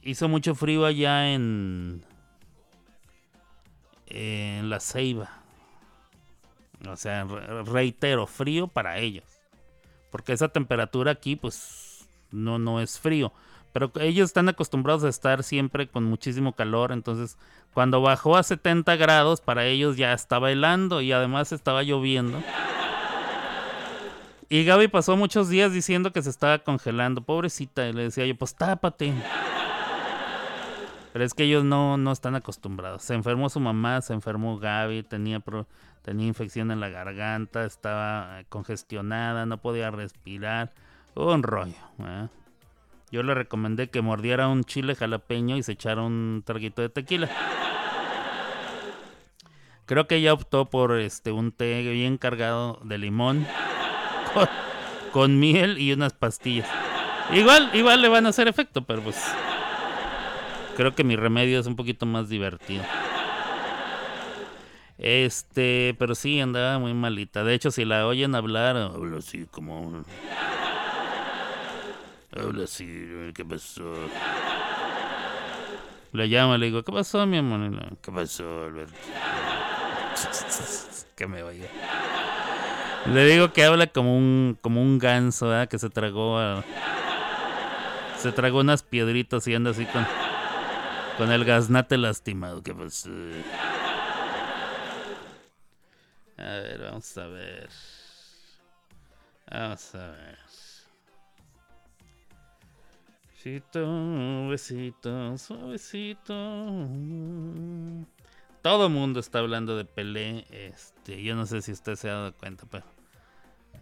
hizo 0.03 0.29
mucho 0.29 0.53
frío 0.53 0.85
allá 0.85 1.33
en. 1.33 2.05
En 4.13 4.69
la 4.69 4.79
ceiba. 4.79 5.29
O 6.87 6.95
sea, 6.95 7.25
reitero, 7.65 8.27
frío 8.27 8.67
para 8.67 8.99
ellos. 8.99 9.25
Porque 10.11 10.33
esa 10.33 10.49
temperatura 10.49 11.11
aquí, 11.11 11.35
pues, 11.35 12.07
no, 12.31 12.59
no 12.59 12.79
es 12.79 12.99
frío. 12.99 13.33
Pero 13.71 13.91
ellos 13.99 14.29
están 14.29 14.47
acostumbrados 14.49 15.03
a 15.03 15.09
estar 15.09 15.41
siempre 15.41 15.87
con 15.87 16.03
muchísimo 16.03 16.53
calor. 16.53 16.91
Entonces, 16.91 17.37
cuando 17.73 18.01
bajó 18.01 18.37
a 18.37 18.43
70 18.43 18.95
grados, 18.97 19.41
para 19.41 19.65
ellos 19.65 19.97
ya 19.97 20.13
estaba 20.13 20.51
helando 20.51 21.01
y 21.01 21.11
además 21.11 21.51
estaba 21.51 21.81
lloviendo. 21.81 22.39
Y 24.49 24.65
Gaby 24.65 24.89
pasó 24.89 25.17
muchos 25.17 25.49
días 25.49 25.73
diciendo 25.73 26.13
que 26.13 26.21
se 26.21 26.29
estaba 26.29 26.59
congelando. 26.59 27.21
Pobrecita. 27.21 27.87
Y 27.87 27.93
le 27.93 28.03
decía 28.03 28.27
yo, 28.27 28.35
pues 28.35 28.53
tápate. 28.53 29.11
Pero 31.13 31.25
es 31.25 31.35
que 31.35 31.43
ellos 31.43 31.63
no, 31.63 31.95
no 31.97 32.11
están 32.11 32.33
acostumbrados. 32.33 33.03
Se 33.03 33.13
enfermó 33.13 33.47
su 33.47 33.59
mamá, 33.59 34.01
se 34.01 34.13
enfermó 34.13 34.57
Gaby, 34.57 35.03
tenía, 35.03 35.43
tenía 36.01 36.25
infección 36.25 36.71
en 36.71 36.79
la 36.79 36.89
garganta, 36.89 37.65
estaba 37.65 38.39
eh, 38.39 38.45
congestionada, 38.49 39.45
no 39.45 39.59
podía 39.59 39.91
respirar. 39.91 40.71
Un 41.13 41.43
rollo. 41.43 41.75
¿eh? 41.99 42.29
Yo 43.11 43.21
le 43.21 43.35
recomendé 43.35 43.91
que 43.91 44.01
mordiera 44.01 44.47
un 44.47 44.63
chile 44.63 44.95
jalapeño 44.95 45.55
y 45.55 45.61
se 45.61 45.73
echara 45.73 46.01
un 46.01 46.41
traguito 46.43 46.81
de 46.81 46.89
tequila. 46.89 47.29
Creo 49.85 50.07
que 50.07 50.15
ella 50.15 50.33
optó 50.33 50.65
por 50.65 50.99
este 50.99 51.31
un 51.31 51.51
té 51.51 51.83
bien 51.91 52.17
cargado 52.17 52.79
de 52.83 52.97
limón 52.97 53.45
con, 54.33 54.47
con 55.11 55.39
miel 55.39 55.77
y 55.77 55.93
unas 55.93 56.13
pastillas. 56.13 56.67
Igual, 57.31 57.69
igual 57.75 58.01
le 58.01 58.09
van 58.09 58.25
a 58.25 58.29
hacer 58.29 58.47
efecto, 58.47 58.83
pero 58.83 59.03
pues 59.03 59.23
creo 60.75 60.95
que 60.95 61.03
mi 61.03 61.15
remedio 61.15 61.59
es 61.59 61.67
un 61.67 61.75
poquito 61.75 62.05
más 62.05 62.29
divertido. 62.29 62.83
Este, 64.97 65.95
pero 65.99 66.15
sí 66.15 66.39
andaba 66.39 66.79
muy 66.79 66.93
malita. 66.93 67.43
De 67.43 67.53
hecho, 67.53 67.71
si 67.71 67.83
la 67.83 68.07
oyen 68.07 68.35
hablar, 68.35 68.77
habla 68.77 69.17
así 69.17 69.45
como 69.51 70.03
Habla 72.35 72.63
así, 72.63 72.87
¿qué 73.35 73.45
pasó? 73.45 73.93
Le 76.13 76.27
llamo, 76.27 76.57
le 76.57 76.67
digo, 76.67 76.83
¿qué 76.83 76.91
pasó, 76.91 77.25
mi 77.25 77.37
amor? 77.37 77.97
¿Qué 78.01 78.11
pasó, 78.11 78.65
Alberto? 78.65 78.93
que 81.15 81.27
me 81.27 81.43
oiga. 81.43 81.67
Le 83.11 83.25
digo 83.25 83.51
que 83.51 83.65
habla 83.65 83.87
como 83.87 84.17
un, 84.17 84.57
como 84.61 84.81
un 84.81 84.99
ganso, 84.99 85.49
¿verdad? 85.49 85.67
Que 85.67 85.77
se 85.77 85.89
tragó 85.89 86.39
Se 88.17 88.31
tragó 88.31 88.61
unas 88.61 88.83
piedritas 88.83 89.45
y 89.47 89.55
anda 89.55 89.71
así 89.71 89.85
con, 89.85 90.05
con 91.17 91.31
el 91.31 91.45
gaznate 91.45 91.97
lastimado. 91.97 92.61
¿Qué 92.63 92.73
pasó? 92.73 93.09
A 96.37 96.43
ver, 96.43 96.81
vamos 96.81 97.17
a 97.17 97.27
ver. 97.27 97.69
Vamos 99.51 99.95
a 99.95 100.07
ver. 100.11 100.39
Besito, 103.29 104.47
besito, 104.47 105.37
suavecito. 105.37 106.33
Todo 108.61 108.89
mundo 108.89 109.19
está 109.19 109.39
hablando 109.39 109.75
de 109.75 109.83
Pelé. 109.83 110.45
Este, 110.49 111.21
yo 111.21 111.35
no 111.35 111.45
sé 111.45 111.61
si 111.61 111.73
usted 111.73 111.95
se 111.95 112.09
ha 112.09 112.13
dado 112.13 112.33
cuenta, 112.33 112.65
pero 112.71 112.85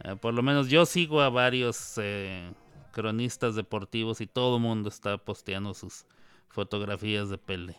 eh, 0.03 0.15
por 0.15 0.34
lo 0.34 0.41
menos 0.41 0.67
yo 0.69 0.88
sigo 0.88 1.21
a 1.21 1.29
varios 1.29 1.93
eh, 1.97 2.51
cronistas 2.91 3.55
deportivos 3.55 4.19
y 4.21 4.27
todo 4.27 4.57
el 4.57 4.63
mundo 4.63 4.89
está 4.89 5.17
posteando 5.19 5.75
sus 5.75 6.05
fotografías 6.52 7.30
de 7.30 7.38
Pelé. 7.38 7.78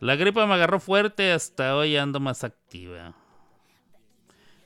La 0.00 0.16
gripa 0.16 0.46
me 0.46 0.54
agarró 0.54 0.80
fuerte, 0.80 1.32
hasta 1.32 1.76
hoy 1.76 1.96
ando 1.96 2.20
más 2.20 2.44
activa. 2.44 3.14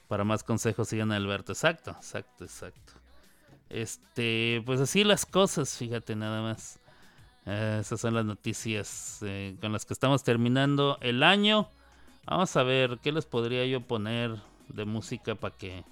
Para 0.08 0.24
más 0.24 0.42
consejos 0.42 0.88
sigan 0.88 1.12
a 1.12 1.16
Alberto. 1.16 1.52
Exacto, 1.52 1.90
exacto, 1.90 2.44
exacto. 2.44 2.92
Este, 3.68 4.62
pues 4.64 4.80
así 4.80 5.04
las 5.04 5.26
cosas, 5.26 5.76
fíjate 5.76 6.16
nada 6.16 6.42
más. 6.42 6.80
Eh, 7.44 7.78
esas 7.80 8.00
son 8.00 8.14
las 8.14 8.24
noticias 8.24 9.18
eh, 9.22 9.56
con 9.60 9.72
las 9.72 9.84
que 9.84 9.92
estamos 9.92 10.22
terminando 10.22 10.98
el 11.00 11.22
año. 11.22 11.68
Vamos 12.24 12.56
a 12.56 12.62
ver 12.62 12.98
qué 13.02 13.12
les 13.12 13.26
podría 13.26 13.66
yo 13.66 13.80
poner 13.80 14.36
de 14.68 14.84
música 14.84 15.34
para 15.34 15.56
que 15.56 15.84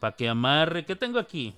para 0.00 0.16
que 0.16 0.28
amarre. 0.28 0.84
¿Qué 0.84 0.96
tengo 0.96 1.18
aquí? 1.18 1.54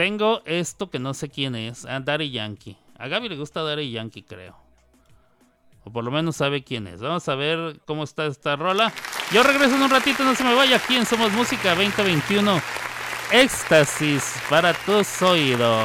Tengo 0.00 0.40
esto 0.46 0.88
que 0.88 0.98
no 0.98 1.12
sé 1.12 1.28
quién 1.28 1.54
es. 1.54 1.84
Ah, 1.84 2.00
Daddy 2.00 2.30
Yankee. 2.30 2.74
A 2.96 3.06
Gaby 3.06 3.28
le 3.28 3.36
gusta 3.36 3.62
Daddy 3.62 3.90
Yankee, 3.90 4.22
creo. 4.22 4.56
O 5.84 5.92
por 5.92 6.02
lo 6.04 6.10
menos 6.10 6.36
sabe 6.36 6.64
quién 6.64 6.86
es. 6.86 7.02
Vamos 7.02 7.28
a 7.28 7.34
ver 7.34 7.82
cómo 7.84 8.04
está 8.04 8.24
esta 8.24 8.56
rola. 8.56 8.94
Yo 9.30 9.42
regreso 9.42 9.76
en 9.76 9.82
un 9.82 9.90
ratito, 9.90 10.24
no 10.24 10.34
se 10.34 10.42
me 10.42 10.54
vaya 10.54 10.76
aquí 10.76 10.96
en 10.96 11.04
Somos 11.04 11.30
Música 11.32 11.74
2021. 11.74 12.62
Éxtasis 13.30 14.40
para 14.48 14.72
tus 14.72 15.20
oídos. 15.20 15.84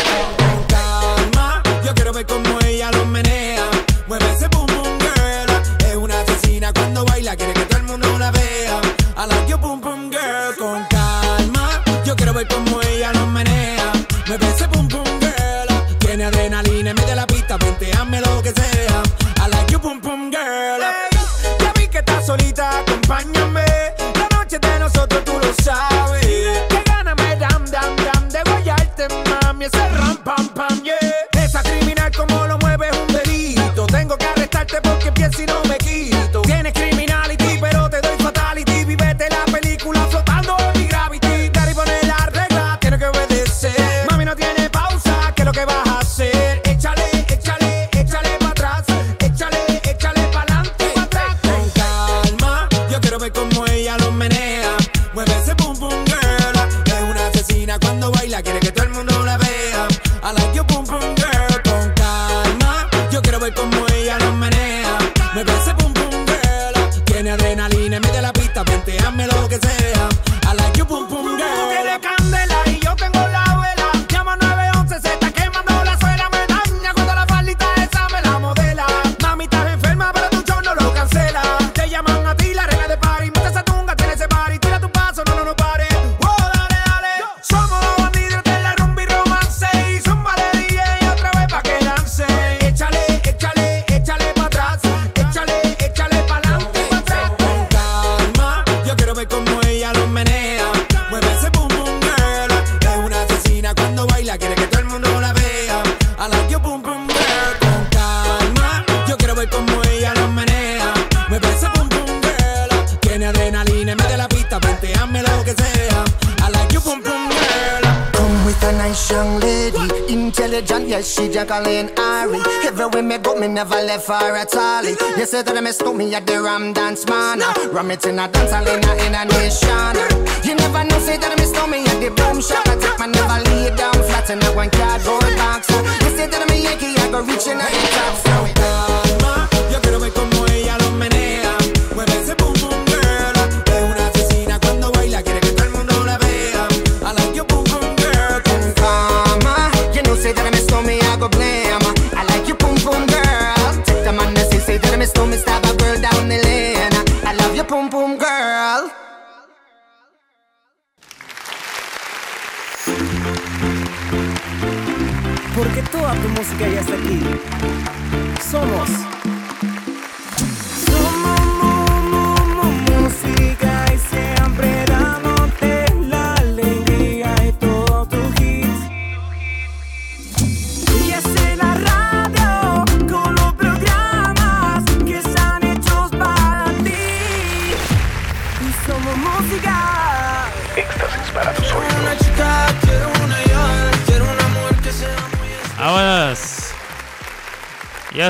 Say 125.41 125.53
that 125.53 125.63
me 125.63 125.71
stole 125.71 125.95
me 125.95 126.13
at 126.13 126.27
the 126.27 126.39
Ram 126.39 126.71
Dance 126.71 127.03
Man. 127.07 127.39
Ram 127.73 127.89
it 127.89 128.05
in 128.05 128.19
a 128.19 128.27
dance 128.27 128.51
hall 128.51 128.67
in 128.67 128.83
a, 128.85 129.07
in 129.07 129.15
a 129.15 129.25
nation. 129.25 130.10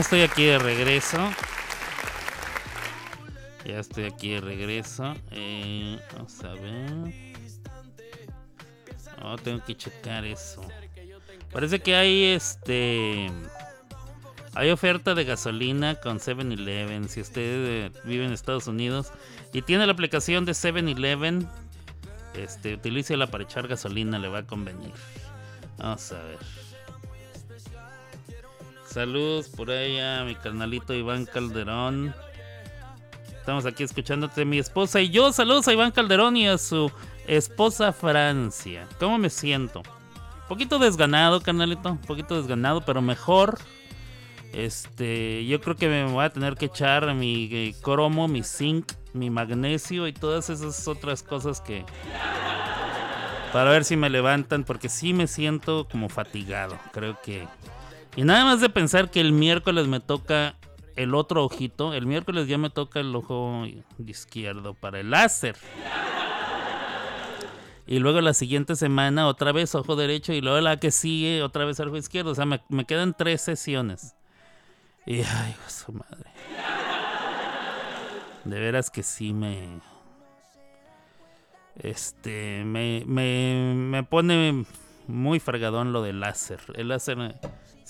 Estoy 0.01 0.21
aquí 0.21 0.45
de 0.45 0.57
regreso. 0.57 1.17
Ya 3.65 3.79
estoy 3.79 4.05
aquí 4.05 4.31
de 4.31 4.41
regreso. 4.41 5.13
Eh, 5.31 5.99
vamos 6.13 6.43
a 6.43 6.53
ver. 6.53 7.13
Oh, 9.23 9.35
tengo 9.37 9.63
que 9.63 9.77
checar 9.77 10.25
eso. 10.25 10.61
Parece 11.51 11.79
que 11.79 11.95
hay 11.95 12.23
este. 12.23 13.29
Hay 14.55 14.69
oferta 14.71 15.13
de 15.13 15.23
gasolina 15.23 15.95
con 15.95 16.19
7-Eleven. 16.19 17.07
Si 17.07 17.21
usted 17.21 17.41
eh, 17.41 17.91
vive 18.03 18.25
en 18.25 18.33
Estados 18.33 18.67
Unidos 18.67 19.11
y 19.53 19.61
tiene 19.61 19.85
la 19.85 19.93
aplicación 19.93 20.45
de 20.45 20.53
7-Eleven, 20.53 21.47
este, 22.33 22.73
utilícela 22.73 23.27
para 23.27 23.43
echar 23.43 23.67
gasolina, 23.67 24.19
le 24.19 24.27
va 24.27 24.39
a 24.39 24.47
convenir. 24.47 24.91
Vamos 25.77 26.11
a 26.11 26.21
ver. 26.23 26.60
Saludos 28.91 29.47
por 29.47 29.71
ahí 29.71 29.97
a 29.99 30.25
mi 30.25 30.35
carnalito 30.35 30.93
Iván 30.93 31.25
Calderón. 31.25 32.13
Estamos 33.37 33.65
aquí 33.65 33.83
escuchándote 33.83 34.43
mi 34.43 34.59
esposa 34.59 34.99
y 34.99 35.09
yo. 35.09 35.31
Saludos 35.31 35.65
a 35.69 35.73
Iván 35.73 35.91
Calderón 35.91 36.35
y 36.35 36.49
a 36.49 36.57
su 36.57 36.91
esposa 37.25 37.93
Francia. 37.93 38.89
¿Cómo 38.99 39.17
me 39.17 39.29
siento? 39.29 39.79
Un 39.79 40.47
poquito 40.49 40.77
desganado, 40.77 41.39
carnalito. 41.39 41.89
Un 41.89 41.99
poquito 41.99 42.35
desganado, 42.35 42.81
pero 42.81 43.01
mejor. 43.01 43.59
Este, 44.51 45.45
yo 45.45 45.61
creo 45.61 45.77
que 45.77 45.87
me 45.87 46.03
voy 46.11 46.25
a 46.25 46.29
tener 46.29 46.55
que 46.55 46.65
echar 46.65 47.13
mi 47.13 47.47
eh, 47.49 47.75
cromo, 47.81 48.27
mi 48.27 48.43
zinc, 48.43 48.91
mi 49.13 49.29
magnesio 49.29 50.05
y 50.05 50.11
todas 50.11 50.49
esas 50.49 50.85
otras 50.89 51.23
cosas 51.23 51.61
que 51.61 51.85
para 53.53 53.71
ver 53.71 53.85
si 53.85 53.95
me 53.95 54.09
levantan 54.09 54.65
porque 54.65 54.89
sí 54.89 55.13
me 55.13 55.27
siento 55.27 55.87
como 55.89 56.09
fatigado. 56.09 56.77
Creo 56.91 57.21
que 57.21 57.47
y 58.15 58.23
nada 58.23 58.45
más 58.45 58.61
de 58.61 58.69
pensar 58.69 59.09
que 59.09 59.21
el 59.21 59.31
miércoles 59.31 59.87
me 59.87 59.99
toca 59.99 60.55
el 60.95 61.15
otro 61.15 61.43
ojito, 61.43 61.93
el 61.93 62.05
miércoles 62.05 62.47
ya 62.47 62.57
me 62.57 62.69
toca 62.69 62.99
el 62.99 63.15
ojo 63.15 63.65
izquierdo 64.05 64.73
para 64.73 64.99
el 64.99 65.09
láser. 65.09 65.55
Y 67.87 67.99
luego 67.99 68.21
la 68.21 68.33
siguiente 68.33 68.75
semana 68.75 69.27
otra 69.27 69.51
vez 69.51 69.75
ojo 69.75 69.95
derecho 69.95 70.31
y 70.31 70.39
luego 70.39 70.61
la 70.61 70.77
que 70.77 70.91
sigue 70.91 71.43
otra 71.43 71.65
vez 71.65 71.79
ojo 71.79 71.97
izquierdo. 71.97 72.31
O 72.31 72.35
sea, 72.35 72.45
me, 72.45 72.85
quedan 72.85 73.13
tres 73.13 73.41
sesiones. 73.41 74.15
Y 75.05 75.21
ay, 75.21 75.55
su 75.67 75.91
madre. 75.91 76.31
De 78.45 78.59
veras 78.59 78.89
que 78.89 79.03
sí 79.03 79.33
me... 79.33 79.81
Este, 81.75 82.63
me, 82.63 83.03
me, 83.05 83.73
me 83.75 84.03
pone 84.03 84.65
muy 85.07 85.39
fregadón 85.39 85.91
lo 85.91 86.01
del 86.01 86.19
láser. 86.19 86.61
El 86.75 86.89
láser 86.89 87.17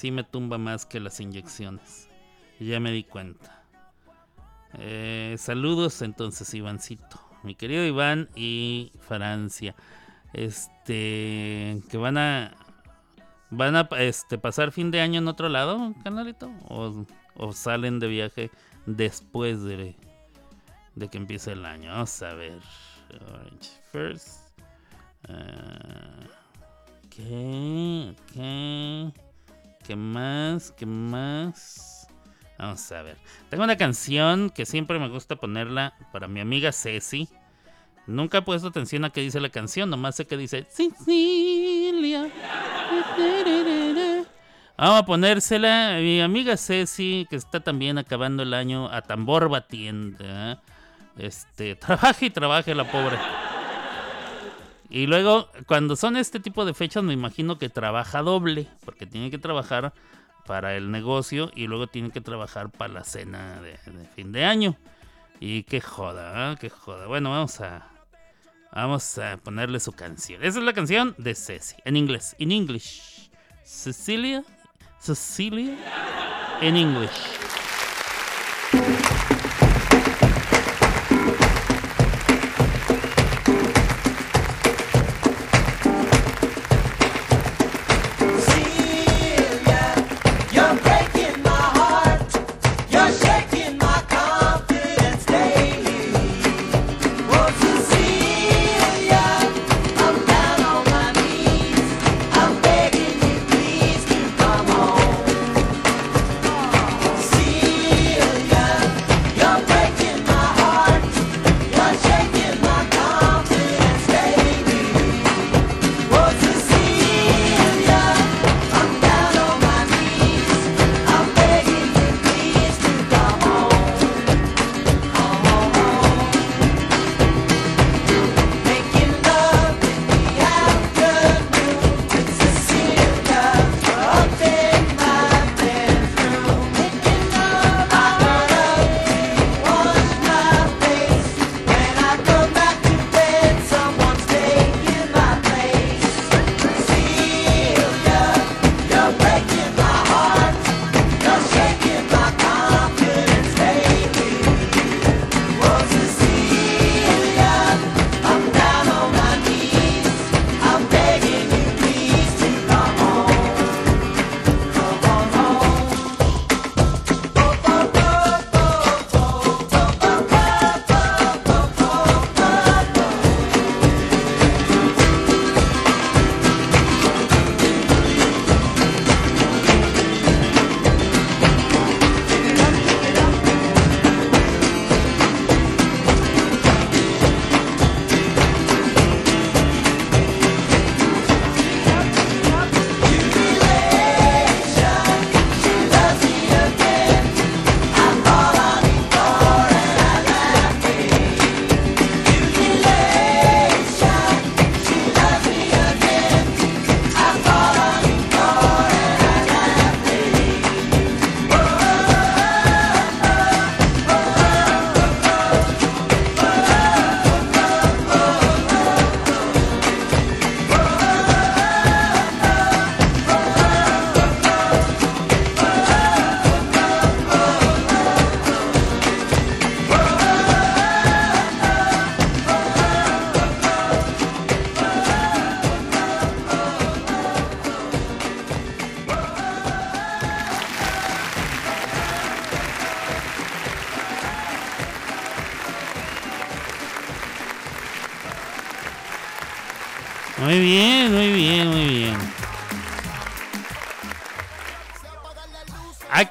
sí 0.02 0.10
me 0.10 0.24
tumba 0.24 0.58
más 0.58 0.88
que 0.88 1.00
las 1.00 1.20
inyecciones. 1.20 2.10
Ya 2.60 2.80
me 2.80 2.92
di 2.92 3.04
cuenta. 3.04 3.64
Eh, 4.80 5.36
saludos 5.38 6.02
entonces, 6.02 6.52
Ivancito. 6.56 7.20
Mi 7.44 7.54
querido 7.54 7.86
Iván 7.86 8.28
y 8.36 8.92
Francia. 9.08 9.76
Este, 10.34 11.84
que 11.90 11.98
van 11.98 12.18
a 12.18 12.56
van 13.52 13.76
a 13.76 13.88
este, 14.00 14.40
pasar 14.40 14.72
fin 14.72 14.90
de 14.90 15.02
año 15.02 15.20
en 15.20 15.28
otro 15.28 15.50
lado, 15.50 15.94
canalito, 16.04 16.50
o, 16.70 17.54
salen 17.54 18.00
de 18.00 18.08
viaje 18.08 18.50
después 18.88 19.62
de, 19.62 19.96
de 20.96 21.10
que 21.10 21.18
empiece 21.18 21.52
el 21.52 21.64
año. 21.64 21.92
Vamos 21.92 22.22
a 22.24 22.34
ver. 22.34 22.60
Orange 23.28 23.70
first. 23.92 24.58
Ah, 25.28 26.26
¿Qué? 27.10 28.16
¿Qué? 28.34 29.31
¿Qué 29.86 29.96
más? 29.96 30.72
¿Qué 30.72 30.86
más? 30.86 32.08
Vamos 32.58 32.92
a 32.92 33.02
ver. 33.02 33.18
Tengo 33.50 33.64
una 33.64 33.76
canción 33.76 34.50
que 34.52 34.66
siempre 34.66 35.00
me 35.00 35.10
gusta 35.10 35.36
ponerla 35.36 35.94
para 36.12 36.28
mi 36.28 36.40
amiga 36.40 36.72
Ceci. 36.72 37.28
Nunca 38.06 38.40
he 38.40 38.42
puesto 38.42 38.68
atención 38.68 39.06
a 39.06 39.10
qué 39.10 39.22
dice 39.22 39.40
la 39.40 39.50
canción, 39.50 39.90
nomás 39.90 40.16
sé 40.16 40.26
que 40.26 40.38
dice 40.38 40.68
Sicilia. 40.70 42.30
Vamos 44.78 45.00
a 45.00 45.06
ponérsela 45.06 45.96
a 45.96 46.00
mi 46.00 46.22
amiga 46.22 46.58
Ceci, 46.58 47.28
que 47.30 47.36
está 47.36 47.60
también 47.60 47.98
acabando 47.98 48.44
el 48.44 48.54
año 48.54 48.92
a 48.92 49.02
tambor 49.02 49.50
batiente. 49.50 50.24
¿eh? 50.28 50.58
Este, 51.18 51.76
trabaja 51.76 52.26
y 52.26 52.30
trabaja 52.30 52.74
la 52.74 52.90
pobre. 52.92 53.18
Y 54.92 55.08
luego, 55.08 55.48
cuando 55.68 55.96
son 55.96 56.18
este 56.18 56.42
tipo 56.42 56.66
de 56.66 56.74
fechas, 56.74 57.02
me 57.02 57.14
imagino 57.14 57.58
que 57.58 57.70
trabaja 57.70 58.22
doble, 58.22 58.68
porque 58.84 59.06
tiene 59.06 59.32
que 59.32 59.38
trabajar 59.38 59.94
para 60.46 60.76
el 60.76 60.92
negocio 60.92 61.50
y 61.56 61.68
luego 61.68 61.88
tiene 61.88 62.12
que 62.12 62.20
trabajar 62.20 62.70
para 62.70 62.94
la 62.94 63.04
cena 63.06 63.62
de, 63.62 63.78
fin 64.16 64.34
de 64.34 64.44
año. 64.44 64.76
Y 65.40 65.64
qué 65.64 65.80
joda, 65.80 66.52
¿eh? 66.52 66.58
qué 66.60 66.70
joda. 66.70 67.08
Bueno, 67.08 67.32
vamos 67.32 67.62
a 67.62 67.88
vamos 68.74 69.18
a 69.18 69.38
ponerle 69.38 69.80
su 69.80 69.94
canción. 69.94 70.44
Esa 70.44 70.60
es 70.60 70.66
la 70.66 70.74
canción 70.74 71.16
de 71.18 71.36
Ceci, 71.36 71.78
en 71.86 71.96
inglés, 71.96 72.36
en 72.38 72.52
English. 72.52 73.30
Cecilia, 73.64 74.44
Cecilia, 75.00 75.78
en 76.62 76.76
English. 76.76 77.51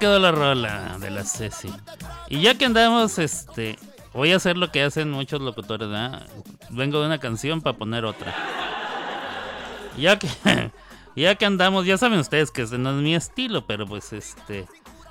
quedó 0.00 0.18
la 0.18 0.32
rola 0.32 0.96
de 0.98 1.10
la 1.10 1.24
Ceci. 1.24 1.70
Y 2.28 2.40
ya 2.40 2.56
que 2.56 2.64
andamos, 2.64 3.18
este, 3.18 3.78
voy 4.14 4.32
a 4.32 4.36
hacer 4.36 4.56
lo 4.56 4.72
que 4.72 4.82
hacen 4.82 5.10
muchos 5.10 5.40
locutores, 5.42 5.88
¿verdad? 5.88 6.26
Vengo 6.70 7.00
de 7.00 7.06
una 7.06 7.18
canción 7.18 7.60
para 7.60 7.76
poner 7.76 8.06
otra. 8.06 8.34
Ya 9.98 10.18
que, 10.18 10.28
ya 11.16 11.34
que 11.34 11.44
andamos, 11.44 11.84
ya 11.84 11.98
saben 11.98 12.18
ustedes 12.18 12.50
que 12.50 12.64
no 12.64 12.90
es 12.90 12.96
mi 12.96 13.14
estilo, 13.14 13.66
pero 13.66 13.86
pues 13.86 14.12
este... 14.12 14.66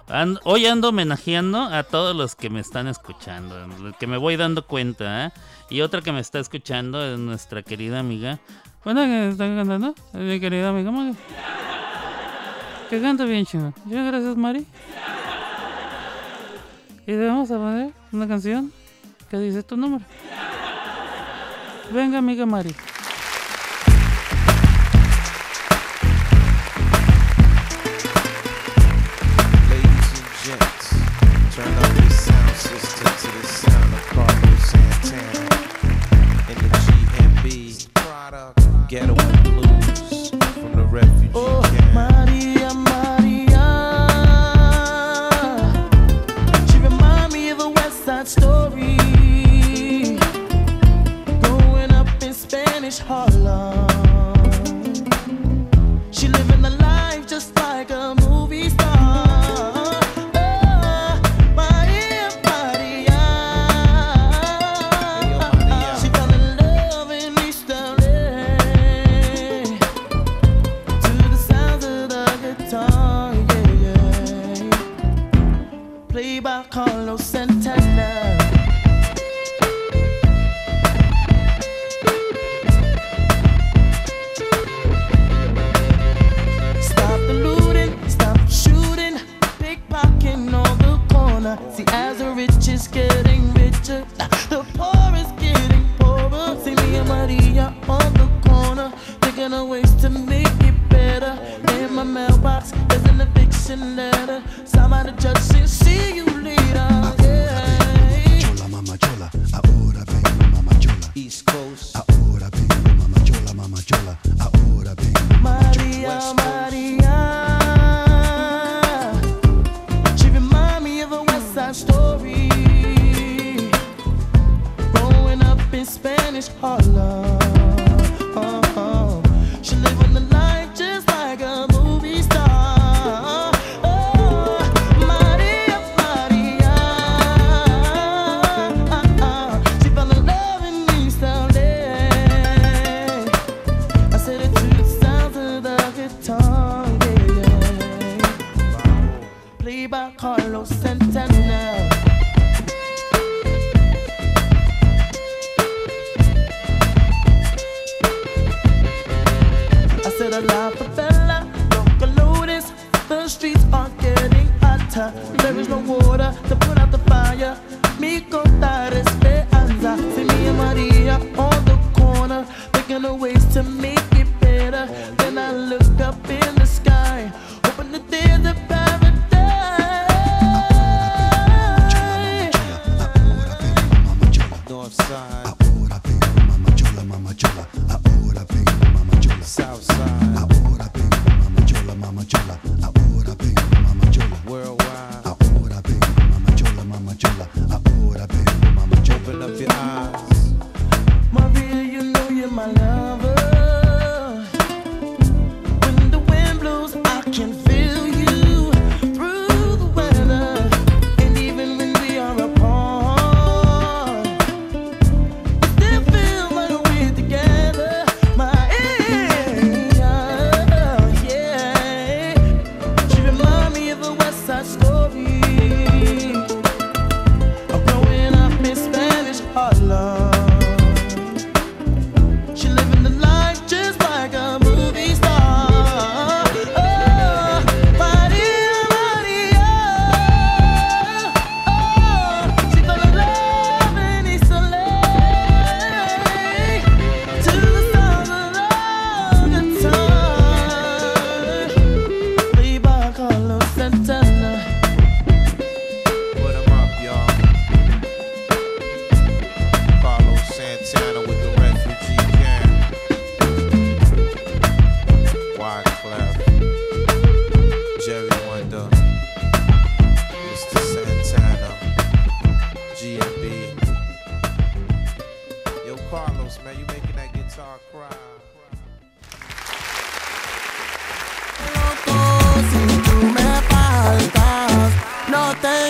And, 0.07 0.39
hoy 0.43 0.65
ando 0.65 0.89
homenajeando 0.89 1.65
a 1.65 1.83
todos 1.83 2.15
los 2.15 2.35
que 2.35 2.49
me 2.49 2.59
están 2.59 2.87
escuchando, 2.87 3.55
que 3.99 4.07
me 4.07 4.17
voy 4.17 4.37
dando 4.37 4.65
cuenta, 4.65 5.27
¿eh? 5.27 5.31
Y 5.69 5.81
otra 5.81 6.01
que 6.01 6.11
me 6.11 6.19
está 6.19 6.39
escuchando 6.39 7.05
es 7.05 7.19
nuestra 7.19 7.61
querida 7.61 7.99
amiga. 7.99 8.39
Bueno, 8.83 9.01
que 9.01 9.29
está 9.29 9.45
cantando, 9.45 9.93
mi 10.13 10.39
querida 10.39 10.69
amiga. 10.69 10.91
Que 12.89 12.99
canta 12.99 13.23
bien 13.25 13.45
chino. 13.45 13.71
Yo 13.85 14.03
gracias 14.03 14.35
Mari. 14.35 14.65
Y 17.05 17.11
le 17.11 17.27
vamos 17.27 17.51
a 17.51 17.57
poner 17.57 17.91
una 18.11 18.27
canción 18.27 18.71
que 19.29 19.37
dice 19.37 19.61
tu 19.61 19.77
nombre. 19.77 20.03
Venga 21.91 22.17
amiga 22.17 22.45
Mari. 22.45 22.73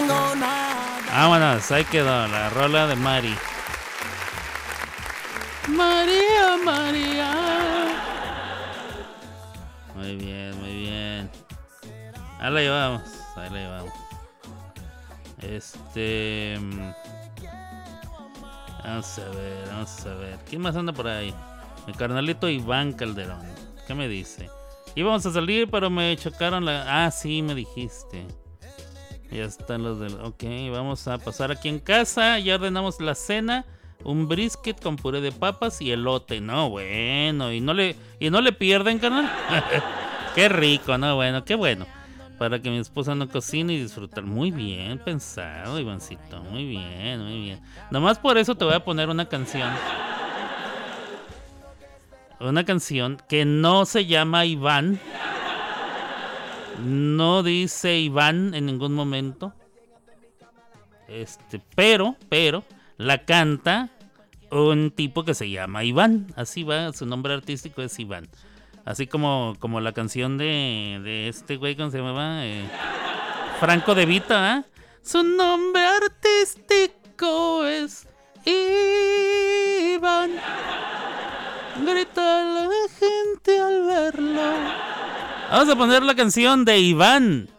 Vámonos, 0.08 1.72
ahí 1.72 1.84
quedó 1.86 2.28
la 2.28 2.50
rola 2.50 2.88
de 2.88 2.96
Mari. 2.96 3.36
María, 5.68 6.58
María. 6.64 7.32
Muy 9.96 10.16
bien, 10.16 10.60
muy 10.62 10.74
bien. 10.74 11.30
Ahí 12.40 12.52
la 12.54 12.62
llevamos, 12.62 13.02
ahí 13.36 13.50
la 13.50 13.58
llevamos. 13.60 13.94
Este. 15.42 16.58
mm, 16.60 16.92
Vamos 18.84 19.20
a 19.20 19.30
ver, 19.30 19.68
vamos 19.68 20.06
a 20.06 20.14
ver. 20.16 20.40
¿Quién 20.50 20.62
más 20.62 20.76
anda 20.76 20.94
por 20.94 21.08
ahí? 21.08 21.34
Mi 21.86 21.94
carnalito 21.94 22.48
Iván 22.48 22.94
Calderón. 22.94 23.42
¿Qué 23.86 23.94
me 23.94 24.08
dice? 24.08 24.50
Íbamos 24.96 25.26
a 25.26 25.32
salir, 25.32 25.70
pero 25.70 25.90
me 25.90 26.16
chocaron 26.18 26.64
la. 26.66 27.06
Ah, 27.06 27.12
sí, 27.12 27.42
me 27.42 27.54
dijiste. 27.54 28.26
Ya 29.32 29.46
están 29.46 29.84
los 29.84 30.00
del. 30.00 30.16
Ok, 30.22 30.44
vamos 30.72 31.08
a 31.08 31.18
pasar 31.20 31.52
aquí 31.52 31.70
en 31.70 31.80
casa. 31.80 32.40
Ya 32.40 32.56
ordenamos 32.56 33.00
la 33.00 33.16
cena. 33.16 33.66
Un 34.04 34.28
brisket 34.28 34.82
con 34.82 34.96
puré 34.96 35.22
de 35.22 35.32
papas 35.32 35.82
y 35.82 35.92
elote. 35.92 36.42
No, 36.42 36.70
bueno. 36.70 37.52
Y 37.52 37.62
no 37.62 37.74
le, 37.74 37.96
y 38.20 38.30
no 38.30 38.42
le 38.42 38.54
pierden, 38.54 38.98
canal. 38.98 39.30
qué 40.36 40.50
rico, 40.50 40.98
no, 40.98 41.16
bueno, 41.16 41.44
qué 41.44 41.56
bueno. 41.56 41.86
Para 42.38 42.62
que 42.62 42.70
mi 42.70 42.78
esposa 42.78 43.14
no 43.14 43.28
cocine 43.28 43.74
y 43.74 43.82
disfrutar. 43.82 44.24
Muy 44.24 44.52
bien 44.52 44.98
pensado, 44.98 45.80
Ivancito. 45.80 46.42
Muy 46.44 46.66
bien, 46.66 47.22
muy 47.22 47.42
bien. 47.42 47.62
Nomás 47.92 48.18
por 48.18 48.38
eso 48.38 48.56
te 48.56 48.64
voy 48.64 48.74
a 48.74 48.84
poner 48.84 49.10
una 49.10 49.28
canción. 49.28 49.70
Una 52.40 52.64
canción 52.64 53.22
que 53.28 53.44
no 53.44 53.86
se 53.86 54.06
llama 54.06 54.46
Iván. 54.46 55.00
No 56.84 57.44
dice 57.44 58.00
Iván 58.00 58.54
en 58.54 58.66
ningún 58.66 58.94
momento. 58.94 59.54
Este, 61.08 61.62
pero, 61.76 62.16
pero, 62.30 62.64
la 62.98 63.26
canta 63.26 63.90
un 64.52 64.92
tipo 64.92 65.24
que 65.26 65.34
se 65.34 65.50
llama 65.50 65.84
Iván. 65.84 66.28
Así 66.36 66.64
va, 66.64 66.94
su 66.94 67.06
nombre 67.06 67.34
artístico 67.34 67.82
es 67.82 67.98
Iván. 68.00 68.30
Así 68.86 69.08
como, 69.08 69.56
como 69.60 69.82
la 69.82 69.92
canción 69.92 70.38
de, 70.38 71.00
de 71.04 71.28
este 71.28 71.58
güey, 71.58 71.76
¿cómo 71.76 71.92
se 71.92 71.98
llamaba? 71.98 72.46
Eh, 72.46 72.64
Franco 73.60 73.94
de 73.94 74.06
Vita, 74.06 74.54
¿ah? 74.54 74.64
Su 75.02 75.24
nombre 75.24 75.84
artístico 75.86 77.66
es 77.66 78.08
Iván. 78.46 80.32
Grita 81.86 82.44
la 82.44 82.70
gente 83.00 83.60
al 83.60 83.86
verlo. 83.86 84.52
Vamos 85.52 85.70
a 85.70 85.76
poner 85.76 86.04
la 86.04 86.16
canción 86.16 86.64
de 86.64 86.80
Iván. 86.80 87.50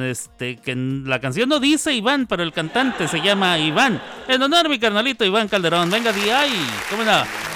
Este, 0.00 0.56
que 0.56 0.74
la 0.74 1.20
canción 1.20 1.48
no 1.48 1.60
dice 1.60 1.92
Iván, 1.92 2.26
pero 2.26 2.42
el 2.42 2.52
cantante 2.52 3.06
se 3.06 3.20
llama 3.20 3.58
Iván. 3.58 4.00
En 4.26 4.42
honor 4.42 4.66
a 4.66 4.68
mi 4.68 4.78
carnalito 4.78 5.24
Iván 5.24 5.46
Calderón. 5.46 5.90
Venga, 5.90 6.12
di 6.12 6.30
ay, 6.30 6.50
¿cómo 6.90 7.04
no? 7.04 7.47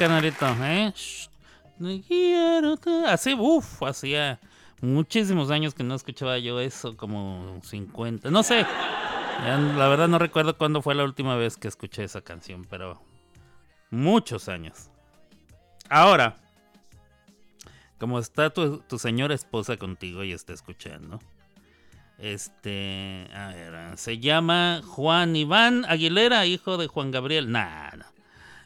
¿Qué 0.00 0.06
tal, 0.06 0.32
canalito? 0.32 0.46
¿Eh? 0.64 0.94
Así, 3.06 3.34
uff, 3.34 3.82
hacía 3.82 4.40
muchísimos 4.80 5.50
años 5.50 5.74
que 5.74 5.82
no 5.82 5.94
escuchaba 5.94 6.38
yo 6.38 6.58
eso, 6.58 6.96
como 6.96 7.60
50, 7.62 8.30
no 8.30 8.42
sé. 8.42 8.64
La 9.44 9.88
verdad 9.88 10.08
no 10.08 10.18
recuerdo 10.18 10.56
cuándo 10.56 10.80
fue 10.80 10.94
la 10.94 11.04
última 11.04 11.36
vez 11.36 11.58
que 11.58 11.68
escuché 11.68 12.04
esa 12.04 12.22
canción, 12.22 12.64
pero 12.64 12.98
muchos 13.90 14.48
años. 14.48 14.88
Ahora, 15.90 16.38
como 17.98 18.18
está 18.20 18.48
tu, 18.48 18.78
tu 18.78 18.98
señora 18.98 19.34
esposa 19.34 19.76
contigo 19.76 20.24
y 20.24 20.32
está 20.32 20.54
escuchando, 20.54 21.20
este, 22.16 23.28
a 23.34 23.48
ver, 23.48 23.98
se 23.98 24.18
llama 24.18 24.80
Juan 24.82 25.36
Iván 25.36 25.84
Aguilera, 25.86 26.46
hijo 26.46 26.78
de 26.78 26.86
Juan 26.86 27.10
Gabriel. 27.10 27.52
No. 27.52 27.60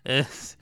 Es, 0.04 0.58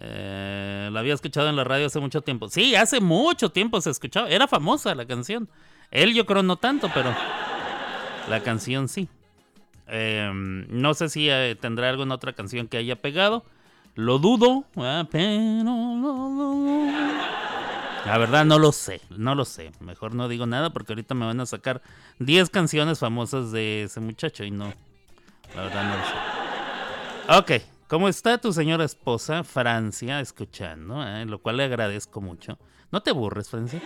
eh, 0.00 0.88
la 0.92 1.00
había 1.00 1.14
escuchado 1.14 1.48
en 1.48 1.56
la 1.56 1.64
radio 1.64 1.86
hace 1.86 2.00
mucho 2.00 2.20
tiempo. 2.20 2.48
Sí, 2.48 2.74
hace 2.74 3.00
mucho 3.00 3.50
tiempo 3.50 3.80
se 3.80 3.90
escuchaba. 3.90 4.28
Era 4.28 4.46
famosa 4.46 4.94
la 4.94 5.06
canción. 5.06 5.48
Él 5.90 6.14
yo 6.14 6.26
creo 6.26 6.42
no 6.42 6.56
tanto, 6.56 6.90
pero 6.92 7.14
la 8.28 8.42
canción 8.42 8.88
sí. 8.88 9.08
Eh, 9.88 10.30
no 10.32 10.94
sé 10.94 11.08
si 11.08 11.28
eh, 11.30 11.56
tendrá 11.60 11.90
alguna 11.90 12.16
otra 12.16 12.32
canción 12.32 12.66
que 12.66 12.76
haya 12.76 12.96
pegado. 12.96 13.44
Lo 13.94 14.18
dudo, 14.18 14.64
ah, 14.76 15.06
pero 15.10 15.62
lo. 15.64 16.86
La 18.04 18.18
verdad 18.18 18.44
no 18.44 18.58
lo 18.60 18.70
sé, 18.70 19.00
no 19.10 19.34
lo 19.34 19.44
sé. 19.44 19.72
Mejor 19.80 20.14
no 20.14 20.28
digo 20.28 20.46
nada 20.46 20.70
porque 20.70 20.92
ahorita 20.92 21.14
me 21.14 21.26
van 21.26 21.40
a 21.40 21.46
sacar 21.46 21.82
10 22.20 22.50
canciones 22.50 23.00
famosas 23.00 23.50
de 23.50 23.84
ese 23.84 23.98
muchacho 24.00 24.44
y 24.44 24.52
no. 24.52 24.72
La 25.56 25.62
verdad 25.62 25.84
no 25.84 25.96
lo 25.96 26.04
sé. 26.04 27.56
Ok, 27.56 27.62
¿cómo 27.88 28.08
está 28.08 28.38
tu 28.38 28.52
señora 28.52 28.84
esposa, 28.84 29.44
Francia, 29.44 30.20
escuchando? 30.20 31.06
eh? 31.06 31.24
Lo 31.26 31.40
cual 31.40 31.58
le 31.58 31.64
agradezco 31.64 32.20
mucho. 32.20 32.58
No 32.90 33.02
te 33.02 33.10
aburres, 33.10 33.48
Francia. 33.48 33.80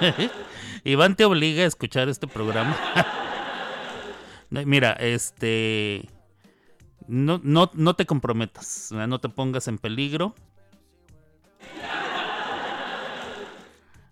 Iván 0.84 1.16
te 1.16 1.24
obliga 1.24 1.64
a 1.64 1.66
escuchar 1.66 2.08
este 2.08 2.26
programa. 2.26 2.76
Mira, 4.50 4.92
este... 4.92 6.08
No, 7.06 7.40
no, 7.42 7.70
no 7.72 7.94
te 7.94 8.04
comprometas, 8.04 8.90
no 8.92 9.18
te 9.18 9.28
pongas 9.30 9.66
en 9.68 9.78
peligro. 9.78 10.34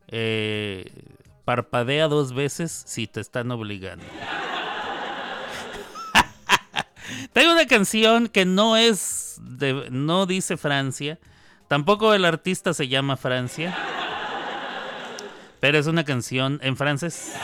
Eh, 0.09 0.91
parpadea 1.45 2.09
dos 2.09 2.33
veces 2.33 2.85
si 2.87 3.07
te 3.07 3.21
están 3.21 3.51
obligando. 3.51 4.05
Tengo 7.37 7.53
una 7.53 7.67
canción 7.67 8.29
que 8.29 8.47
no 8.47 8.79
es 8.79 9.39
de, 9.43 9.89
no 9.91 10.25
dice 10.25 10.57
Francia, 10.57 11.19
tampoco 11.69 12.15
el 12.15 12.25
artista 12.25 12.73
se 12.73 12.89
llama 12.89 13.19
Francia, 13.19 13.77
pero 15.61 15.77
es 15.77 15.87
una 15.87 16.07
canción 16.07 16.59
en 16.63 16.79
francés. 16.79 17.37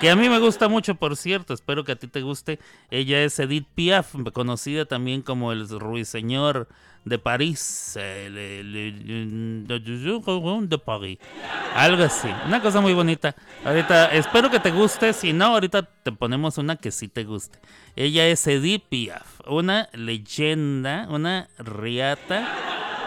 Que 0.00 0.10
a 0.10 0.16
mí 0.16 0.28
me 0.28 0.40
gusta 0.40 0.66
mucho, 0.66 0.96
por 0.96 1.16
cierto, 1.16 1.54
espero 1.54 1.84
que 1.84 1.92
a 1.92 1.96
ti 1.96 2.08
te 2.08 2.22
guste. 2.22 2.58
Ella 2.90 3.22
es 3.22 3.38
Edith 3.38 3.68
Piaf, 3.72 4.16
conocida 4.32 4.84
también 4.84 5.22
como 5.22 5.52
el 5.52 5.68
ruiseñor 5.68 6.66
de 7.04 7.18
París, 7.18 7.96
eh, 7.98 8.30
de 9.66 10.78
París, 10.78 11.20
algo 11.74 12.02
así, 12.02 12.28
una 12.46 12.60
cosa 12.60 12.80
muy 12.80 12.92
bonita. 12.92 13.34
Ahorita 13.64 14.06
espero 14.12 14.50
que 14.50 14.60
te 14.60 14.70
guste, 14.70 15.12
si 15.12 15.32
no, 15.32 15.46
ahorita 15.46 15.82
te 15.82 16.12
ponemos 16.12 16.58
una 16.58 16.76
que 16.76 16.90
sí 16.90 17.08
te 17.08 17.24
guste. 17.24 17.58
Ella 17.96 18.26
es 18.26 18.46
Edith 18.46 18.84
Piaf, 18.88 19.40
una 19.46 19.88
leyenda, 19.92 21.06
una 21.10 21.48
riata, 21.58 22.46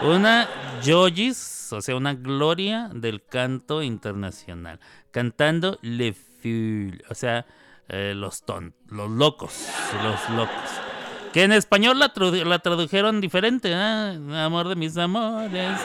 una 0.02 0.48
Joyis, 0.84 1.72
o 1.72 1.80
sea, 1.80 1.96
una 1.96 2.14
gloria 2.14 2.90
del 2.92 3.24
canto 3.24 3.82
internacional, 3.82 4.80
cantando 5.10 5.78
Le 5.82 6.12
Ful, 6.12 7.02
o 7.08 7.14
sea, 7.14 7.46
eh, 7.88 8.14
los 8.16 8.42
ton, 8.42 8.74
los 8.88 9.10
locos, 9.10 9.68
los 10.02 10.36
locos. 10.36 10.91
Que 11.32 11.44
en 11.44 11.52
español 11.52 11.98
la, 11.98 12.12
tradu- 12.12 12.44
la 12.44 12.58
tradujeron 12.58 13.20
diferente, 13.22 13.72
¿ah? 13.74 14.14
Amor 14.44 14.68
de 14.68 14.76
mis 14.76 14.96
amores, 14.98 15.78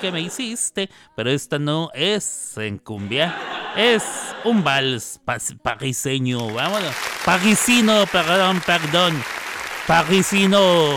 que 0.00 0.10
me 0.10 0.20
hiciste. 0.20 0.90
Pero 1.14 1.30
esta 1.30 1.58
no 1.60 1.90
es 1.94 2.56
en 2.56 2.78
cumbia, 2.78 3.34
es 3.76 4.02
un 4.44 4.64
vals 4.64 5.20
pariseño, 5.62 6.52
vámonos. 6.52 6.92
Parisino, 7.24 8.04
perdón, 8.10 8.60
perdón. 8.66 9.22
Parisino. 9.86 10.96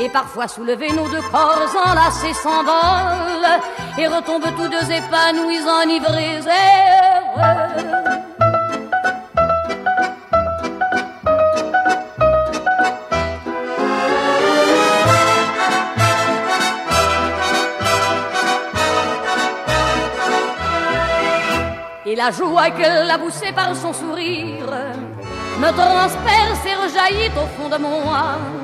Et 0.00 0.08
parfois 0.08 0.48
soulevés, 0.48 0.92
nos 0.92 1.08
deux 1.08 1.22
corps 1.30 1.56
enlacés 1.86 2.34
s'envolent 2.34 3.60
et 3.96 4.08
retombent 4.08 4.52
tous 4.56 4.68
deux 4.68 4.90
épanouis, 4.90 5.60
enivrés 5.82 6.40
et 6.40 6.94
heureux. 7.38 7.94
Et 22.06 22.16
la 22.16 22.32
joie 22.32 22.70
qu'elle 22.70 23.10
a 23.10 23.18
poussée 23.18 23.52
par 23.52 23.76
son 23.76 23.92
sourire 23.92 24.66
me 25.60 25.70
transperce 25.70 26.66
et 26.66 26.74
rejaillit 26.82 27.30
au 27.36 27.46
fond 27.56 27.68
de 27.68 27.78
moi. 27.78 28.63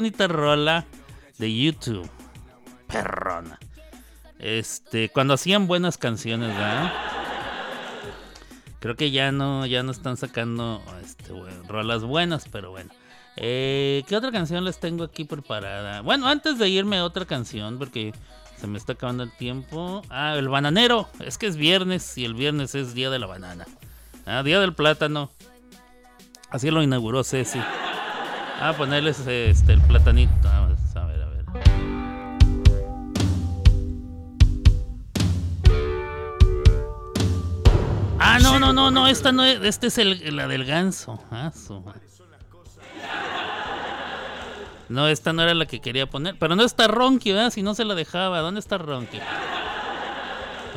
Bonita 0.00 0.28
rola 0.28 0.86
de 1.36 1.54
YouTube. 1.54 2.08
Perrona. 2.86 3.58
Este, 4.38 5.10
cuando 5.10 5.34
hacían 5.34 5.66
buenas 5.66 5.98
canciones, 5.98 6.48
¿verdad? 6.48 6.90
Creo 8.78 8.96
que 8.96 9.10
ya 9.10 9.30
no, 9.30 9.66
ya 9.66 9.82
no 9.82 9.92
están 9.92 10.16
sacando 10.16 10.82
este, 11.04 11.34
bueno, 11.34 11.64
rolas 11.68 12.02
buenas, 12.02 12.48
pero 12.50 12.70
bueno. 12.70 12.90
Eh, 13.36 14.02
¿Qué 14.08 14.16
otra 14.16 14.32
canción 14.32 14.64
les 14.64 14.80
tengo 14.80 15.04
aquí 15.04 15.24
preparada? 15.24 16.00
Bueno, 16.00 16.28
antes 16.28 16.58
de 16.58 16.70
irme 16.70 16.96
a 16.96 17.04
otra 17.04 17.26
canción, 17.26 17.78
porque 17.78 18.14
se 18.56 18.66
me 18.66 18.78
está 18.78 18.94
acabando 18.94 19.22
el 19.22 19.36
tiempo. 19.36 20.00
Ah, 20.08 20.34
el 20.38 20.48
bananero. 20.48 21.10
Es 21.18 21.36
que 21.36 21.46
es 21.46 21.56
viernes 21.56 22.16
y 22.16 22.24
el 22.24 22.32
viernes 22.32 22.74
es 22.74 22.94
día 22.94 23.10
de 23.10 23.18
la 23.18 23.26
banana. 23.26 23.66
Ah, 24.24 24.42
día 24.42 24.60
del 24.60 24.74
plátano. 24.74 25.28
Así 26.48 26.70
lo 26.70 26.82
inauguró 26.82 27.22
Ceci. 27.22 27.60
Ah, 28.62 28.74
ponerles 28.76 29.26
este, 29.26 29.72
el 29.72 29.80
platanito. 29.80 30.32
Vamos 30.42 30.78
a 30.94 31.06
ver, 31.06 31.22
a 31.22 31.28
ver. 31.30 31.44
Ah, 38.18 38.38
no, 38.42 38.58
no, 38.58 38.74
no, 38.74 38.90
no, 38.90 39.08
esta 39.08 39.32
no 39.32 39.46
es, 39.46 39.62
este 39.62 39.86
es 39.86 39.96
el, 39.96 40.36
la 40.36 40.46
del 40.46 40.66
ganso. 40.66 41.18
Ah. 41.30 41.50
No, 44.90 45.08
esta 45.08 45.32
no 45.32 45.42
era 45.42 45.54
la 45.54 45.64
que 45.64 45.80
quería 45.80 46.10
poner. 46.10 46.36
Pero 46.38 46.54
no 46.54 46.62
está 46.62 46.86
Ronky, 46.86 47.32
¿verdad? 47.32 47.50
Si 47.50 47.62
no 47.62 47.74
se 47.74 47.86
la 47.86 47.94
dejaba. 47.94 48.40
¿Dónde 48.40 48.60
está 48.60 48.76
Ronky? 48.76 49.20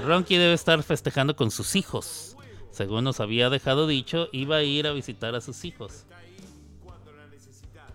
Ronky 0.06 0.38
debe 0.38 0.54
estar 0.54 0.82
festejando 0.84 1.36
con 1.36 1.52
sus 1.52 1.76
hijos. 1.76 2.38
Según 2.72 3.04
nos 3.04 3.20
había 3.20 3.50
dejado 3.50 3.88
dicho, 3.88 4.30
iba 4.32 4.56
a 4.56 4.64
ir 4.64 4.88
a 4.88 4.94
visitar 4.94 5.36
a 5.36 5.42
sus 5.42 5.66
hijos. 5.66 6.06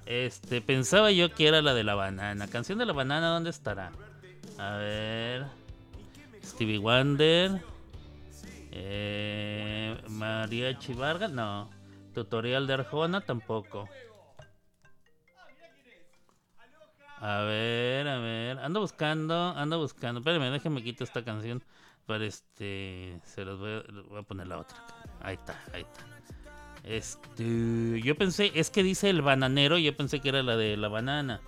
Este, 0.09 0.63
pensaba 0.63 1.11
yo 1.11 1.35
que 1.35 1.47
era 1.47 1.61
la 1.61 1.75
de 1.75 1.85
la 1.85 1.95
banana. 1.95 2.49
Canción 2.49 2.79
de 2.79 2.87
la 2.87 2.95
banana, 2.95 3.29
¿dónde 3.29 3.51
estará? 3.51 3.93
A 4.57 4.77
ver. 4.77 5.45
Stevie 6.43 6.79
Wonder. 6.79 7.63
Eh, 8.73 10.03
María 10.09 10.79
Chivarga, 10.79 11.29
no. 11.29 11.69
Tutorial 12.15 12.67
de 12.67 12.73
Arjona, 12.73 13.21
tampoco. 13.21 13.87
A 17.19 17.43
ver, 17.43 18.09
a 18.09 18.19
ver. 18.19 18.59
Ando 18.61 18.81
buscando, 18.81 19.35
ando 19.35 19.79
buscando. 19.79 20.21
Espérenme, 20.21 20.51
déjenme 20.51 20.83
quitar 20.83 21.07
esta 21.07 21.23
canción. 21.23 21.63
Para 22.07 22.25
este. 22.25 23.21
Se 23.25 23.45
los 23.45 23.59
voy 23.59 23.73
a, 23.73 23.83
voy 24.09 24.21
a 24.21 24.23
poner 24.23 24.47
la 24.47 24.61
otra. 24.61 24.79
Ahí 25.21 25.35
está, 25.35 25.63
ahí 25.75 25.83
está. 25.83 26.18
Este. 26.89 28.01
Yo 28.03 28.17
pensé, 28.17 28.51
es 28.55 28.71
que 28.71 28.83
dice 28.83 29.11
el 29.11 29.21
bananero. 29.21 29.77
Yo 29.77 29.95
pensé 29.95 30.21
que 30.21 30.31
era 30.31 30.43
la 30.43 30.57
de 30.57 30.77
la 30.79 30.89
banana. 30.89 31.41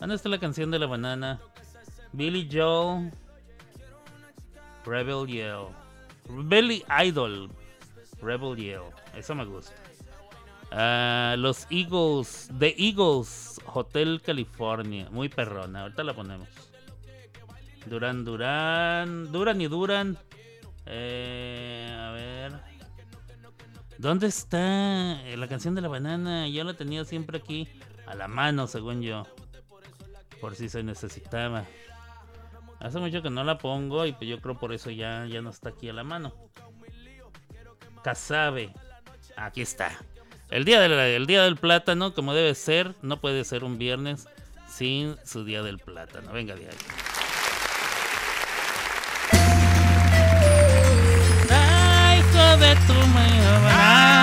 ¿Dónde 0.00 0.14
está 0.14 0.30
la 0.30 0.40
canción 0.40 0.70
de 0.70 0.78
la 0.78 0.86
banana? 0.86 1.38
Billy 2.12 2.48
Joel. 2.50 3.12
Rebel 4.86 5.26
Yell. 5.26 5.66
Billy 6.48 6.82
Idol. 7.04 7.50
Rebel 8.22 8.56
Yell. 8.56 8.84
Eso 9.14 9.34
me 9.34 9.44
gusta. 9.44 9.74
Ah, 10.70 11.34
los 11.38 11.66
Eagles. 11.70 12.48
The 12.58 12.74
Eagles. 12.78 13.60
Hotel 13.66 14.22
California. 14.24 15.08
Muy 15.10 15.28
perrona. 15.28 15.82
Ahorita 15.82 16.04
la 16.04 16.14
ponemos. 16.14 16.48
Duran, 17.84 18.24
Duran. 18.24 19.30
Duran 19.30 19.60
y 19.60 19.68
Duran. 19.68 20.16
Eh, 20.86 21.94
a 21.98 22.10
ver. 22.12 22.35
¿Dónde 23.98 24.26
está 24.26 25.20
la 25.36 25.48
canción 25.48 25.74
de 25.74 25.80
la 25.80 25.88
banana? 25.88 26.48
Yo 26.48 26.64
la 26.64 26.74
tenía 26.74 27.04
siempre 27.04 27.38
aquí 27.38 27.68
a 28.06 28.14
la 28.14 28.28
mano, 28.28 28.66
según 28.66 29.02
yo. 29.02 29.26
Por 30.40 30.54
si 30.54 30.68
se 30.68 30.82
necesitaba. 30.82 31.64
Hace 32.80 32.98
mucho 32.98 33.22
que 33.22 33.30
no 33.30 33.42
la 33.42 33.56
pongo 33.58 34.04
y 34.04 34.12
pues 34.12 34.28
yo 34.28 34.40
creo 34.40 34.58
por 34.58 34.72
eso 34.72 34.90
ya, 34.90 35.26
ya 35.26 35.40
no 35.40 35.50
está 35.50 35.70
aquí 35.70 35.88
a 35.88 35.94
la 35.94 36.04
mano. 36.04 36.34
Casabe. 38.04 38.72
Aquí 39.36 39.62
está. 39.62 39.90
El 40.50 40.64
día, 40.64 40.80
del, 40.80 40.92
el 40.92 41.26
día 41.26 41.42
del 41.42 41.56
plátano, 41.56 42.14
como 42.14 42.34
debe 42.34 42.54
ser, 42.54 42.94
no 43.02 43.20
puede 43.20 43.44
ser 43.44 43.64
un 43.64 43.78
viernes 43.78 44.28
sin 44.68 45.16
su 45.24 45.44
día 45.44 45.62
del 45.62 45.78
plátano. 45.78 46.32
Venga 46.32 46.54
de 46.54 46.66
ahí. 46.66 46.76
Ay, 51.50 52.22
de 53.46 54.15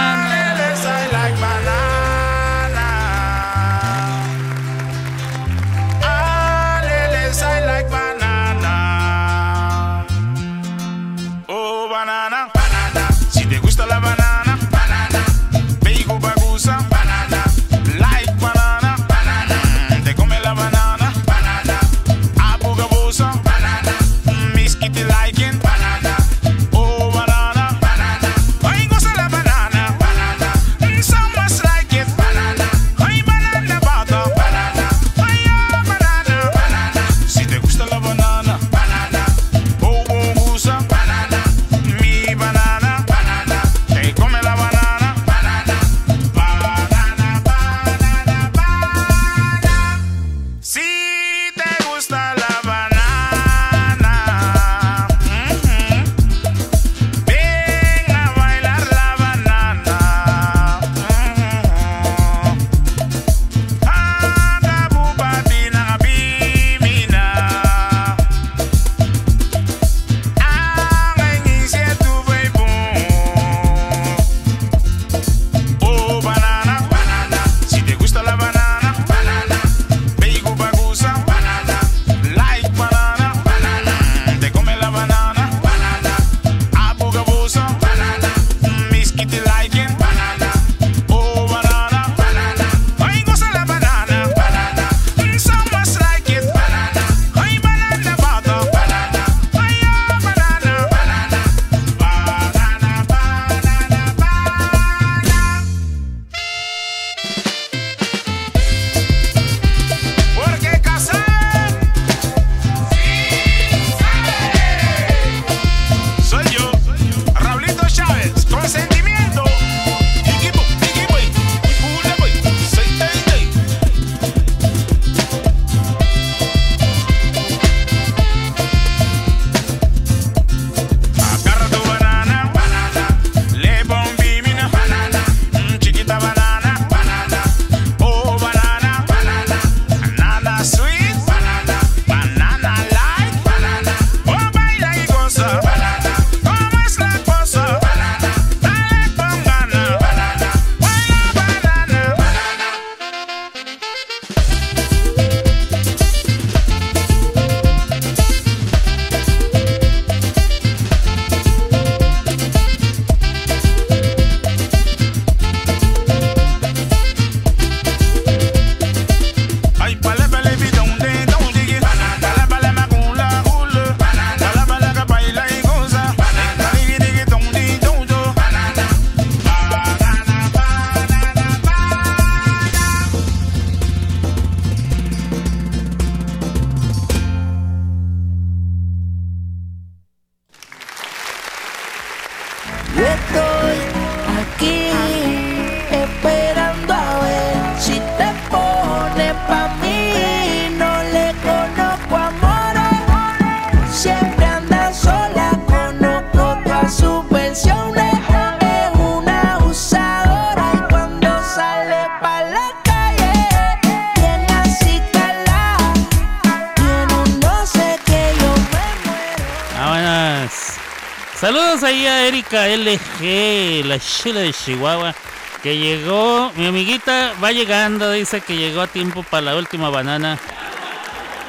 LG, 222.53 223.83
la 223.85 223.97
chula 223.99 224.41
de 224.41 224.53
Chihuahua, 224.53 225.15
que 225.63 225.75
llegó, 225.75 226.51
mi 226.55 226.67
amiguita 226.67 227.33
va 227.43 227.51
llegando, 227.51 228.11
dice 228.11 228.41
que 228.41 228.55
llegó 228.55 228.81
a 228.81 228.87
tiempo 228.87 229.23
para 229.23 229.41
la 229.41 229.57
última 229.57 229.89
banana 229.89 230.39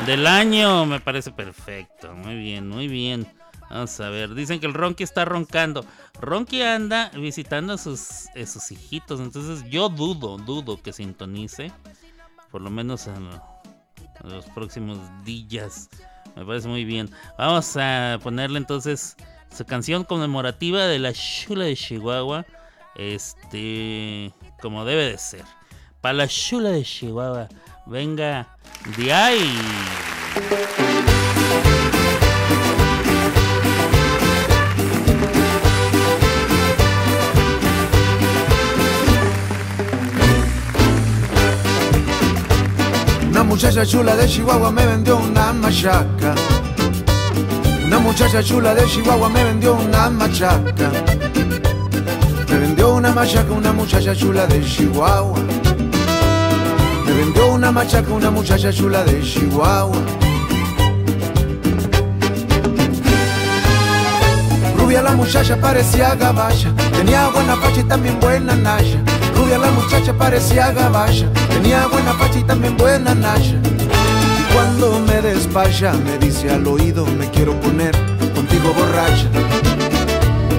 del 0.06 0.26
año, 0.26 0.86
me 0.86 1.00
parece 1.00 1.30
perfecto, 1.30 2.14
muy 2.14 2.36
bien, 2.36 2.68
muy 2.68 2.88
bien. 2.88 3.26
Vamos 3.68 4.00
a 4.00 4.08
ver, 4.08 4.34
dicen 4.34 4.60
que 4.60 4.66
el 4.66 4.72
Ronky 4.72 5.04
está 5.04 5.26
roncando. 5.26 5.84
Ronky 6.20 6.62
anda 6.62 7.10
visitando 7.10 7.74
a 7.74 7.78
sus, 7.78 8.26
a 8.28 8.46
sus 8.46 8.72
hijitos, 8.72 9.20
entonces 9.20 9.62
yo 9.68 9.90
dudo, 9.90 10.38
dudo 10.38 10.80
que 10.80 10.94
sintonice, 10.94 11.70
por 12.50 12.62
lo 12.62 12.70
menos 12.70 13.06
en, 13.08 13.28
en 14.22 14.30
los 14.30 14.46
próximos 14.46 14.98
días. 15.22 15.90
Me 16.34 16.46
parece 16.46 16.66
muy 16.66 16.84
bien. 16.86 17.10
Vamos 17.36 17.76
a 17.76 18.18
ponerle 18.22 18.58
entonces 18.58 19.16
su 19.54 19.64
canción 19.64 20.04
conmemorativa 20.04 20.86
de 20.86 20.98
la 20.98 21.12
Chula 21.12 21.64
de 21.64 21.76
Chihuahua. 21.76 22.44
Este, 22.96 24.32
como 24.60 24.84
debe 24.84 25.10
de 25.10 25.18
ser. 25.18 25.44
Para 26.00 26.14
la 26.14 26.28
Chula 26.28 26.70
de 26.70 26.82
Chihuahua. 26.82 27.48
Venga, 27.86 28.56
de 28.96 29.12
ahí. 29.12 29.58
Una 43.28 43.42
muchacha 43.42 43.84
chula 43.84 44.16
de 44.16 44.28
Chihuahua 44.28 44.70
me 44.70 44.86
vendió 44.86 45.16
una 45.16 45.52
machaca. 45.52 46.34
Muchacha 48.04 48.42
chula 48.42 48.74
de 48.74 48.84
Chihuahua 48.84 49.30
me 49.30 49.42
vendió 49.42 49.74
una 49.74 50.10
machaca. 50.10 50.60
Me 52.50 52.58
vendió 52.58 52.94
una 52.94 53.10
machaca 53.12 53.50
una 53.50 53.72
muchacha 53.72 54.14
chula 54.14 54.46
de 54.46 54.62
Chihuahua. 54.62 55.38
Me 57.06 57.12
vendió 57.12 57.46
una 57.54 57.72
machaca 57.72 58.12
una 58.12 58.30
muchacha 58.30 58.70
chula 58.70 59.02
de 59.04 59.22
Chihuahua. 59.22 59.96
Rubia 64.76 65.00
la 65.02 65.12
muchacha 65.12 65.56
parecía 65.58 66.14
gabacha, 66.14 66.72
tenía 66.92 67.28
buena 67.28 67.56
facha 67.56 67.80
y 67.80 67.84
también 67.84 68.20
buena 68.20 68.54
naya. 68.54 69.02
Rubia 69.34 69.56
la 69.56 69.70
muchacha 69.70 70.12
parecía 70.12 70.70
gabacha, 70.72 71.26
tenía 71.48 71.86
buena 71.86 72.12
facha 72.12 72.38
y 72.38 72.44
también 72.44 72.76
buena 72.76 73.14
naya. 73.14 73.58
Y 73.64 74.54
cuando 74.54 75.00
me 75.00 75.13
despacha 75.24 75.94
me 76.04 76.18
dice 76.18 76.50
al 76.50 76.66
oído 76.66 77.06
me 77.06 77.30
quiero 77.30 77.58
poner 77.60 77.92
contigo 78.34 78.74
borracha, 78.74 79.28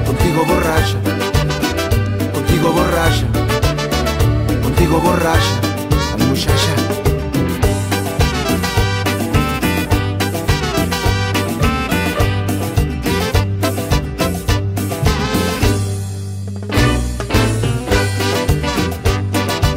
contigo 0.06 0.44
borracha, 0.46 0.98
contigo 2.34 2.72
borracha, 2.72 3.28
contigo 4.64 5.00
borracha, 5.02 5.56
muchacha. 6.28 6.74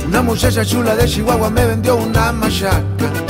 Una 0.06 0.22
muchacha 0.22 0.64
chula 0.64 0.96
de 0.96 1.06
Chihuahua 1.06 1.50
me 1.50 1.66
vendió 1.66 1.96
una 1.96 2.32
machaca. 2.32 3.27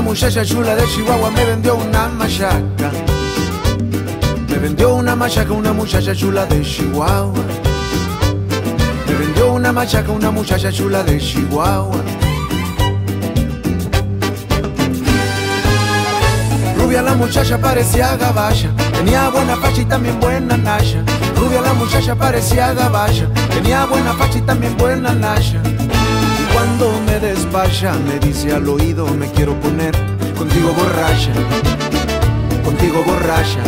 Una 0.00 0.08
muchacha 0.08 0.42
chula 0.42 0.74
de 0.74 0.86
Chihuahua 0.86 1.30
me 1.30 1.44
vendió 1.44 1.74
una 1.74 2.08
machaca. 2.08 2.90
Me 4.48 4.58
vendió 4.58 4.94
una 4.94 5.14
machaca 5.14 5.52
una 5.52 5.74
muchacha 5.74 6.14
chula 6.14 6.46
de 6.46 6.62
Chihuahua. 6.62 7.44
Me 9.06 9.14
vendió 9.14 9.52
una 9.52 9.72
machaca 9.72 10.10
una 10.10 10.30
muchacha 10.30 10.72
chula 10.72 11.02
de 11.02 11.18
Chihuahua. 11.18 12.00
Rubia 16.78 17.02
la 17.02 17.14
muchacha 17.14 17.58
parecía 17.58 18.16
gabacha, 18.16 18.70
tenía 18.94 19.28
buena 19.28 19.54
facha 19.56 19.82
y 19.82 19.84
también 19.84 20.18
buena 20.18 20.56
naya. 20.56 21.04
Rubia 21.36 21.60
la 21.60 21.74
muchacha 21.74 22.14
parecía 22.14 22.72
gabacha, 22.72 23.28
tenía 23.50 23.84
buena 23.84 24.14
facha 24.14 24.38
y 24.38 24.42
también 24.42 24.74
buena 24.78 25.12
naya. 25.12 25.60
Cuando 26.60 26.92
me 27.06 27.18
despacha 27.18 27.94
me 27.94 28.18
dice 28.18 28.52
al 28.52 28.68
oído 28.68 29.06
me 29.14 29.30
quiero 29.32 29.58
poner 29.60 29.94
contigo 30.36 30.74
borracha, 30.74 31.32
contigo 32.62 33.02
borracha, 33.02 33.62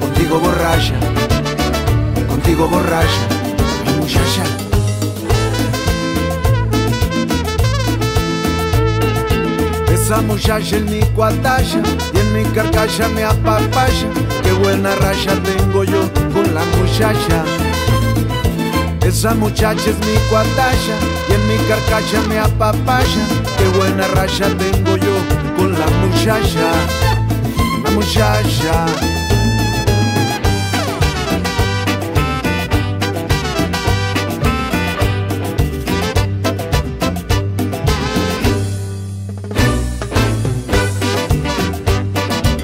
contigo 0.00 0.40
borracha, 0.40 0.94
contigo 2.26 2.68
borracha, 2.68 3.24
muchacha. 3.98 4.44
Esa 9.92 10.22
muchacha 10.22 10.76
es 10.76 10.90
mi 10.90 11.02
cuatacha 11.14 11.82
y 12.14 12.18
en 12.18 12.32
mi 12.32 12.44
carcacha 12.44 13.08
me 13.10 13.24
apapacha. 13.24 14.06
Qué 14.42 14.52
buena 14.52 14.94
racha 14.94 15.34
tengo 15.42 15.84
yo 15.84 16.10
con 16.32 16.54
la 16.54 16.64
muchacha. 16.78 17.44
Esa 19.08 19.34
muchacha 19.34 19.88
es 19.88 19.98
mi 20.00 20.18
cuatacha 20.28 20.94
y 21.30 21.32
en 21.32 21.48
mi 21.48 21.56
carcacha 21.66 22.20
me 22.28 22.38
apapacha. 22.38 23.06
Qué 23.56 23.66
buena 23.78 24.06
racha 24.08 24.48
tengo 24.58 24.98
yo 24.98 25.16
con 25.56 25.72
la 25.72 25.86
muchacha. 26.02 26.72
La 27.82 27.90
muchacha. 27.92 28.86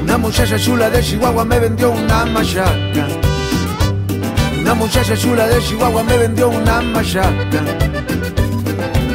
Una 0.02 0.18
muchacha 0.18 0.58
chula 0.58 0.90
de 0.90 1.02
Chihuahua 1.02 1.46
me 1.46 1.58
vendió 1.58 1.90
una 1.90 2.26
machaca. 2.26 3.23
Una 4.65 4.73
muchacha 4.73 5.15
chula 5.15 5.47
de 5.47 5.61
Chihuahua 5.61 6.03
me 6.05 6.16
vendió 6.16 6.49
una 6.49 6.81
machaca. 6.81 7.61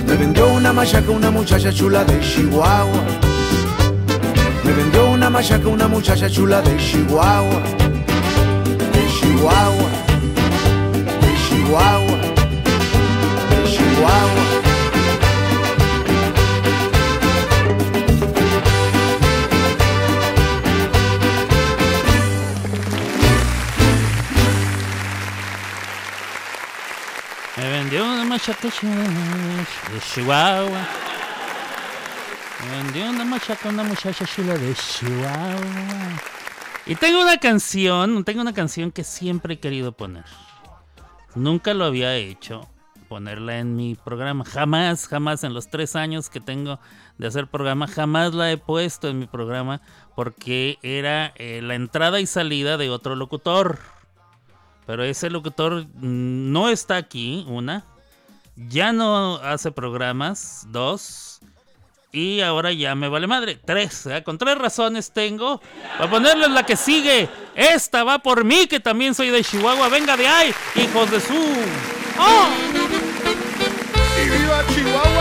Me 0.06 0.16
vendió 0.16 0.48
una 0.54 0.72
machaca 0.72 1.10
una 1.10 1.32
muchacha 1.32 1.74
chula 1.74 2.04
de 2.04 2.20
Chihuahua. 2.20 3.04
Me 4.64 4.72
vendió 4.72 5.10
una 5.10 5.28
machaca 5.32 5.68
una 5.68 5.88
muchacha 5.88 6.30
chula 6.30 6.62
de 6.62 6.78
Chihuahua. 6.78 7.79
Chihuahua. 30.14 30.88
Una 33.66 33.84
muchacha 33.84 34.26
de 34.26 34.74
Chihuahua. 34.74 36.22
Y 36.88 36.96
tengo 36.96 37.22
una 37.22 37.38
canción, 37.38 38.24
tengo 38.24 38.42
una 38.42 38.54
canción 38.54 38.92
que 38.92 39.04
siempre 39.04 39.54
he 39.54 39.60
querido 39.60 39.92
poner. 39.92 40.26
Nunca 41.36 41.76
lo 41.76 41.86
había 41.86 42.16
hecho, 42.16 42.68
ponerla 43.08 43.60
en 43.60 43.76
mi 43.76 43.94
programa. 43.96 44.44
Jamás, 44.46 45.08
jamás 45.08 45.44
en 45.44 45.54
los 45.54 45.70
tres 45.70 45.96
años 45.96 46.30
que 46.30 46.40
tengo 46.40 46.80
de 47.20 47.28
hacer 47.28 47.48
programa, 47.48 47.88
jamás 47.88 48.34
la 48.34 48.52
he 48.52 48.58
puesto 48.58 49.10
en 49.10 49.20
mi 49.20 49.28
programa 49.28 49.82
porque 50.16 50.80
era 50.82 51.34
eh, 51.36 51.62
la 51.62 51.76
entrada 51.76 52.20
y 52.20 52.26
salida 52.26 52.78
de 52.78 52.90
otro 52.90 53.16
locutor. 53.16 53.78
Pero 54.88 55.04
ese 55.04 55.30
locutor 55.30 55.86
mm, 55.86 56.52
no 56.52 56.70
está 56.70 56.98
aquí, 56.98 57.46
una. 57.48 57.86
Ya 58.56 58.92
no 58.92 59.36
hace 59.38 59.72
programas, 59.72 60.66
dos. 60.70 61.40
y 62.12 62.42
ahora 62.42 62.72
ya 62.74 62.96
me 62.96 63.08
vale 63.08 63.28
madre. 63.28 63.60
Tres, 63.64 64.06
¿eh? 64.08 64.24
con 64.24 64.38
tres 64.38 64.58
razones 64.58 65.12
tengo. 65.12 65.62
Para 65.98 66.10
ponerles 66.10 66.50
la 66.50 66.66
que 66.66 66.76
sigue. 66.76 67.30
Esta 67.56 68.04
va 68.04 68.20
por 68.20 68.44
mí, 68.44 68.68
que 68.68 68.80
también 68.80 69.14
soy 69.14 69.30
de 69.30 69.44
Chihuahua. 69.44 69.90
Venga 69.90 70.18
de 70.18 70.28
ahí, 70.28 70.54
hijos 70.76 71.12
de 71.12 71.20
su. 71.20 71.34
¡Oh! 72.18 72.48
¡Y 74.18 74.30
viva 74.30 74.64
Chihuahua! 74.74 75.19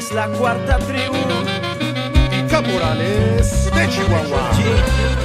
Es 0.00 0.12
la 0.12 0.26
cuarta 0.28 0.78
tribu. 0.78 1.20
Caporales 2.48 3.70
de 3.74 3.88
Chihuahua. 3.90 4.50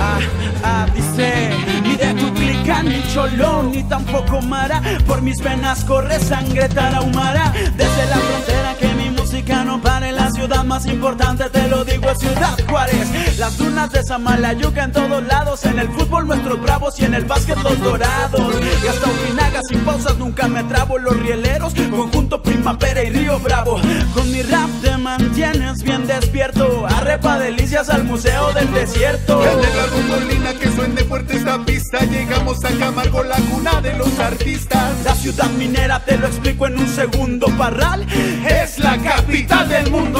Ah, 0.02 0.19
ah, 0.64 0.85
dice, 0.93 1.49
ni 1.81 1.95
de 1.95 2.14
tu 2.14 2.34
clica, 2.34 2.84
ni 2.84 3.02
cholón, 3.14 3.72
ni 3.72 3.84
tampoco 3.84 4.41
mara. 4.41 4.81
Por 5.07 5.22
mis 5.22 5.39
venas 5.41 5.85
corre 5.85 6.19
sangre 6.19 6.68
tarahumara. 6.68 7.53
Desde 7.81 8.06
la 8.11 8.18
frontera 8.18 8.76
que 8.80 8.89
mi 8.99 9.10
música 9.10 9.64
no 9.64 9.81
pare. 9.81 10.14
La 10.35 10.41
ciudad 10.41 10.65
más 10.65 10.85
importante, 10.85 11.49
te 11.49 11.65
lo 11.69 11.85
digo, 11.85 12.09
es 12.09 12.19
Ciudad 12.19 12.57
Juárez. 12.67 13.39
Las 13.39 13.57
dunas 13.57 13.89
de 13.93 14.03
Samalayuca 14.03 14.83
en 14.83 14.91
todos 14.91 15.23
lados. 15.23 15.63
En 15.63 15.79
el 15.79 15.87
fútbol 15.87 16.27
nuestros 16.27 16.61
bravos 16.61 16.99
y 16.99 17.05
en 17.05 17.13
el 17.13 17.23
básquet 17.23 17.57
los 17.63 17.79
dorados. 17.79 18.53
Y 18.83 18.87
hasta 18.87 19.09
Ojinaga 19.09 19.61
sin 19.69 19.79
pausas 19.85 20.17
nunca 20.17 20.49
me 20.49 20.61
trabo. 20.65 20.97
Los 20.97 21.17
rieleros, 21.17 21.73
conjunto 21.89 22.43
Primavera 22.43 23.01
y 23.01 23.11
Río 23.11 23.39
Bravo. 23.39 23.79
Con 24.13 24.29
mi 24.29 24.41
rap 24.41 24.69
te 24.81 24.97
mantienes 24.97 25.81
bien 25.81 26.05
despierto. 26.05 26.85
Arrepa 26.85 27.39
delicias 27.39 27.89
al 27.89 28.03
Museo 28.03 28.51
del 28.51 28.69
Desierto. 28.73 29.39
Gondolina 29.39 30.53
que 30.59 30.69
suene 30.69 31.03
fuerte 31.03 31.37
esta 31.37 31.63
pista 31.63 31.99
Llegamos 32.05 32.63
a 32.63 32.69
Camargo, 32.77 33.23
la 33.23 33.37
cuna 33.37 33.81
de 33.81 33.93
los 33.97 34.19
artistas 34.19 34.93
La 35.03 35.15
ciudad 35.15 35.49
minera 35.51 36.03
te 36.03 36.17
lo 36.17 36.27
explico 36.27 36.67
en 36.67 36.77
un 36.77 36.87
segundo 36.87 37.47
Parral 37.57 38.05
es 38.47 38.79
la 38.79 38.97
capital 38.97 39.69
del 39.69 39.89
mundo 39.91 40.19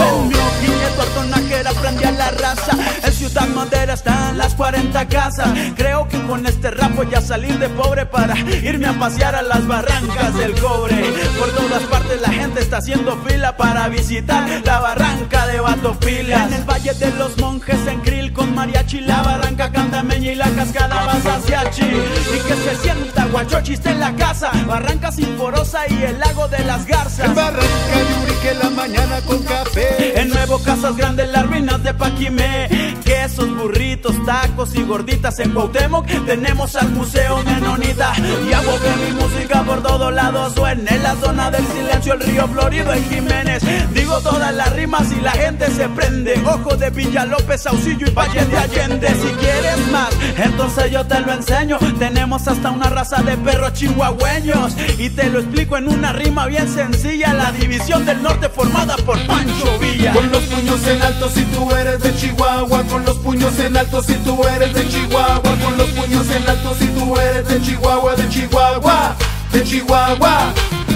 Guiñeto 0.62 1.02
Artonajera 1.02 1.72
prende 1.72 2.06
a 2.06 2.12
la 2.12 2.32
raza. 2.32 2.78
En 3.04 3.14
Ciudad 3.14 3.48
Madera 3.50 3.94
están 3.94 4.38
las 4.38 4.56
40 4.56 5.08
casas. 5.08 5.50
Creo 5.76 6.08
que 6.08 6.22
con 6.24 6.46
este 6.46 6.72
rap 6.72 6.96
voy 6.96 7.14
a 7.14 7.22
salir 7.22 7.58
de 7.60 7.70
pobre 7.70 8.06
Para 8.06 8.38
irme 8.38 8.88
a 8.88 8.94
pasear 8.94 9.36
a 9.36 9.42
las 9.42 9.66
barrancas 9.68 10.36
del 10.38 10.60
cobre. 10.60 10.96
Por 11.40 11.52
todas 11.52 11.84
partes 11.84 12.22
la 12.22 12.30
gente 12.30 12.62
está 12.62 12.78
haciendo 12.78 13.18
fila 13.26 13.58
Para 13.58 13.88
visitar 13.90 14.48
la 14.64 14.80
barranca 14.80 15.48
de 15.48 15.60
Batopilas. 15.60 16.48
En 16.48 16.54
el 16.54 16.64
Valle 16.64 16.94
de 16.94 17.12
los 17.12 17.38
Monjes 17.38 17.88
en 17.88 18.02
Krill 18.02 18.34
con 18.34 18.54
mariachi 18.54 19.02
La 19.02 19.22
barranca 19.22 19.72
cantameña 19.72 20.32
y 20.32 20.36
la 20.36 20.50
cascada 20.50 21.06
Basaciachi 21.06 21.84
Y 21.84 22.48
que 22.48 22.56
se 22.56 22.76
sienta 22.82 23.26
guachochiste 23.26 23.90
en 23.90 24.00
la 24.00 24.16
casa 24.16 24.52
Barranca 24.68 25.12
Sinforosa 25.12 25.82
y 25.90 26.04
el 26.04 26.20
lago 26.20 26.48
de 26.48 26.64
las 26.66 26.86
garzas. 26.86 27.28
En 27.28 27.36
Barranca 27.36 27.96
de 27.96 28.24
Urique 28.24 28.54
la 28.62 28.70
mañana 28.70 29.22
con 29.22 29.44
café 29.44 29.95
En 29.98 30.30
Nuevo 30.30 30.60
Casas 30.60 30.96
Grandes 30.96 31.30
las 31.30 31.46
ruinas 31.46 31.84
de 31.84 31.94
Paquimé. 31.94 32.96
Quesos, 33.04 33.56
burritos, 33.56 34.16
tacos 34.26 34.76
y 34.76 34.84
gorditas 34.84 35.40
En 35.40 35.52
Cuauhtémoc. 35.52 36.08
Tenemos 36.26 36.76
al 36.76 36.90
Museo 36.90 37.44
Menonita. 37.44 38.14
Y 38.50 38.54
hago 38.54 38.74
que 38.80 39.06
mi 39.06 39.20
música 39.20 39.64
por 39.64 39.82
todos 39.84 40.14
lados 40.14 40.54
suene 40.54 40.90
En 40.90 41.04
la 41.04 41.16
zona 41.16 41.52
del 41.52 41.66
silencio 41.68 42.14
el 42.14 42.20
río 42.22 42.48
Florido 42.48 42.94
en 42.94 43.04
Jiménez. 43.10 43.64
Digo 43.94 44.20
todas 44.22 44.54
las 44.54 44.74
rimas 44.74 45.12
y 45.12 45.22
la 45.22 45.32
gente 45.32 45.70
se 45.72 45.88
prende. 45.90 46.42
Ojo 46.46 46.76
de 46.76 46.90
Villa 46.90 47.26
López, 47.26 47.62
Saucillo 47.62 48.08
y 48.08 48.12
Valle 48.12 48.46
de 48.46 48.58
Allende. 48.58 49.08
Si 49.10 49.30
quieres 49.36 49.88
más, 49.92 50.10
entonces 50.38 50.92
yo 50.92 51.06
te 51.06 51.20
lo 51.22 51.34
enseño. 51.34 51.78
Tenemos 52.00 52.48
hasta 52.48 52.72
una 52.72 52.90
raza 52.90 53.22
de 53.22 53.38
perros 53.38 53.74
chihuahueños. 53.74 54.76
Y 54.98 55.10
te 55.10 55.30
lo 55.30 55.40
explico 55.40 55.78
en 55.78 55.88
una 55.88 56.14
rima 56.14 56.48
bien 56.48 56.68
sencilla. 56.68 57.34
La 57.34 57.52
división 57.52 58.06
del 58.06 58.22
norte 58.22 58.50
formada 58.50 58.96
por 58.98 59.20
Pancho 59.26 59.78
Con 60.14 60.32
los 60.32 60.44
puños 60.44 60.88
en 60.88 61.02
alto 61.02 61.30
si 61.30 61.42
tú 61.46 61.72
eres 61.72 62.02
de 62.02 62.16
Chihuahua. 62.16 62.84
Con 62.84 63.06
los 63.06 63.18
puños 63.18 63.60
en 63.60 63.78
alto 63.78 64.02
si 64.02 64.14
tú 64.16 64.44
eres 64.48 64.74
de 64.74 64.88
Chihuahua. 64.88 65.42
Con 65.42 65.78
los 65.78 65.90
puños 65.90 66.30
en 66.30 66.50
alto 66.50 66.76
si 66.80 66.88
tú 66.88 67.16
eres 67.18 67.48
de 67.48 67.62
Chihuahua 67.62 68.16
De 68.16 68.30
Chihuahua, 68.30 69.16
de 69.52 69.64
Chihuahua. 69.64 70.54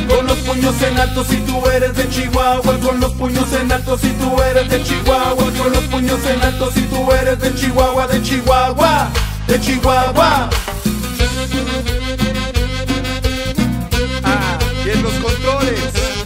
Con 0.07 0.25
los 0.25 0.37
puños 0.39 0.81
en 0.81 0.99
alto 0.99 1.23
si 1.23 1.37
tú 1.37 1.65
eres 1.67 1.95
de 1.95 2.09
Chihuahua. 2.09 2.77
Con 2.79 2.99
los 2.99 3.11
puños 3.13 3.51
en 3.53 3.71
alto 3.71 3.97
si 3.97 4.09
tú 4.13 4.41
eres 4.41 4.69
de 4.69 4.83
Chihuahua. 4.83 5.35
Con 5.35 5.71
los 5.71 5.83
puños 5.85 6.19
en 6.25 6.41
alto 6.41 6.71
si 6.71 6.81
tú 6.81 7.11
eres 7.11 7.39
de 7.39 7.53
Chihuahua 7.55 8.07
De 8.07 8.21
Chihuahua, 8.21 9.09
de 9.47 9.59
Chihuahua. 9.59 10.49
Ah, 14.23 14.57
y 14.85 14.89
en 14.89 15.03
los 15.03 15.13
controles 15.13 16.18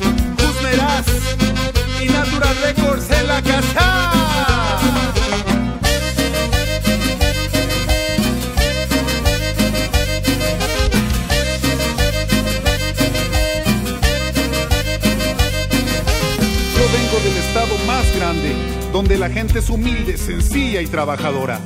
del 17.24 17.38
estado 17.38 17.78
más 17.86 18.04
grande, 18.16 18.56
donde 18.92 19.18
la 19.18 19.30
gente 19.30 19.60
es 19.60 19.70
humilde, 19.70 20.18
sencilla 20.18 20.82
y 20.82 20.88
trabajadora. 20.88 21.60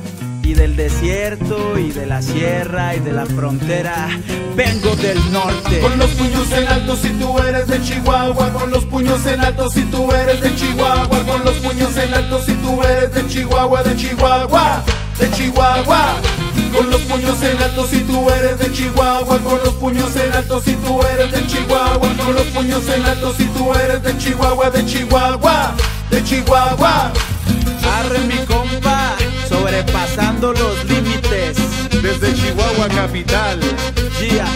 Y 0.48 0.54
del 0.54 0.76
desierto, 0.76 1.78
y 1.78 1.90
de 1.90 2.06
la 2.06 2.22
sierra, 2.22 2.96
y 2.96 3.00
de 3.00 3.12
la 3.12 3.26
frontera. 3.26 4.08
Vengo 4.56 4.96
del 4.96 5.18
norte. 5.30 5.78
Con 5.80 5.98
los 5.98 6.08
puños 6.12 6.50
en 6.52 6.66
alto 6.66 6.96
si 6.96 7.10
tú 7.10 7.38
eres 7.38 7.66
de 7.66 7.82
Chihuahua. 7.82 8.50
Con 8.54 8.70
los 8.70 8.86
puños 8.86 9.26
en 9.26 9.40
alto 9.40 9.68
si 9.68 9.82
tú 9.82 10.10
eres 10.10 10.40
de 10.40 10.56
Chihuahua. 10.56 11.06
Con 11.06 11.44
los 11.44 11.54
puños 11.56 11.94
en 11.98 12.14
alto 12.14 12.40
si 12.42 12.54
tú 12.54 12.82
eres 12.82 13.12
de 13.12 13.26
Chihuahua 13.26 13.82
De 13.82 13.94
Chihuahua, 13.94 14.82
de 15.18 15.30
Chihuahua. 15.32 16.14
Con 16.74 16.90
los 16.92 17.02
puños 17.02 17.42
en 17.42 17.62
alto 17.62 17.86
si 17.86 18.00
tú 18.00 18.30
eres 18.30 18.58
de 18.58 18.72
Chihuahua. 18.72 19.38
Con 19.40 19.58
los 19.62 19.74
puños 19.74 20.16
en 20.16 20.32
alto 20.32 20.62
si 20.62 20.72
tú 20.76 20.98
eres 21.12 21.30
de 21.30 21.46
Chihuahua. 21.46 21.98
Con 22.24 22.34
los 22.34 22.46
puños 22.46 22.88
en 22.88 23.04
alto 23.04 23.34
si 23.36 23.44
tú 23.48 23.74
eres 23.74 24.02
de 24.02 24.16
Chihuahua 24.16 24.70
De 24.70 24.86
Chihuahua, 24.86 25.74
de 26.10 26.24
Chihuahua. 26.24 27.12
Arre 27.98 28.20
mi 28.20 28.38
compa, 28.46 29.14
sobrepasando 29.48 30.52
los 30.52 30.84
límites. 30.84 31.56
Desde 32.02 32.34
Chihuahua 32.34 32.88
capital. 32.88 33.60
Gia, 34.18 34.46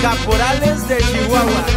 caporales 0.00 0.88
de 0.88 0.98
Chihuahua 0.98 1.75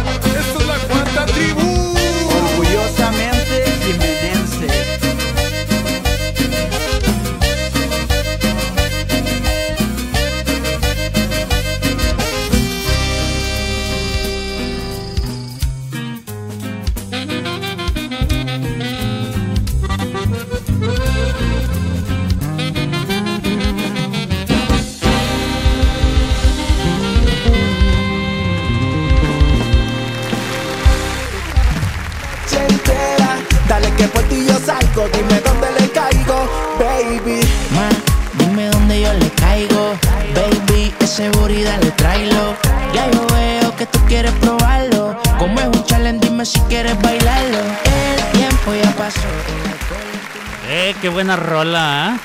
rola, 51.36 52.14
¿ah? 52.14 52.18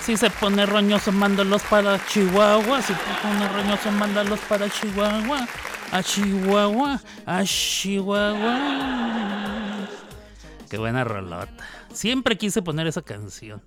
Si 0.00 0.16
se 0.16 0.30
pone 0.30 0.64
roñoso, 0.66 1.12
mándalos 1.12 1.62
para 1.62 2.04
Chihuahua. 2.06 2.82
Si 2.82 2.94
se 2.94 3.00
pone 3.22 3.48
roñoso, 3.48 3.92
mándalos 3.92 4.40
para 4.40 4.68
Chihuahua. 4.68 5.46
A 5.92 6.02
Chihuahua, 6.02 7.00
a 7.26 7.44
Chihuahua. 7.44 8.58
Qué 10.70 10.78
buena 10.78 11.04
rolota. 11.04 11.52
Siempre 11.92 12.38
quise 12.38 12.62
poner 12.62 12.86
esa 12.86 13.02
canción. 13.02 13.62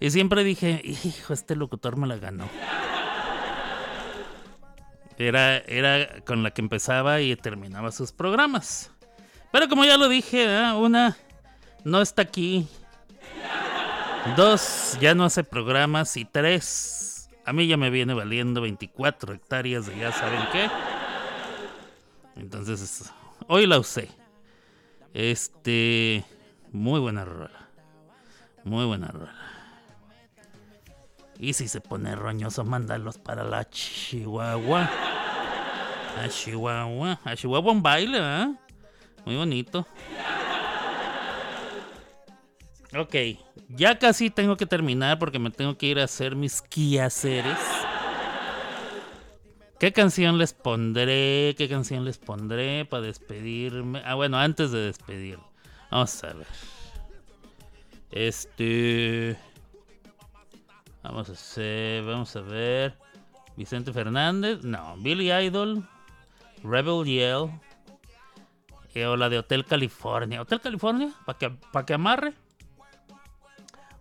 Y 0.00 0.10
siempre 0.10 0.42
dije, 0.42 0.80
hijo, 0.84 1.32
este 1.32 1.54
locutor 1.54 1.96
me 1.96 2.06
la 2.06 2.16
ganó. 2.16 2.48
Era, 5.16 5.58
era 5.58 6.20
con 6.26 6.42
la 6.42 6.50
que 6.50 6.62
empezaba 6.62 7.20
y 7.20 7.36
terminaba 7.36 7.92
sus 7.92 8.10
programas. 8.10 8.90
Pero 9.52 9.68
como 9.68 9.84
ya 9.84 9.96
lo 9.96 10.08
dije, 10.08 10.44
¿eh? 10.44 10.72
una 10.72 11.16
no 11.84 12.00
está 12.00 12.22
aquí. 12.22 12.66
Dos, 14.36 14.98
ya 15.00 15.14
no 15.14 15.24
hace 15.24 15.44
programas. 15.44 16.16
Y 16.16 16.24
tres, 16.24 17.28
a 17.44 17.52
mí 17.52 17.66
ya 17.66 17.76
me 17.76 17.90
viene 17.90 18.14
valiendo 18.14 18.62
24 18.62 19.34
hectáreas 19.34 19.86
de 19.86 19.98
ya 19.98 20.12
saben 20.12 20.40
qué. 20.50 20.68
Entonces, 22.36 23.12
hoy 23.46 23.66
la 23.66 23.78
usé. 23.78 24.08
Este, 25.12 26.24
muy 26.72 27.00
buena 27.00 27.24
rola. 27.24 27.68
Muy 28.64 28.86
buena 28.86 29.08
rola. 29.08 29.34
Y 31.38 31.52
si 31.52 31.68
se 31.68 31.80
pone 31.80 32.14
roñoso, 32.16 32.64
mándalos 32.64 33.18
para 33.18 33.44
la 33.44 33.68
Chihuahua. 33.68 34.88
A 36.22 36.28
Chihuahua. 36.28 37.20
A 37.24 37.36
Chihuahua 37.36 37.72
un 37.72 37.82
baile, 37.82 38.18
¿eh? 38.20 38.54
Muy 39.26 39.36
bonito. 39.36 39.86
Ok, 42.96 43.14
ya 43.70 43.98
casi 43.98 44.30
tengo 44.30 44.56
que 44.56 44.66
terminar 44.66 45.18
porque 45.18 45.40
me 45.40 45.50
tengo 45.50 45.76
que 45.76 45.86
ir 45.86 45.98
a 45.98 46.04
hacer 46.04 46.36
mis 46.36 46.62
quehaceres. 46.62 47.58
¿Qué 49.80 49.92
canción 49.92 50.38
les 50.38 50.52
pondré? 50.52 51.54
¿Qué 51.58 51.68
canción 51.68 52.04
les 52.04 52.18
pondré 52.18 52.84
para 52.84 53.02
despedirme? 53.02 54.00
Ah, 54.04 54.14
bueno, 54.14 54.38
antes 54.38 54.70
de 54.70 54.78
despedir. 54.78 55.38
Vamos 55.90 56.22
a 56.22 56.32
ver. 56.32 56.46
Este. 58.12 59.36
Vamos 61.02 61.28
a 61.28 61.32
hacer. 61.32 62.04
Vamos 62.04 62.36
a 62.36 62.40
ver. 62.42 62.96
Vicente 63.56 63.92
Fernández. 63.92 64.62
No. 64.62 64.96
Billy 64.98 65.32
Idol. 65.32 65.86
Rebel 66.62 67.04
Yell. 67.04 67.50
eh, 68.94 69.06
o 69.06 69.16
la 69.16 69.28
de 69.28 69.38
Hotel 69.38 69.64
California. 69.64 70.40
Hotel 70.40 70.60
California. 70.60 71.12
Para 71.26 71.38
que, 71.38 71.50
pa' 71.50 71.84
que 71.84 71.94
amarre. 71.94 72.34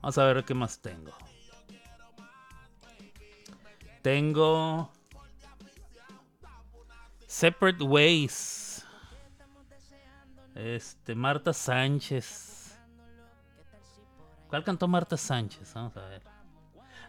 Vamos 0.03 0.17
a 0.17 0.25
ver 0.25 0.43
qué 0.43 0.53
más 0.53 0.77
tengo. 0.79 1.13
Tengo. 4.01 4.91
Separate 7.25 7.81
Ways. 7.81 8.85
Este, 10.55 11.15
Marta 11.15 11.53
Sánchez. 11.53 12.77
¿Cuál 14.49 14.65
cantó 14.65 14.89
Marta 14.89 15.15
Sánchez? 15.15 15.73
Vamos 15.73 15.95
a 15.95 16.01
ver. 16.01 16.21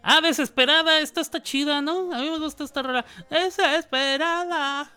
Ah, 0.00 0.20
desesperada. 0.20 1.00
Esta 1.00 1.20
está 1.20 1.42
chida, 1.42 1.82
¿no? 1.82 2.14
A 2.14 2.18
mí 2.18 2.30
me 2.30 2.38
gusta 2.38 2.62
esta 2.62 2.80
rara. 2.80 3.04
Desesperada. 3.28 4.88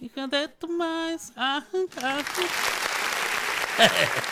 Hija 0.00 0.26
de 0.28 0.48
tu 0.48 0.66
maíz. 0.66 1.30
Ah, 1.36 1.62
ah, 2.02 2.22
ah. 3.78 3.92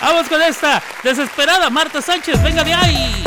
Vamos 0.00 0.28
con 0.28 0.40
esta. 0.42 0.82
Desesperada, 1.02 1.70
Marta 1.70 2.00
Sánchez. 2.02 2.42
Venga 2.42 2.64
de 2.64 2.74
ahí. 2.74 3.24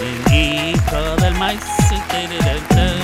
El 0.00 0.72
hijo 0.72 1.16
del. 1.16 3.03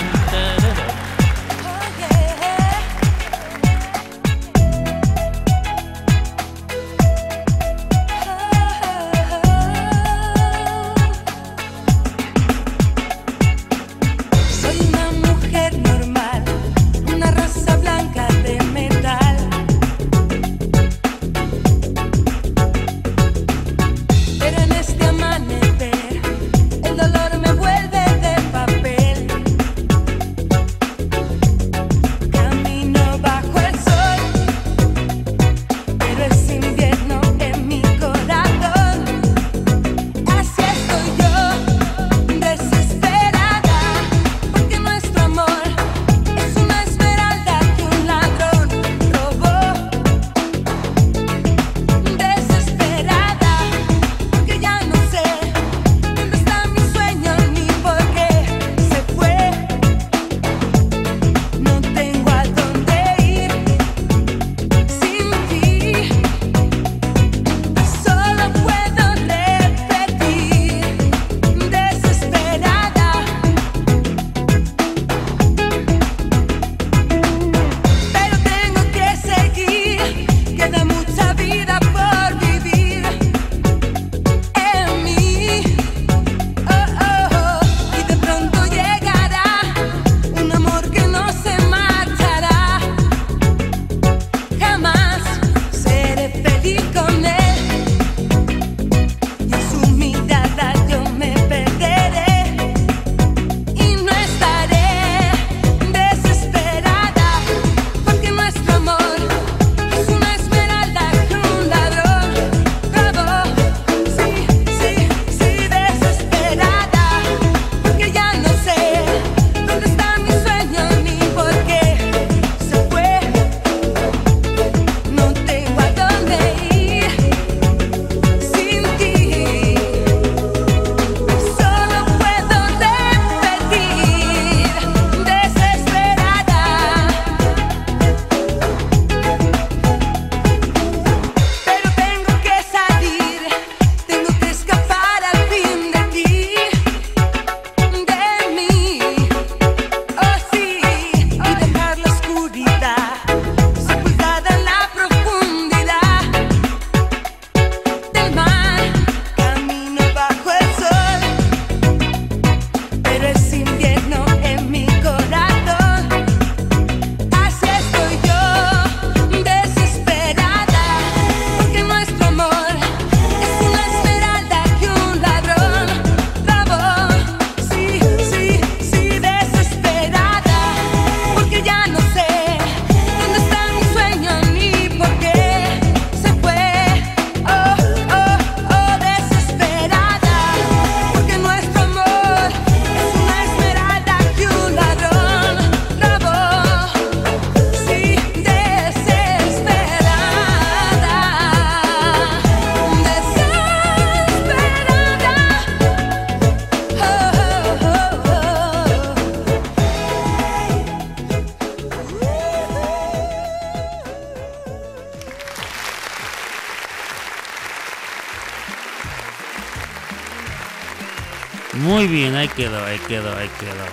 Muy 222.01 222.09
bien, 222.09 222.35
ahí 222.35 222.49
quedó, 222.49 222.83
ahí 222.83 222.99
quedó, 223.01 223.37
ahí 223.37 223.51
quedó. 223.61 223.85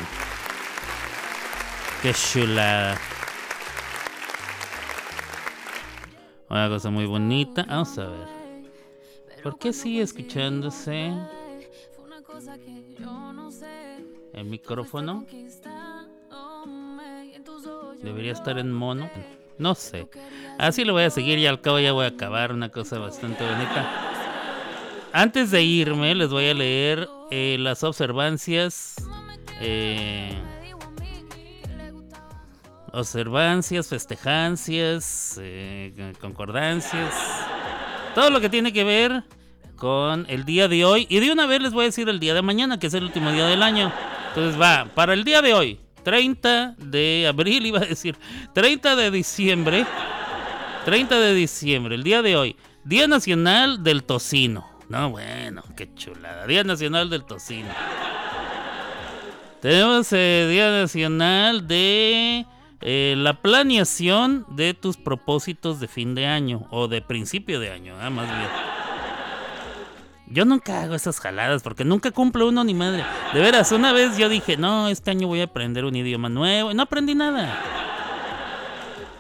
Qué 2.02 2.14
chulada. 2.14 2.98
Una 6.50 6.70
cosa 6.70 6.90
muy 6.90 7.06
bonita. 7.06 7.66
Vamos 7.68 7.98
a 7.98 8.08
ver. 8.08 8.28
¿Por 9.44 9.60
qué 9.60 9.74
sigue 9.74 10.04
escuchándose 10.04 11.12
el 14.32 14.46
micrófono? 14.46 15.26
Debería 18.02 18.32
estar 18.32 18.58
en 18.58 18.72
mono. 18.72 19.12
No 19.58 19.76
sé. 19.76 20.08
Así 20.58 20.86
lo 20.86 20.94
voy 20.94 21.04
a 21.04 21.10
seguir 21.10 21.40
y 21.40 21.46
al 21.46 21.60
cabo 21.60 21.80
ya 21.80 21.92
voy 21.92 22.06
a 22.06 22.10
acabar. 22.10 22.54
Una 22.54 22.70
cosa 22.70 23.00
bastante 23.00 23.44
bonita. 23.44 24.14
Antes 25.12 25.52
de 25.52 25.62
irme, 25.62 26.16
les 26.16 26.30
voy 26.30 26.48
a 26.48 26.54
leer 26.54 27.10
eh, 27.32 27.58
las 27.60 27.84
observancias. 27.84 28.96
Eh, 29.60 30.34
observancias, 32.92 33.88
festejancias, 33.88 35.40
eh, 35.42 36.14
concordancias. 36.20 37.14
Todo 38.16 38.30
lo 38.30 38.42
que 38.42 38.50
tiene 38.50 38.74
que 38.74 38.84
ver 38.84 39.24
con 39.76 40.26
el 40.30 40.46
día 40.46 40.68
de 40.68 40.86
hoy. 40.86 41.06
Y 41.10 41.20
de 41.20 41.32
una 41.32 41.46
vez 41.46 41.62
les 41.62 41.74
voy 41.74 41.84
a 41.84 41.88
decir 41.88 42.10
el 42.10 42.20
día 42.20 42.34
de 42.34 42.42
mañana, 42.42 42.80
que 42.80 42.88
es 42.88 42.94
el 42.94 43.04
último 43.04 43.32
día 43.32 43.46
del 43.46 43.62
año. 43.62 43.92
Entonces 44.30 44.60
va, 44.60 44.90
para 44.96 45.14
el 45.14 45.24
día 45.24 45.42
de 45.42 45.54
hoy, 45.54 45.80
30 46.04 46.76
de 46.78 47.28
abril, 47.28 47.66
iba 47.68 47.80
a 47.80 47.86
decir, 47.86 48.18
30 48.54 48.96
de 48.96 49.12
diciembre. 49.12 49.86
30 50.86 51.20
de 51.20 51.34
diciembre, 51.34 51.96
el 51.96 52.04
día 52.04 52.22
de 52.22 52.38
hoy, 52.38 52.56
Día 52.86 53.08
Nacional 53.08 53.84
del 53.84 54.06
Tocino. 54.06 54.77
No, 54.90 55.10
bueno, 55.10 55.64
qué 55.76 55.94
chulada. 55.96 56.48
Día 56.48 56.64
Nacional 56.64 57.10
del 57.10 57.26
Tocino. 57.26 57.70
Tenemos 59.62 60.14
el 60.14 60.50
Día 60.50 60.72
Nacional 60.72 61.68
de 61.68 62.46
eh, 62.82 63.16
la 63.18 63.42
planeación 63.42 64.46
de 64.50 64.74
tus 64.74 64.96
propósitos 64.96 65.80
de 65.82 65.88
fin 65.88 66.16
de 66.16 66.28
año 66.28 66.68
o 66.72 66.88
de 66.88 67.02
principio 67.02 67.60
de 67.60 67.72
año, 67.72 67.96
ah, 68.00 68.10
más 68.10 68.28
bien. 68.28 68.50
Yo 70.30 70.46
nunca 70.46 70.84
hago 70.84 70.96
esas 70.96 71.20
jaladas 71.20 71.64
porque 71.64 71.84
nunca 71.84 72.12
cumplo 72.12 72.48
uno 72.48 72.64
ni 72.64 72.74
madre. 72.74 73.04
De 73.34 73.42
veras, 73.42 73.72
una 73.72 73.92
vez 73.94 74.18
yo 74.18 74.30
dije, 74.30 74.58
no, 74.58 74.88
este 74.88 75.12
año 75.12 75.28
voy 75.28 75.42
a 75.42 75.46
aprender 75.46 75.86
un 75.86 75.96
idioma 75.96 76.30
nuevo 76.30 76.72
y 76.72 76.76
no 76.76 76.84
aprendí 76.84 77.16
nada. 77.16 77.62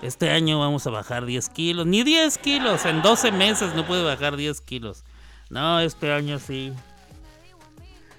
Este 0.01 0.29
año 0.29 0.59
vamos 0.59 0.85
a 0.85 0.91
bajar 0.91 1.25
10 1.25 1.49
kilos, 1.49 1.87
ni 1.87 2.03
10 2.03 2.37
kilos, 2.37 2.85
en 2.85 3.01
12 3.01 3.31
meses 3.31 3.73
no 3.73 3.85
puedo 3.85 4.05
bajar 4.05 4.37
10 4.37 4.61
kilos. 4.61 5.03
No, 5.49 5.79
este 5.79 6.11
año 6.11 6.39
sí. 6.39 6.73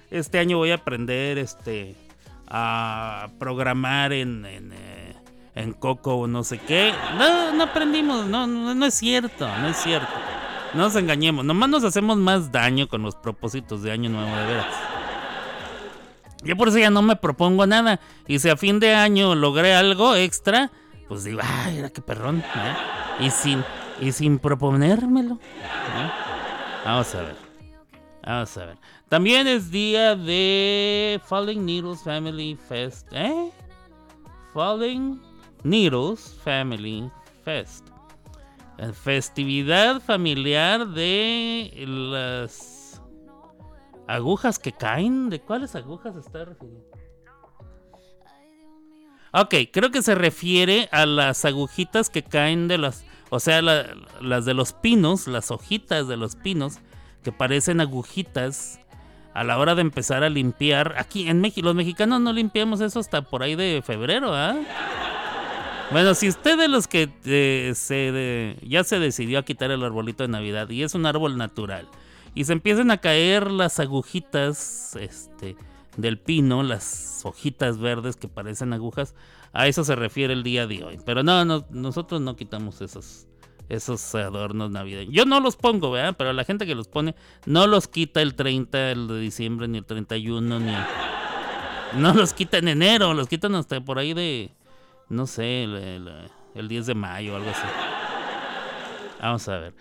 Este 0.09 0.39
año 0.39 0.57
voy 0.57 0.71
a 0.71 0.75
aprender 0.75 1.37
este 1.37 1.95
a 2.47 3.29
programar 3.37 4.11
en, 4.11 4.43
en, 4.45 4.71
eh, 4.73 5.15
en 5.53 5.73
Coco 5.73 6.15
o 6.15 6.27
no 6.27 6.43
sé 6.43 6.57
qué. 6.57 6.93
No, 7.17 7.53
no 7.53 7.63
aprendimos, 7.63 8.25
no, 8.25 8.47
no, 8.47 8.85
es 8.85 8.95
cierto, 8.95 9.47
no 9.59 9.67
es 9.67 9.77
cierto. 9.77 10.11
No 10.73 10.83
nos 10.83 10.95
engañemos, 10.95 11.45
nomás 11.45 11.69
nos 11.69 11.83
hacemos 11.83 12.17
más 12.17 12.51
daño 12.51 12.87
con 12.87 13.03
los 13.03 13.15
propósitos 13.15 13.83
de 13.83 13.91
año 13.91 14.09
nuevo, 14.09 14.35
de 14.35 14.45
veras. 14.45 14.67
Yo 16.43 16.55
por 16.55 16.69
eso 16.69 16.77
ya 16.77 16.89
no 16.89 17.01
me 17.01 17.15
propongo 17.15 17.67
nada. 17.67 17.99
Y 18.27 18.39
si 18.39 18.49
a 18.49 18.55
fin 18.55 18.79
de 18.79 18.95
año 18.95 19.35
logré 19.35 19.75
algo 19.75 20.15
extra, 20.15 20.71
pues 21.07 21.23
digo, 21.23 21.41
ay, 21.43 21.79
era 21.79 21.89
qué 21.89 22.01
perrón. 22.01 22.43
Y 23.19 23.29
sin, 23.29 23.63
y 23.99 24.11
sin 24.11 24.39
proponérmelo. 24.39 25.39
Vamos 26.85 27.13
a 27.15 27.21
ver. 27.21 27.35
Vamos 28.25 28.57
a 28.57 28.65
ver. 28.65 28.77
También 29.07 29.47
es 29.47 29.71
día 29.71 30.15
de 30.15 31.19
Falling 31.25 31.65
Needles 31.65 32.03
Family 32.03 32.57
Fest. 32.67 33.07
¿Eh? 33.11 33.51
Falling 34.53 35.21
Needles 35.63 36.35
Family 36.43 37.09
Fest. 37.43 37.87
Festividad 38.93 39.99
familiar 39.99 40.87
de 40.87 41.73
las 41.85 43.01
agujas 44.07 44.57
que 44.57 44.71
caen. 44.71 45.29
¿De 45.29 45.41
cuáles 45.41 45.75
agujas 45.75 46.15
está 46.15 46.45
refiriendo? 46.45 46.89
Ok, 49.31 49.53
creo 49.71 49.91
que 49.91 50.01
se 50.01 50.15
refiere 50.15 50.89
a 50.91 51.05
las 51.05 51.45
agujitas 51.45 52.09
que 52.09 52.23
caen 52.23 52.67
de 52.67 52.77
las... 52.79 53.05
O 53.29 53.39
sea, 53.39 53.61
la- 53.61 53.85
las 54.21 54.45
de 54.45 54.53
los 54.53 54.73
pinos, 54.73 55.27
las 55.27 55.51
hojitas 55.51 56.07
de 56.07 56.17
los 56.17 56.35
pinos, 56.35 56.79
que 57.23 57.31
parecen 57.31 57.79
agujitas 57.81 58.79
a 59.33 59.43
la 59.43 59.57
hora 59.57 59.75
de 59.75 59.81
empezar 59.81 60.23
a 60.23 60.29
limpiar. 60.29 60.95
Aquí 60.97 61.29
en 61.29 61.39
México, 61.41 61.65
los 61.65 61.75
mexicanos 61.75 62.19
no 62.21 62.33
limpiamos 62.33 62.81
eso 62.81 62.99
hasta 62.99 63.21
por 63.21 63.43
ahí 63.43 63.55
de 63.55 63.81
febrero, 63.85 64.33
¿ah? 64.33 64.55
Bueno, 65.91 66.13
si 66.13 66.27
usted 66.29 66.57
de 66.57 66.67
los 66.67 66.87
que 66.87 67.09
eh, 67.25 67.71
se 67.75 68.57
ya 68.61 68.83
se 68.83 68.99
decidió 68.99 69.39
a 69.39 69.43
quitar 69.43 69.71
el 69.71 69.83
arbolito 69.83 70.23
de 70.23 70.29
Navidad 70.29 70.69
y 70.69 70.83
es 70.83 70.93
un 70.93 71.05
árbol 71.07 71.35
natural 71.37 71.87
y 72.35 72.43
se 72.45 72.53
empiezan 72.53 72.91
a 72.91 72.97
caer 72.97 73.49
las 73.49 73.79
agujitas 73.79 74.95
este, 74.99 75.55
del 76.01 76.19
pino, 76.19 76.63
las 76.63 77.21
hojitas 77.25 77.77
verdes 77.79 78.15
que 78.15 78.27
parecen 78.27 78.73
agujas, 78.73 79.15
a 79.53 79.67
eso 79.67 79.83
se 79.83 79.95
refiere 79.95 80.33
el 80.33 80.43
día 80.43 80.67
de 80.67 80.83
hoy. 80.83 80.99
Pero 81.05 81.23
no, 81.23 81.43
no 81.45 81.65
nosotros 81.71 82.21
no 82.21 82.35
quitamos 82.35 82.81
esos, 82.81 83.27
esos 83.69 84.13
adornos 84.15 84.71
navideños. 84.71 85.13
Yo 85.13 85.25
no 85.25 85.39
los 85.39 85.55
pongo, 85.55 85.91
¿verdad? 85.91 86.15
Pero 86.17 86.33
la 86.33 86.43
gente 86.45 86.65
que 86.65 86.75
los 86.75 86.87
pone 86.87 87.15
no 87.45 87.67
los 87.67 87.87
quita 87.87 88.21
el 88.21 88.35
30 88.35 88.91
el 88.91 89.07
de 89.07 89.19
diciembre, 89.19 89.67
ni 89.67 89.79
el 89.79 89.85
31, 89.85 90.59
ni... 90.59 90.73
No 91.99 92.13
los 92.13 92.33
quita 92.33 92.59
en 92.59 92.67
enero, 92.67 93.13
los 93.15 93.27
quitan 93.27 93.55
hasta 93.55 93.81
por 93.81 93.97
ahí 93.97 94.13
de 94.13 94.51
no 95.09 95.25
sé, 95.25 95.63
el, 95.63 95.75
el- 95.75 96.09
el 96.55 96.67
10 96.67 96.85
de 96.87 96.93
mayo 96.95 97.35
algo 97.35 97.49
así. 97.49 97.67
Vamos 99.21 99.47
a 99.49 99.57
ver. 99.57 99.73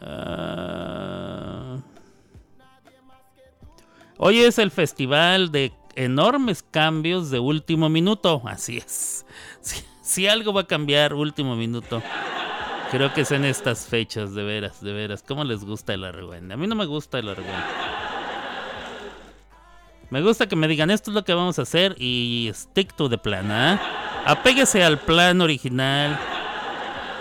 Ah, 0.00 1.43
hoy 4.18 4.40
es 4.40 4.58
el 4.58 4.70
festival 4.70 5.50
de 5.50 5.72
enormes 5.96 6.62
cambios 6.62 7.30
de 7.30 7.38
último 7.38 7.88
minuto. 7.88 8.42
Así 8.44 8.78
es. 8.78 9.26
Si, 10.02 10.26
algo 10.26 10.52
va 10.52 10.62
a 10.62 10.66
cambiar 10.66 11.14
último 11.14 11.56
minuto, 11.56 12.02
creo 12.90 13.12
que 13.14 13.22
es 13.22 13.32
en 13.32 13.44
estas 13.44 13.86
fechas, 13.86 14.34
de 14.34 14.44
veras, 14.44 14.80
de 14.82 14.92
veras. 14.92 15.22
¿Cómo 15.22 15.44
les 15.44 15.64
gusta 15.64 15.94
el 15.94 16.04
argüende? 16.04 16.54
A 16.54 16.56
mí 16.56 16.66
no 16.66 16.74
me 16.74 16.84
gusta 16.84 17.18
el 17.18 17.28
argüende. 17.28 17.64
Me 20.10 20.20
gusta 20.20 20.46
que 20.46 20.56
me 20.56 20.68
digan 20.68 20.90
esto 20.90 21.10
es 21.10 21.14
lo 21.14 21.24
que 21.24 21.32
vamos 21.32 21.58
a 21.58 21.62
hacer 21.62 21.96
y 21.98 22.50
stick 22.52 22.94
to 22.94 23.08
the 23.08 23.18
plan, 23.18 23.50
¿ah? 23.50 23.80
Apéguese 24.26 24.84
al 24.84 24.98
plan 24.98 25.40
original. 25.40 26.18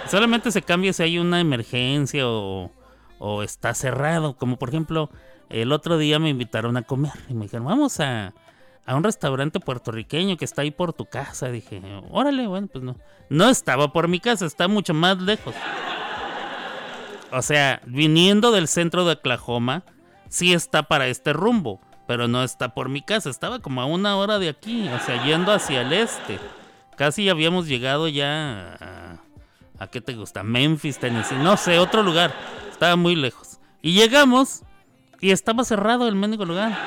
Solamente 0.08 0.52
se 0.52 0.62
cambia 0.62 0.92
si 0.92 1.04
hay 1.04 1.18
una 1.18 1.40
emergencia 1.40 2.28
o, 2.28 2.72
o 3.18 3.44
está 3.44 3.74
cerrado. 3.74 4.36
Como 4.36 4.58
por 4.58 4.70
ejemplo, 4.70 5.10
el 5.54 5.72
otro 5.72 5.98
día 5.98 6.18
me 6.18 6.30
invitaron 6.30 6.78
a 6.78 6.82
comer 6.82 7.14
y 7.30 7.34
me 7.36 7.44
dijeron, 7.44 7.68
vamos 7.68 8.00
a, 8.00 8.34
a 8.86 8.96
un 8.96 9.04
restaurante 9.04 9.60
puertorriqueño 9.60 10.36
que 10.36 10.46
está 10.46 10.64
ahí 10.64 10.72
por 10.72 10.94
tu 10.94 11.06
casa. 11.06 11.50
Dije, 11.50 11.82
órale, 12.10 12.48
bueno, 12.48 12.68
pues 12.68 12.84
no. 12.84 12.98
No 13.30 13.50
estaba 13.50 13.94
por 13.94 14.08
mi 14.08 14.20
casa, 14.20 14.46
está 14.46 14.68
mucho 14.68 14.94
más 14.94 15.22
lejos. 15.22 15.54
O 17.32 17.42
sea, 17.42 17.82
viniendo 17.86 18.52
del 18.52 18.68
centro 18.68 19.06
de 19.06 19.14
Oklahoma, 19.14 19.84
sí 20.28 20.54
está 20.54 20.84
para 20.84 21.08
este 21.08 21.34
rumbo, 21.34 21.80
pero 22.08 22.28
no 22.28 22.44
está 22.44 22.74
por 22.74 22.90
mi 22.90 23.02
casa. 23.02 23.30
Estaba 23.30 23.60
como 23.60 23.82
a 23.82 23.86
una 23.86 24.18
hora 24.18 24.40
de 24.40 24.50
aquí, 24.50 24.88
o 24.90 25.00
sea, 25.00 25.24
yendo 25.24 25.52
hacia 25.52 25.82
el 25.82 25.94
este. 25.94 26.40
Casi 26.98 27.30
habíamos 27.30 27.68
llegado 27.68 28.08
ya 28.08 28.78
a... 28.80 29.20
¿A 29.80 29.88
qué 29.88 30.00
te 30.02 30.14
gusta? 30.14 30.44
Memphis, 30.44 31.00
Tennessee. 31.00 31.36
No 31.36 31.58
sé, 31.58 31.80
otro 31.80 32.04
lugar. 32.04 32.34
Estaba 32.72 32.96
muy 32.96 33.16
lejos. 33.16 33.60
Y 33.82 33.94
llegamos 33.94 34.64
y 35.24 35.32
estaba 35.32 35.64
cerrado 35.64 36.08
el 36.10 36.16
mendigo 36.16 36.44
lugar. 36.44 36.78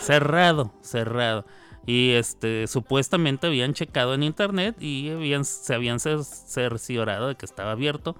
Cerrado, 0.00 0.72
cerrado. 0.80 1.46
Y 1.86 2.12
este, 2.12 2.66
supuestamente 2.66 3.46
habían 3.46 3.74
checado 3.74 4.14
en 4.14 4.24
internet 4.24 4.76
y 4.80 5.10
habían, 5.10 5.44
se 5.44 5.72
habían 5.74 5.98
cer- 5.98 6.24
cerciorado 6.24 7.28
de 7.28 7.36
que 7.36 7.46
estaba 7.46 7.70
abierto. 7.70 8.16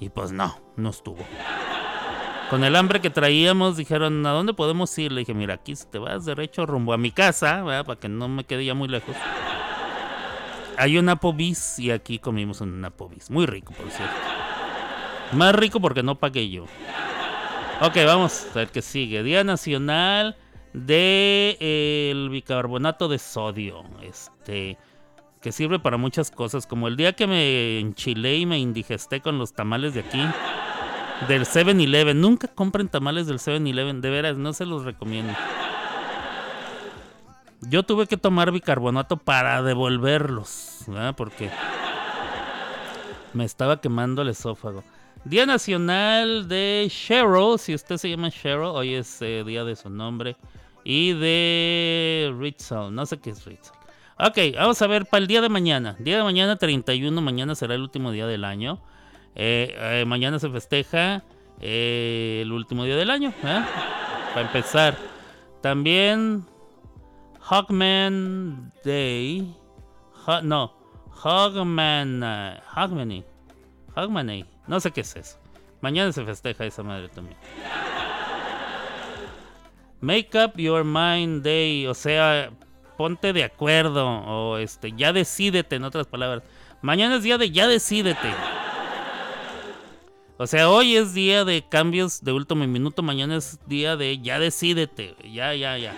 Y 0.00 0.08
pues 0.08 0.32
no, 0.32 0.58
no 0.76 0.90
estuvo. 0.90 1.24
Con 2.50 2.64
el 2.64 2.74
hambre 2.74 3.00
que 3.00 3.10
traíamos, 3.10 3.76
dijeron, 3.76 4.26
¿a 4.26 4.30
dónde 4.32 4.52
podemos 4.52 4.96
ir? 4.98 5.12
Le 5.12 5.20
dije, 5.20 5.32
mira, 5.32 5.54
aquí 5.54 5.76
si 5.76 5.86
te 5.86 5.98
vas 5.98 6.24
derecho 6.24 6.66
rumbo 6.66 6.92
a 6.92 6.98
mi 6.98 7.12
casa, 7.12 7.62
¿verdad? 7.62 7.86
para 7.86 8.00
que 8.00 8.08
no 8.08 8.28
me 8.28 8.42
quede 8.44 8.64
ya 8.64 8.74
muy 8.74 8.88
lejos. 8.88 9.14
Hay 10.76 10.98
un 10.98 11.08
Applebee's 11.08 11.78
y 11.78 11.92
aquí 11.92 12.18
comimos 12.18 12.60
un 12.60 12.84
Applebee's. 12.84 13.30
Muy 13.30 13.46
rico, 13.46 13.72
por 13.74 13.88
cierto. 13.90 14.14
Más 15.32 15.54
rico 15.54 15.80
porque 15.80 16.02
no 16.02 16.16
pagué 16.16 16.50
yo. 16.50 16.66
Ok, 17.80 17.96
vamos 18.06 18.46
a 18.50 18.54
ver 18.54 18.68
qué 18.68 18.80
sigue. 18.82 19.22
Día 19.22 19.42
Nacional 19.42 20.36
del 20.72 22.28
bicarbonato 22.30 23.08
de 23.08 23.18
sodio. 23.18 23.82
Este. 24.02 24.78
Que 25.40 25.52
sirve 25.52 25.78
para 25.78 25.96
muchas 25.96 26.30
cosas. 26.30 26.66
Como 26.66 26.88
el 26.88 26.96
día 26.96 27.14
que 27.14 27.26
me 27.26 27.80
enchilé 27.80 28.36
y 28.36 28.46
me 28.46 28.58
indigesté 28.58 29.20
con 29.20 29.38
los 29.38 29.52
tamales 29.52 29.92
de 29.94 30.00
aquí. 30.00 30.22
Del 31.28 31.44
7-Eleven. 31.44 32.20
Nunca 32.20 32.48
compren 32.48 32.88
tamales 32.88 33.26
del 33.26 33.38
7-Eleven. 33.38 34.00
De 34.00 34.10
veras, 34.10 34.36
no 34.36 34.52
se 34.52 34.66
los 34.66 34.84
recomiendo. 34.84 35.32
Yo 37.62 37.82
tuve 37.82 38.06
que 38.06 38.16
tomar 38.16 38.52
bicarbonato 38.52 39.16
para 39.16 39.62
devolverlos. 39.62 40.84
¿verdad? 40.86 41.14
Porque 41.16 41.50
me 43.32 43.44
estaba 43.44 43.80
quemando 43.80 44.22
el 44.22 44.28
esófago. 44.28 44.84
Día 45.24 45.46
Nacional 45.46 46.48
de 46.48 46.86
Cheryl. 46.90 47.58
Si 47.58 47.74
usted 47.74 47.96
se 47.96 48.10
llama 48.10 48.30
Cheryl, 48.30 48.66
hoy 48.66 48.94
es 48.94 49.22
eh, 49.22 49.42
día 49.46 49.64
de 49.64 49.74
su 49.74 49.88
nombre. 49.88 50.36
Y 50.84 51.14
de 51.14 52.34
Ritzel. 52.38 52.94
No 52.94 53.06
sé 53.06 53.18
qué 53.18 53.30
es 53.30 53.42
Ritzel. 53.46 53.72
Ok, 54.18 54.54
vamos 54.54 54.82
a 54.82 54.86
ver 54.86 55.06
para 55.06 55.22
el 55.22 55.26
día 55.26 55.40
de 55.40 55.48
mañana. 55.48 55.96
Día 55.98 56.18
de 56.18 56.22
mañana 56.22 56.56
31, 56.56 57.22
mañana 57.22 57.54
será 57.54 57.74
el 57.74 57.80
último 57.80 58.10
día 58.10 58.26
del 58.26 58.44
año. 58.44 58.82
Eh, 59.34 59.74
eh, 59.76 60.04
mañana 60.06 60.38
se 60.38 60.50
festeja 60.50 61.24
el 61.58 62.52
último 62.52 62.84
día 62.84 62.96
del 62.96 63.08
año. 63.08 63.32
Para 63.40 64.46
empezar. 64.46 64.94
También 65.62 66.44
Hogman 67.48 68.72
Day. 68.84 69.56
No, 70.42 70.74
Hogman. 71.22 72.22
Hogmanay. 72.76 73.24
Hogmanay. 73.96 74.53
No 74.66 74.80
sé 74.80 74.90
qué 74.90 75.02
es 75.02 75.16
eso. 75.16 75.38
Mañana 75.80 76.12
se 76.12 76.24
festeja 76.24 76.64
esa 76.64 76.82
madre 76.82 77.08
también. 77.08 77.36
Make 80.00 80.30
up 80.34 80.56
your 80.56 80.84
mind 80.84 81.42
day, 81.42 81.86
o 81.86 81.94
sea, 81.94 82.50
ponte 82.96 83.32
de 83.32 83.44
acuerdo 83.44 84.06
o 84.06 84.58
este, 84.58 84.92
ya 84.92 85.12
decídete 85.12 85.76
en 85.76 85.84
otras 85.84 86.06
palabras. 86.06 86.42
Mañana 86.82 87.16
es 87.16 87.22
día 87.22 87.38
de 87.38 87.50
ya 87.50 87.66
decídete. 87.66 88.34
O 90.36 90.46
sea, 90.46 90.68
hoy 90.68 90.96
es 90.96 91.14
día 91.14 91.44
de 91.44 91.62
cambios 91.68 92.22
de 92.22 92.32
último 92.32 92.66
minuto, 92.66 93.02
mañana 93.02 93.36
es 93.36 93.58
día 93.66 93.96
de 93.96 94.18
ya 94.18 94.38
decídete, 94.38 95.14
ya, 95.32 95.54
ya, 95.54 95.78
ya. 95.78 95.94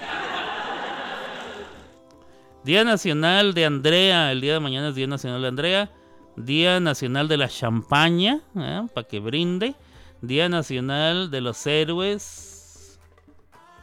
Día 2.63 2.85
Nacional 2.85 3.55
de 3.55 3.65
Andrea, 3.65 4.33
el 4.33 4.41
día 4.41 4.55
de 4.55 4.61
mañana 4.61 4.89
es 4.89 4.95
Día 4.95 5.07
Nacional 5.07 5.41
de 5.41 5.49
Andrea. 5.49 5.91
Día 6.37 6.81
Nacional 6.81 7.29
de 7.29 7.37
la 7.37 7.49
Champaña, 7.49 8.41
para 8.55 9.07
que 9.07 9.21
brinde. 9.21 9.75
Día 10.21 10.49
Nacional 10.49 11.31
de 11.31 11.41
los 11.41 11.67
Héroes 11.67 12.99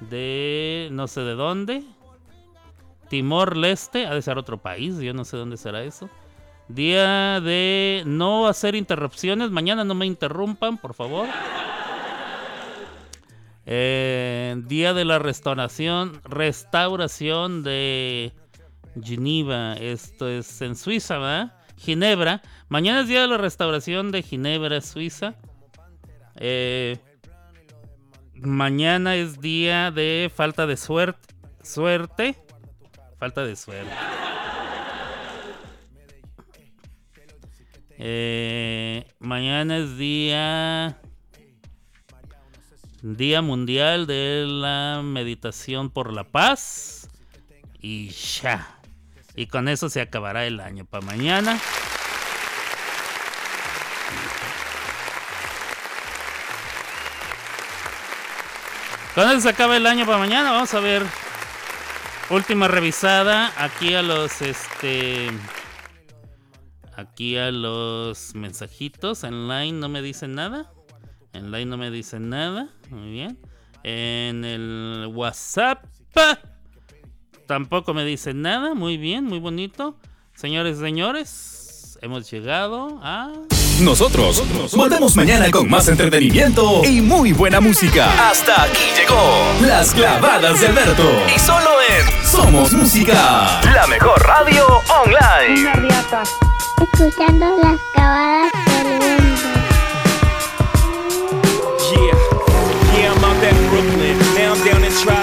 de 0.10 0.90
no 0.92 1.08
sé 1.08 1.22
de 1.22 1.36
dónde. 1.36 1.84
Timor 3.10 3.58
Leste, 3.58 4.08
ha 4.08 4.14
de 4.14 4.22
ser 4.22 4.38
otro 4.38 4.58
país, 4.58 4.98
yo 4.98 5.14
no 5.14 5.26
sé 5.26 5.38
dónde 5.38 5.58
será 5.58 5.84
eso. 5.84 6.10
Día 6.68 7.40
de 7.42 8.04
no 8.06 8.48
hacer 8.48 8.76
interrupciones, 8.76 9.52
mañana 9.52 9.84
no 9.84 9.94
me 9.94 10.06
interrumpan, 10.06 10.78
por 10.78 10.94
favor. 10.94 11.28
Eh, 13.66 14.56
día 14.66 14.94
de 14.94 15.06
la 15.06 15.20
restauración, 15.20 16.22
restauración 16.24 17.64
de 17.64 18.34
Geneva, 19.02 19.74
esto 19.76 20.28
es 20.28 20.62
en 20.62 20.76
Suiza, 20.76 21.18
¿verdad? 21.18 21.63
Ginebra. 21.78 22.42
Mañana 22.70 23.02
es 23.02 23.08
día 23.08 23.22
de 23.22 23.28
la 23.28 23.38
restauración 23.38 24.12
de 24.12 24.24
Ginebra, 24.24 24.82
Suiza. 24.82 25.36
Eh, 26.36 26.98
mañana 28.36 29.16
es 29.16 29.40
día 29.40 29.92
de 29.92 30.32
falta 30.34 30.66
de 30.68 30.78
suerte. 30.78 31.34
Suerte. 31.62 32.38
Falta 33.18 33.44
de 33.46 33.56
suerte. 33.56 33.92
Eh, 37.98 39.06
mañana 39.20 39.78
es 39.78 39.98
día. 39.98 41.00
Día 43.02 43.42
Mundial 43.42 44.08
de 44.08 44.46
la 44.48 45.02
Meditación 45.04 45.90
por 45.90 46.14
la 46.14 46.24
Paz. 46.24 47.10
Y 47.80 48.10
ya. 48.10 48.80
Y 49.36 49.48
con 49.48 49.68
eso 49.68 49.90
se 49.90 50.02
acabará 50.02 50.46
el 50.46 50.60
año 50.60 50.86
para 50.86 51.06
mañana. 51.06 51.60
Con 59.16 59.30
eso 59.30 59.42
se 59.42 59.50
acaba 59.50 59.78
el 59.78 59.86
año 59.86 60.06
para 60.06 60.18
mañana. 60.18 60.52
Vamos 60.52 60.74
a 60.74 60.80
ver. 60.80 61.04
Última 62.30 62.68
revisada. 62.68 63.54
Aquí 63.58 63.94
a 63.94 64.02
los 64.02 64.42
este. 64.42 65.30
Aquí 66.96 67.38
a 67.38 67.52
los 67.52 68.34
mensajitos. 68.36 69.24
En 69.24 69.48
line 69.48 69.80
no 69.80 69.90
me 69.90 70.02
dicen 70.02 70.34
nada. 70.34 70.72
En 71.34 71.52
line 71.52 71.66
no 71.66 71.78
me 71.78 71.92
dicen 71.92 72.30
nada. 72.30 72.70
Muy 72.90 73.12
bien. 73.12 73.40
En 73.84 74.46
el 74.46 75.08
WhatsApp. 75.14 75.86
Tampoco 77.48 77.94
me 77.94 78.06
dicen 78.06 78.42
nada. 78.42 78.74
Muy 78.74 78.98
bien, 78.98 79.26
muy 79.26 79.40
bonito. 79.40 79.96
Señores, 80.36 80.80
señores. 80.80 81.98
Hemos 82.02 82.30
llegado 82.30 83.00
a. 83.02 83.32
Nosotros 83.80 84.44
volvemos 84.76 85.16
mañana 85.16 85.50
con 85.50 85.70
más 85.70 85.88
entretenimiento 85.88 86.84
y 86.84 87.00
muy 87.02 87.32
buena 87.32 87.62
música. 87.62 88.30
Hasta 88.30 88.64
aquí 88.64 88.84
llegó 88.98 89.66
Las 89.66 89.94
Clavadas 89.94 90.60
de 90.60 90.68
Alberto. 90.68 91.10
Y 91.34 91.40
solo 91.40 91.70
en 91.90 92.26
Somos 92.28 92.74
Música, 92.74 93.62
la 93.74 93.88
mejor 93.88 94.22
radio 94.22 94.66
online. 95.06 95.72
Escuchando 96.82 97.58
las 97.64 97.80
clavadas 97.94 98.52
del 98.66 99.00
viento. 99.00 99.44
Yeah, 101.90 103.00
yeah, 103.00 103.14
I'm 103.14 103.24
out 103.24 103.44
at 103.44 103.56
Brooklyn. 103.70 104.18
Now 104.36 104.54
I'm 104.54 104.64
down 104.66 104.84
in 104.84 104.92
right 105.08 105.23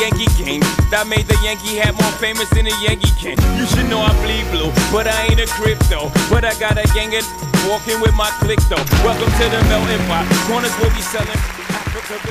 Yankee 0.00 0.26
game. 0.42 0.60
That 0.90 1.06
made 1.06 1.26
the 1.26 1.38
Yankee 1.44 1.78
hat 1.78 1.94
more 1.94 2.14
famous 2.18 2.48
than 2.50 2.66
a 2.66 2.74
Yankee 2.82 3.14
can. 3.20 3.38
You 3.58 3.66
should 3.66 3.86
know 3.86 4.02
I 4.02 4.10
bleed 4.26 4.46
blue, 4.50 4.72
but 4.90 5.06
I 5.06 5.30
ain't 5.30 5.38
a 5.38 5.46
crypto. 5.46 6.10
But 6.30 6.44
I 6.44 6.54
got 6.58 6.78
a 6.78 6.86
gang 6.94 7.14
of 7.14 7.24
walking 7.68 8.00
with 8.00 8.14
my 8.14 8.30
click 8.42 8.58
though. 8.66 8.82
Welcome 9.06 9.30
to 9.30 9.44
the 9.50 9.60
melting 9.70 10.02
pot. 10.10 10.26
Corners 10.50 10.74
will 10.80 10.90
be 10.90 11.02
selling. 11.02 11.40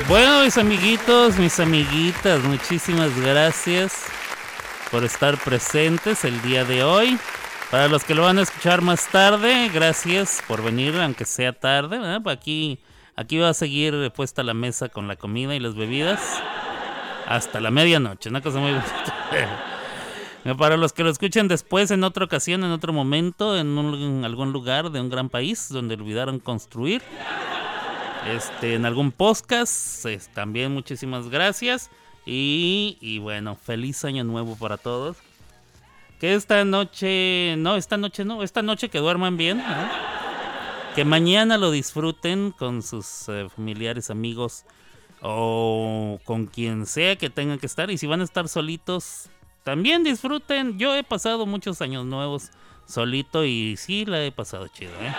Bueno, 0.08 0.44
mis 0.44 0.58
amiguitos, 0.58 1.38
mis 1.38 1.58
amiguitas, 1.58 2.42
muchísimas 2.44 3.18
gracias 3.18 4.04
por 4.90 5.04
estar 5.04 5.38
presentes 5.38 6.24
el 6.24 6.40
día 6.42 6.64
de 6.64 6.84
hoy. 6.84 7.18
Para 7.70 7.88
los 7.88 8.04
que 8.04 8.14
lo 8.14 8.22
van 8.22 8.38
a 8.38 8.42
escuchar 8.42 8.82
más 8.82 9.08
tarde, 9.08 9.70
gracias 9.72 10.42
por 10.46 10.62
venir, 10.62 10.94
aunque 11.00 11.24
sea 11.24 11.52
tarde. 11.52 11.98
¿verdad? 11.98 12.22
Aquí, 12.28 12.78
aquí 13.16 13.38
va 13.38 13.48
a 13.48 13.54
seguir 13.54 14.12
puesta 14.14 14.42
la 14.42 14.54
mesa 14.54 14.90
con 14.90 15.08
la 15.08 15.16
comida 15.16 15.54
y 15.54 15.60
las 15.60 15.74
bebidas 15.74 16.20
hasta 17.26 17.60
la 17.60 17.70
medianoche. 17.70 18.28
Una 18.28 18.40
cosa 18.40 18.58
muy. 18.58 18.72
Para 20.58 20.76
los 20.76 20.92
que 20.92 21.02
lo 21.02 21.10
escuchen 21.10 21.48
después, 21.48 21.90
en 21.90 22.04
otra 22.04 22.26
ocasión, 22.26 22.64
en 22.64 22.70
otro 22.70 22.92
momento, 22.92 23.56
en, 23.56 24.24
algún 24.24 24.52
lugar 24.52 24.90
de 24.90 25.00
un 25.00 25.08
gran 25.08 25.30
país 25.30 25.68
donde 25.70 25.94
olvidaron 25.94 26.38
construir. 26.38 27.00
este, 28.30 28.74
en 28.74 28.84
algún 28.84 29.10
podcast. 29.10 30.04
es- 30.04 30.28
también 30.28 30.72
muchísimas 30.72 31.30
gracias. 31.30 31.90
Y, 32.26 33.18
bueno, 33.22 33.56
feliz 33.56 34.04
año 34.04 34.24
nuevo 34.24 34.56
para 34.56 34.76
todos. 34.76 35.16
Que 36.20 36.34
esta 36.34 36.64
noche, 36.64 37.54
no, 37.58 37.76
esta 37.76 37.96
noche 37.96 38.24
no, 38.24 38.42
esta 38.42 38.62
noche 38.62 38.88
que 38.88 38.98
duerman 38.98 39.36
bien. 39.36 39.62
Que 40.94 41.04
mañana 41.04 41.58
lo 41.58 41.70
disfruten 41.70 42.50
con 42.52 42.82
sus 42.82 43.28
eh, 43.28 43.48
familiares, 43.54 44.10
amigos 44.10 44.64
o 45.26 46.20
con 46.24 46.44
quien 46.46 46.84
sea 46.84 47.16
que 47.16 47.30
tengan 47.30 47.58
que 47.58 47.64
estar. 47.64 47.90
Y 47.90 47.96
si 47.96 48.06
van 48.06 48.20
a 48.20 48.24
estar 48.24 48.46
solitos, 48.46 49.30
también 49.62 50.04
disfruten. 50.04 50.78
Yo 50.78 50.94
he 50.94 51.02
pasado 51.02 51.46
muchos 51.46 51.80
años 51.80 52.04
nuevos 52.04 52.50
solito 52.84 53.46
y 53.46 53.78
sí 53.78 54.04
la 54.04 54.22
he 54.22 54.30
pasado 54.30 54.68
chido, 54.68 54.92
¿eh? 55.00 55.14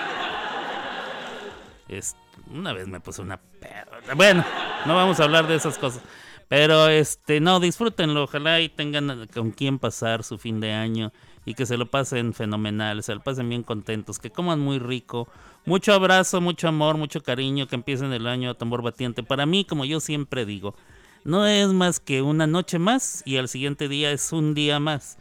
Una 2.52 2.72
vez 2.74 2.88
me 2.88 3.00
puse 3.00 3.24
una 3.24 3.38
perra. 3.38 4.00
Bueno, 4.16 4.46
no 4.86 4.96
vamos 4.96 5.20
a 5.20 5.24
hablar 5.24 5.48
de 5.48 5.56
esas 5.56 5.80
cosas. 5.80 6.04
Pero 6.48 6.88
este, 6.88 7.40
no, 7.40 7.60
disfrútenlo. 7.60 8.26
Ojalá 8.26 8.62
y 8.62 8.70
tengan 8.70 9.28
con 9.34 9.50
quien 9.50 9.80
pasar 9.80 10.24
su 10.24 10.38
fin 10.38 10.60
de 10.60 10.72
año 10.74 11.12
y 11.46 11.56
que 11.56 11.66
se 11.66 11.78
lo 11.78 11.88
pasen 11.88 12.36
fenomenal, 12.36 13.02
se 13.02 13.16
lo 13.16 13.22
pasen 13.22 13.50
bien 13.50 13.64
contentos, 13.64 14.20
que 14.20 14.30
coman 14.30 14.60
muy 14.60 14.78
rico. 14.78 15.28
Mucho 15.66 15.94
abrazo, 15.94 16.42
mucho 16.42 16.68
amor, 16.68 16.98
mucho 16.98 17.22
cariño, 17.24 17.68
que 17.68 17.76
empiecen 17.76 18.14
el 18.14 18.28
año 18.28 18.52
a 18.52 18.54
tambor 18.54 18.82
batiente. 18.84 19.24
Para 19.24 19.46
mí, 19.46 19.66
como 19.66 19.84
yo 19.86 20.00
siempre 20.00 20.46
digo, 20.46 20.76
no 21.24 21.48
es 21.48 21.68
más 21.70 22.00
que 22.00 22.22
una 22.22 22.46
noche 22.46 22.78
más 22.78 23.24
y 23.26 23.38
al 23.38 23.48
siguiente 23.50 23.88
día 23.88 24.12
es 24.12 24.32
un 24.32 24.54
día 24.54 24.80
más. 24.80 25.18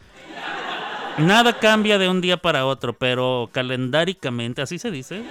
Nada 1.17 1.59
cambia 1.59 1.97
de 1.97 2.09
un 2.09 2.21
día 2.21 2.37
para 2.37 2.67
otro, 2.67 2.93
pero 2.93 3.49
calendáricamente, 3.53 4.61
así 4.61 4.79
se 4.79 4.91
dice. 4.91 5.23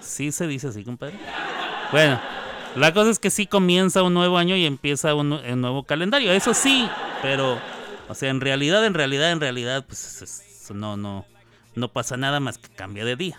Sí 0.00 0.32
se 0.32 0.46
dice 0.46 0.68
así, 0.68 0.84
compadre. 0.84 1.18
Bueno, 1.92 2.18
la 2.76 2.94
cosa 2.94 3.10
es 3.10 3.18
que 3.18 3.30
sí 3.30 3.46
comienza 3.46 4.02
un 4.02 4.14
nuevo 4.14 4.38
año 4.38 4.56
y 4.56 4.64
empieza 4.64 5.14
un, 5.14 5.32
un 5.32 5.60
nuevo 5.60 5.82
calendario. 5.82 6.32
Eso 6.32 6.54
sí, 6.54 6.88
pero, 7.20 7.58
o 8.08 8.14
sea, 8.14 8.30
en 8.30 8.40
realidad, 8.40 8.84
en 8.86 8.94
realidad, 8.94 9.30
en 9.32 9.40
realidad, 9.40 9.84
pues 9.86 10.22
es- 10.22 10.22
es- 10.22 10.70
no, 10.70 10.96
no, 10.96 11.26
no 11.76 11.88
pasa 11.88 12.16
nada 12.16 12.40
más 12.40 12.58
que 12.58 12.68
cambia 12.74 13.04
de 13.04 13.14
día. 13.16 13.38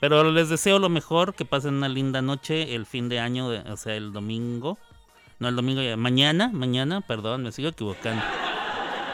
Pero 0.00 0.30
les 0.32 0.48
deseo 0.48 0.78
lo 0.78 0.88
mejor, 0.88 1.34
que 1.34 1.44
pasen 1.44 1.74
una 1.74 1.88
linda 1.88 2.22
noche 2.22 2.74
el 2.74 2.86
fin 2.86 3.08
de 3.08 3.20
año, 3.20 3.50
de- 3.50 3.60
o 3.70 3.76
sea, 3.76 3.94
el 3.94 4.12
domingo. 4.12 4.78
No, 5.38 5.48
el 5.48 5.56
domingo 5.56 5.80
ya, 5.82 5.96
mañana, 5.96 6.50
mañana, 6.52 7.00
perdón, 7.02 7.44
me 7.44 7.52
sigo 7.52 7.68
equivocando. 7.68 8.22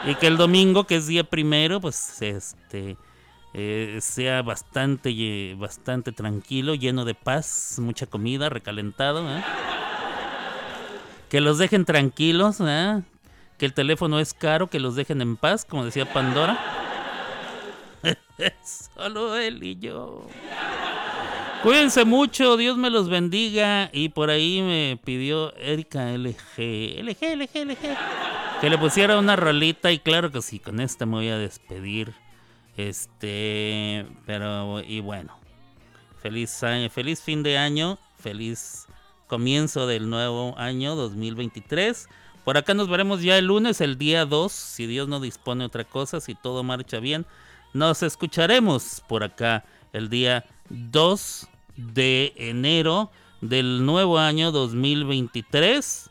Y 0.05 0.15
que 0.15 0.27
el 0.27 0.37
domingo, 0.37 0.85
que 0.85 0.95
es 0.97 1.07
día 1.07 1.23
primero, 1.23 1.81
pues 1.81 2.21
este 2.21 2.97
eh, 3.53 3.97
sea 4.01 4.41
bastante, 4.43 5.09
eh, 5.09 5.55
bastante 5.57 6.11
tranquilo, 6.11 6.75
lleno 6.75 7.05
de 7.05 7.15
paz, 7.15 7.77
mucha 7.79 8.05
comida, 8.05 8.49
recalentado. 8.49 9.27
¿eh? 9.29 9.43
Que 11.29 11.41
los 11.41 11.57
dejen 11.57 11.83
tranquilos, 11.85 12.57
¿eh? 12.61 13.01
que 13.57 13.65
el 13.65 13.73
teléfono 13.73 14.19
es 14.19 14.33
caro, 14.33 14.67
que 14.67 14.79
los 14.79 14.95
dejen 14.95 15.21
en 15.21 15.35
paz, 15.35 15.65
como 15.65 15.83
decía 15.83 16.11
Pandora. 16.13 16.59
Solo 18.63 19.35
él 19.37 19.63
y 19.63 19.77
yo. 19.77 20.25
Cuídense 21.63 22.05
mucho, 22.05 22.55
Dios 22.55 22.77
me 22.77 22.89
los 22.89 23.09
bendiga. 23.09 23.89
Y 23.91 24.09
por 24.09 24.29
ahí 24.29 24.61
me 24.61 24.99
pidió 25.03 25.55
Erika 25.55 26.11
LG, 26.11 27.03
LG, 27.03 27.35
LG, 27.35 27.65
LG, 27.65 27.97
que 28.61 28.69
le 28.69 28.77
pusiera 28.77 29.17
una 29.17 29.35
rolita. 29.35 29.91
Y 29.91 29.99
claro 29.99 30.31
que 30.31 30.41
sí, 30.41 30.59
con 30.59 30.79
esta 30.79 31.05
me 31.05 31.13
voy 31.13 31.29
a 31.29 31.37
despedir. 31.37 32.13
Este, 32.77 34.05
pero, 34.27 34.81
y 34.81 34.99
bueno, 34.99 35.35
feliz 36.21 36.61
año, 36.63 36.89
feliz 36.91 37.21
fin 37.21 37.41
de 37.41 37.57
año, 37.57 37.97
feliz 38.19 38.85
comienzo 39.25 39.87
del 39.87 40.09
nuevo 40.09 40.55
año 40.57 40.95
2023. 40.95 42.07
Por 42.45 42.57
acá 42.57 42.73
nos 42.75 42.87
veremos 42.87 43.23
ya 43.23 43.37
el 43.37 43.47
lunes, 43.47 43.81
el 43.81 43.97
día 43.97 44.25
2, 44.25 44.51
si 44.51 44.85
Dios 44.85 45.07
no 45.07 45.19
dispone 45.19 45.65
otra 45.65 45.83
cosa, 45.83 46.21
si 46.21 46.35
todo 46.35 46.63
marcha 46.63 46.99
bien. 46.99 47.25
Nos 47.73 48.03
escucharemos 48.03 49.03
por 49.07 49.23
acá 49.23 49.63
el 49.93 50.09
día 50.09 50.45
2 50.69 51.47
de 51.75 52.33
enero 52.35 53.11
del 53.41 53.85
nuevo 53.85 54.17
año 54.17 54.51
2023. 54.51 56.09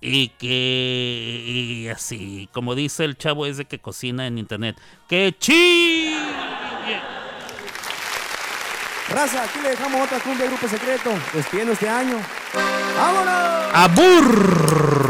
Y 0.00 0.28
que, 0.28 1.42
y 1.46 1.88
así, 1.88 2.48
como 2.52 2.74
dice 2.74 3.04
el 3.04 3.16
chavo 3.16 3.46
ese 3.46 3.64
que 3.64 3.78
cocina 3.78 4.26
en 4.26 4.38
internet, 4.38 4.76
que 5.08 5.34
chi. 5.38 6.14
Raza, 9.08 9.44
aquí 9.44 9.58
le 9.62 9.70
dejamos 9.70 10.02
otra 10.02 10.20
cumbia 10.20 10.44
de 10.44 10.50
grupo 10.50 10.68
secreto, 10.68 11.10
despidiendo 11.32 11.72
este 11.72 11.88
año. 11.88 12.20
¡Vámonos! 12.96 13.74
Abur. 13.74 15.05